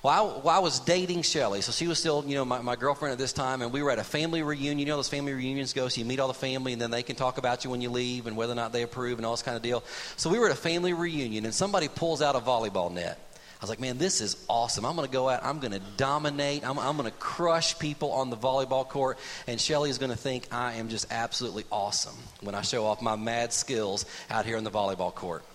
Well 0.03 0.13
I, 0.13 0.39
well, 0.41 0.55
I, 0.55 0.59
was 0.59 0.79
dating 0.79 1.23
Shelly, 1.23 1.59
so 1.59 1.73
she 1.73 1.87
was 1.87 1.99
still, 1.99 2.23
you 2.25 2.35
know, 2.35 2.45
my, 2.45 2.61
my, 2.61 2.75
girlfriend 2.77 3.13
at 3.13 3.17
this 3.17 3.31
time, 3.31 3.61
and 3.61 3.71
we 3.71 3.81
were 3.81 3.89
at 3.89 3.99
a 3.99 4.03
family 4.03 4.41
reunion. 4.41 4.79
You 4.79 4.85
know, 4.85 4.97
those 4.97 5.07
family 5.07 5.31
reunions 5.33 5.71
go, 5.71 5.87
so 5.87 5.99
you 5.99 6.05
meet 6.05 6.19
all 6.19 6.27
the 6.27 6.33
family, 6.33 6.73
and 6.73 6.81
then 6.81 6.91
they 6.91 7.03
can 7.03 7.15
talk 7.15 7.37
about 7.37 7.63
you 7.63 7.69
when 7.69 7.79
you 7.79 7.89
leave 7.89 8.27
and 8.27 8.35
whether 8.35 8.51
or 8.51 8.57
not 8.57 8.73
they 8.73 8.83
approve 8.83 9.17
and 9.17 9.25
all 9.25 9.31
this 9.31 9.43
kind 9.43 9.55
of 9.55 9.63
deal. 9.63 9.81
So 10.17 10.29
we 10.29 10.39
were 10.39 10.47
at 10.47 10.51
a 10.51 10.59
family 10.59 10.91
reunion, 10.91 11.45
and 11.45 11.53
somebody 11.53 11.87
pulls 11.87 12.21
out 12.21 12.35
a 12.35 12.39
volleyball 12.39 12.91
net. 12.91 13.17
I 13.63 13.65
was 13.65 13.69
like, 13.69 13.79
man, 13.79 13.97
this 13.97 14.19
is 14.19 14.35
awesome. 14.49 14.85
I'm 14.85 14.97
going 14.97 15.07
to 15.07 15.13
go 15.13 15.29
out. 15.29 15.41
I'm 15.41 15.59
going 15.59 15.71
to 15.71 15.79
dominate. 15.95 16.67
I'm, 16.67 16.77
I'm 16.77 16.97
going 16.97 17.09
to 17.09 17.17
crush 17.17 17.79
people 17.79 18.11
on 18.11 18.29
the 18.29 18.35
volleyball 18.35 18.85
court. 18.85 19.17
And 19.47 19.57
Shelly 19.57 19.89
is 19.89 19.97
going 19.97 20.11
to 20.11 20.17
think 20.17 20.49
I 20.51 20.73
am 20.73 20.89
just 20.89 21.09
absolutely 21.09 21.63
awesome 21.71 22.17
when 22.41 22.55
I 22.55 22.61
show 22.61 22.85
off 22.85 23.01
my 23.01 23.15
mad 23.15 23.53
skills 23.53 24.05
out 24.29 24.45
here 24.45 24.57
on 24.57 24.65
the 24.65 24.69
volleyball 24.69 25.15
court. 25.15 25.45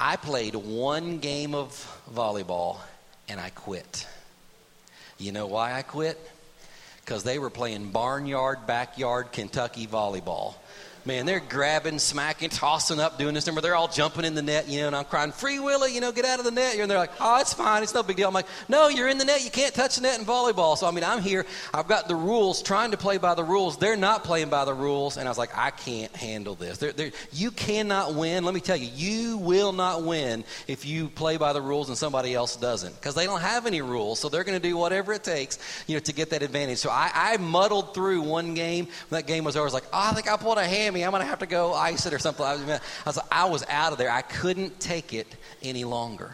I 0.00 0.16
played 0.16 0.54
one 0.54 1.18
game 1.18 1.54
of 1.54 1.72
volleyball 2.10 2.78
and 3.28 3.38
I 3.38 3.50
quit. 3.50 4.06
You 5.18 5.32
know 5.32 5.46
why 5.46 5.74
I 5.74 5.82
quit? 5.82 6.18
Because 7.04 7.22
they 7.22 7.38
were 7.38 7.50
playing 7.50 7.90
barnyard, 7.90 8.66
backyard 8.66 9.32
Kentucky 9.32 9.86
volleyball 9.86 10.54
man, 11.08 11.24
they're 11.24 11.40
grabbing, 11.40 11.98
smacking, 11.98 12.50
tossing 12.50 13.00
up, 13.00 13.18
doing 13.18 13.32
this. 13.32 13.46
Remember, 13.46 13.62
they're 13.62 13.74
all 13.74 13.88
jumping 13.88 14.26
in 14.26 14.34
the 14.34 14.42
net, 14.42 14.68
you 14.68 14.82
know, 14.82 14.88
and 14.88 14.94
I'm 14.94 15.06
crying, 15.06 15.32
Free 15.32 15.58
Willy, 15.58 15.94
you 15.94 16.02
know, 16.02 16.12
get 16.12 16.26
out 16.26 16.38
of 16.38 16.44
the 16.44 16.50
net. 16.50 16.76
And 16.76 16.88
they're 16.88 16.98
like, 16.98 17.12
oh, 17.18 17.40
it's 17.40 17.54
fine. 17.54 17.82
It's 17.82 17.94
no 17.94 18.02
big 18.02 18.18
deal. 18.18 18.28
I'm 18.28 18.34
like, 18.34 18.46
no, 18.68 18.88
you're 18.88 19.08
in 19.08 19.16
the 19.16 19.24
net. 19.24 19.42
You 19.42 19.50
can't 19.50 19.74
touch 19.74 19.96
the 19.96 20.02
net 20.02 20.20
in 20.20 20.26
volleyball. 20.26 20.76
So, 20.76 20.86
I 20.86 20.90
mean, 20.90 21.04
I'm 21.04 21.22
here. 21.22 21.46
I've 21.72 21.88
got 21.88 22.08
the 22.08 22.14
rules, 22.14 22.62
trying 22.62 22.90
to 22.90 22.98
play 22.98 23.16
by 23.16 23.34
the 23.34 23.42
rules. 23.42 23.78
They're 23.78 23.96
not 23.96 24.22
playing 24.22 24.50
by 24.50 24.66
the 24.66 24.74
rules. 24.74 25.16
And 25.16 25.26
I 25.26 25.30
was 25.30 25.38
like, 25.38 25.56
I 25.56 25.70
can't 25.70 26.14
handle 26.14 26.54
this. 26.54 26.76
They're, 26.76 26.92
they're, 26.92 27.12
you 27.32 27.52
cannot 27.52 28.14
win. 28.14 28.44
Let 28.44 28.52
me 28.52 28.60
tell 28.60 28.76
you, 28.76 28.90
you 28.94 29.38
will 29.38 29.72
not 29.72 30.02
win 30.02 30.44
if 30.66 30.84
you 30.84 31.08
play 31.08 31.38
by 31.38 31.54
the 31.54 31.62
rules 31.62 31.88
and 31.88 31.96
somebody 31.96 32.34
else 32.34 32.54
doesn't 32.54 32.94
because 32.96 33.14
they 33.14 33.24
don't 33.24 33.40
have 33.40 33.64
any 33.64 33.80
rules. 33.80 34.20
So 34.20 34.28
they're 34.28 34.44
going 34.44 34.60
to 34.60 34.68
do 34.68 34.76
whatever 34.76 35.14
it 35.14 35.24
takes, 35.24 35.58
you 35.86 35.94
know, 35.94 36.00
to 36.00 36.12
get 36.12 36.28
that 36.30 36.42
advantage. 36.42 36.78
So 36.78 36.90
I, 36.90 37.10
I 37.14 37.36
muddled 37.38 37.94
through 37.94 38.20
one 38.20 38.52
game. 38.52 38.84
When 39.08 39.22
that 39.22 39.26
game 39.26 39.44
was 39.44 39.56
over, 39.56 39.62
I 39.62 39.64
was 39.64 39.72
like, 39.72 39.86
oh, 39.90 40.10
I 40.10 40.12
think 40.12 40.30
I 40.30 40.36
pulled 40.36 40.58
a 40.58 40.64
hammy. 40.64 40.97
I'm 41.04 41.10
going 41.10 41.22
to 41.22 41.28
have 41.28 41.40
to 41.40 41.46
go 41.46 41.74
ice 41.74 42.06
it 42.06 42.12
or 42.12 42.18
something. 42.18 42.44
I 42.44 42.54
was, 42.54 42.62
I 42.68 42.80
was, 43.06 43.18
I 43.30 43.44
was 43.46 43.64
out 43.68 43.92
of 43.92 43.98
there. 43.98 44.10
I 44.10 44.22
couldn't 44.22 44.80
take 44.80 45.14
it 45.14 45.26
any 45.62 45.84
longer. 45.84 46.32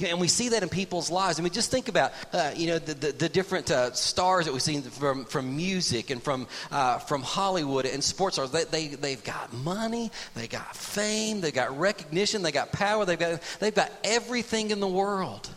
and 0.00 0.20
we 0.20 0.28
see 0.28 0.50
that 0.50 0.62
in 0.62 0.68
people's 0.68 1.10
lives. 1.10 1.40
I 1.40 1.42
mean, 1.42 1.52
just 1.52 1.70
think 1.70 1.88
about, 1.88 2.12
uh, 2.32 2.52
you 2.54 2.68
know, 2.68 2.78
the, 2.78 2.94
the, 2.94 3.12
the 3.12 3.28
different 3.28 3.70
uh, 3.70 3.92
stars 3.92 4.46
that 4.46 4.52
we've 4.52 4.62
seen 4.62 4.82
from, 4.82 5.24
from 5.24 5.56
music 5.56 6.10
and 6.10 6.22
from, 6.22 6.46
uh, 6.70 6.98
from 6.98 7.22
Hollywood 7.22 7.84
and 7.84 8.02
sports 8.02 8.36
stars. 8.36 8.50
They, 8.50 8.64
they, 8.64 8.88
they've 8.88 9.24
got 9.24 9.52
money, 9.52 10.10
they 10.34 10.46
got 10.46 10.76
fame, 10.76 11.40
they 11.40 11.50
got 11.50 11.78
recognition, 11.78 12.42
they 12.42 12.52
got 12.52 12.70
power, 12.72 13.04
they've 13.04 13.18
got, 13.18 13.40
they've 13.60 13.74
got 13.74 13.90
everything 14.04 14.70
in 14.70 14.80
the 14.80 14.88
world. 14.88 15.48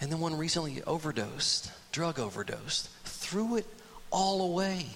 And 0.00 0.12
then 0.12 0.20
one 0.20 0.36
recently 0.36 0.82
overdosed, 0.82 1.70
drug 1.90 2.18
overdosed, 2.18 2.88
threw 3.04 3.56
it 3.56 3.66
all 4.10 4.42
away. 4.42 4.86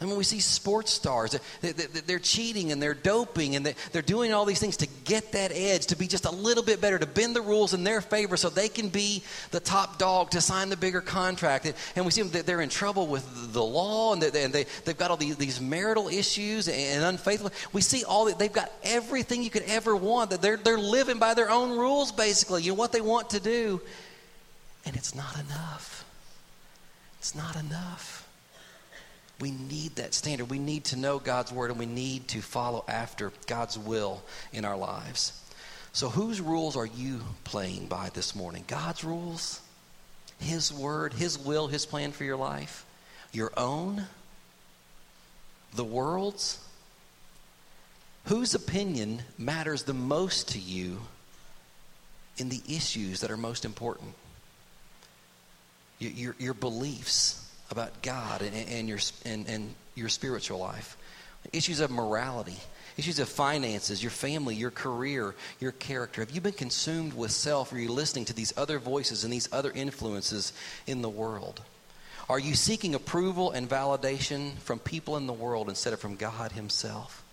And 0.00 0.08
when 0.08 0.18
we 0.18 0.24
see 0.24 0.40
sports 0.40 0.90
stars, 0.92 1.38
they're 1.62 2.18
cheating 2.18 2.72
and 2.72 2.82
they're 2.82 2.94
doping 2.94 3.54
and 3.54 3.64
they're 3.64 4.02
doing 4.02 4.34
all 4.34 4.44
these 4.44 4.58
things 4.58 4.76
to 4.78 4.88
get 5.04 5.32
that 5.32 5.52
edge, 5.54 5.86
to 5.86 5.96
be 5.96 6.08
just 6.08 6.24
a 6.24 6.32
little 6.32 6.64
bit 6.64 6.80
better, 6.80 6.98
to 6.98 7.06
bend 7.06 7.36
the 7.36 7.40
rules 7.40 7.74
in 7.74 7.84
their 7.84 8.00
favor 8.00 8.36
so 8.36 8.50
they 8.50 8.68
can 8.68 8.88
be 8.88 9.22
the 9.52 9.60
top 9.60 9.96
dog 9.98 10.32
to 10.32 10.40
sign 10.40 10.68
the 10.68 10.76
bigger 10.76 11.00
contract. 11.00 11.72
And 11.94 12.04
we 12.04 12.10
see 12.10 12.22
them, 12.22 12.42
they're 12.44 12.60
in 12.60 12.70
trouble 12.70 13.06
with 13.06 13.52
the 13.52 13.62
law 13.62 14.12
and 14.14 14.20
they've 14.20 14.98
got 14.98 15.12
all 15.12 15.16
these 15.16 15.60
marital 15.60 16.08
issues 16.08 16.68
and 16.68 17.04
unfaithfulness. 17.04 17.72
We 17.72 17.80
see 17.80 18.02
all 18.02 18.24
that. 18.24 18.38
They've 18.38 18.52
got 18.52 18.72
everything 18.82 19.44
you 19.44 19.50
could 19.50 19.62
ever 19.62 19.94
want. 19.94 20.30
That 20.30 20.42
they're 20.42 20.76
living 20.76 21.20
by 21.20 21.34
their 21.34 21.50
own 21.50 21.70
rules, 21.70 22.10
basically, 22.10 22.62
you 22.62 22.72
know, 22.72 22.74
what 22.74 22.90
they 22.90 23.00
want 23.00 23.30
to 23.30 23.40
do. 23.40 23.80
And 24.84 24.96
it's 24.96 25.14
not 25.14 25.38
enough. 25.38 26.04
It's 27.20 27.36
not 27.36 27.54
enough. 27.54 28.23
We 29.40 29.50
need 29.50 29.96
that 29.96 30.14
standard. 30.14 30.50
We 30.50 30.58
need 30.58 30.84
to 30.84 30.96
know 30.96 31.18
God's 31.18 31.52
word 31.52 31.70
and 31.70 31.78
we 31.78 31.86
need 31.86 32.28
to 32.28 32.40
follow 32.40 32.84
after 32.86 33.32
God's 33.46 33.78
will 33.78 34.22
in 34.52 34.64
our 34.64 34.76
lives. 34.76 35.40
So, 35.92 36.08
whose 36.08 36.40
rules 36.40 36.76
are 36.76 36.86
you 36.86 37.20
playing 37.44 37.86
by 37.86 38.10
this 38.14 38.34
morning? 38.34 38.64
God's 38.66 39.04
rules? 39.04 39.60
His 40.40 40.72
word, 40.72 41.12
His 41.12 41.38
will, 41.38 41.68
His 41.68 41.86
plan 41.86 42.12
for 42.12 42.24
your 42.24 42.36
life? 42.36 42.84
Your 43.32 43.52
own? 43.56 44.04
The 45.74 45.84
world's? 45.84 46.58
Whose 48.26 48.54
opinion 48.54 49.22
matters 49.38 49.84
the 49.84 49.94
most 49.94 50.48
to 50.50 50.58
you 50.58 51.00
in 52.38 52.48
the 52.48 52.62
issues 52.68 53.20
that 53.20 53.30
are 53.30 53.36
most 53.36 53.64
important? 53.64 54.14
Your, 55.98 56.10
your, 56.12 56.36
your 56.38 56.54
beliefs 56.54 57.43
about 57.74 58.02
God 58.02 58.40
and, 58.40 58.54
and, 58.68 58.88
your, 58.88 58.98
and, 59.24 59.48
and 59.48 59.74
your 59.96 60.08
spiritual 60.08 60.60
life. 60.60 60.96
Issues 61.52 61.80
of 61.80 61.90
morality, 61.90 62.56
issues 62.96 63.18
of 63.18 63.28
finances, 63.28 64.00
your 64.00 64.12
family, 64.12 64.54
your 64.54 64.70
career, 64.70 65.34
your 65.58 65.72
character. 65.72 66.22
Have 66.22 66.30
you 66.30 66.40
been 66.40 66.52
consumed 66.52 67.14
with 67.14 67.32
self? 67.32 67.72
Are 67.72 67.78
you 67.78 67.90
listening 67.90 68.26
to 68.26 68.32
these 68.32 68.56
other 68.56 68.78
voices 68.78 69.24
and 69.24 69.32
these 69.32 69.48
other 69.52 69.72
influences 69.72 70.52
in 70.86 71.02
the 71.02 71.08
world? 71.08 71.60
Are 72.28 72.38
you 72.38 72.54
seeking 72.54 72.94
approval 72.94 73.50
and 73.50 73.68
validation 73.68 74.56
from 74.58 74.78
people 74.78 75.16
in 75.16 75.26
the 75.26 75.32
world 75.32 75.68
instead 75.68 75.92
of 75.92 75.98
from 75.98 76.14
God 76.14 76.52
Himself? 76.52 77.23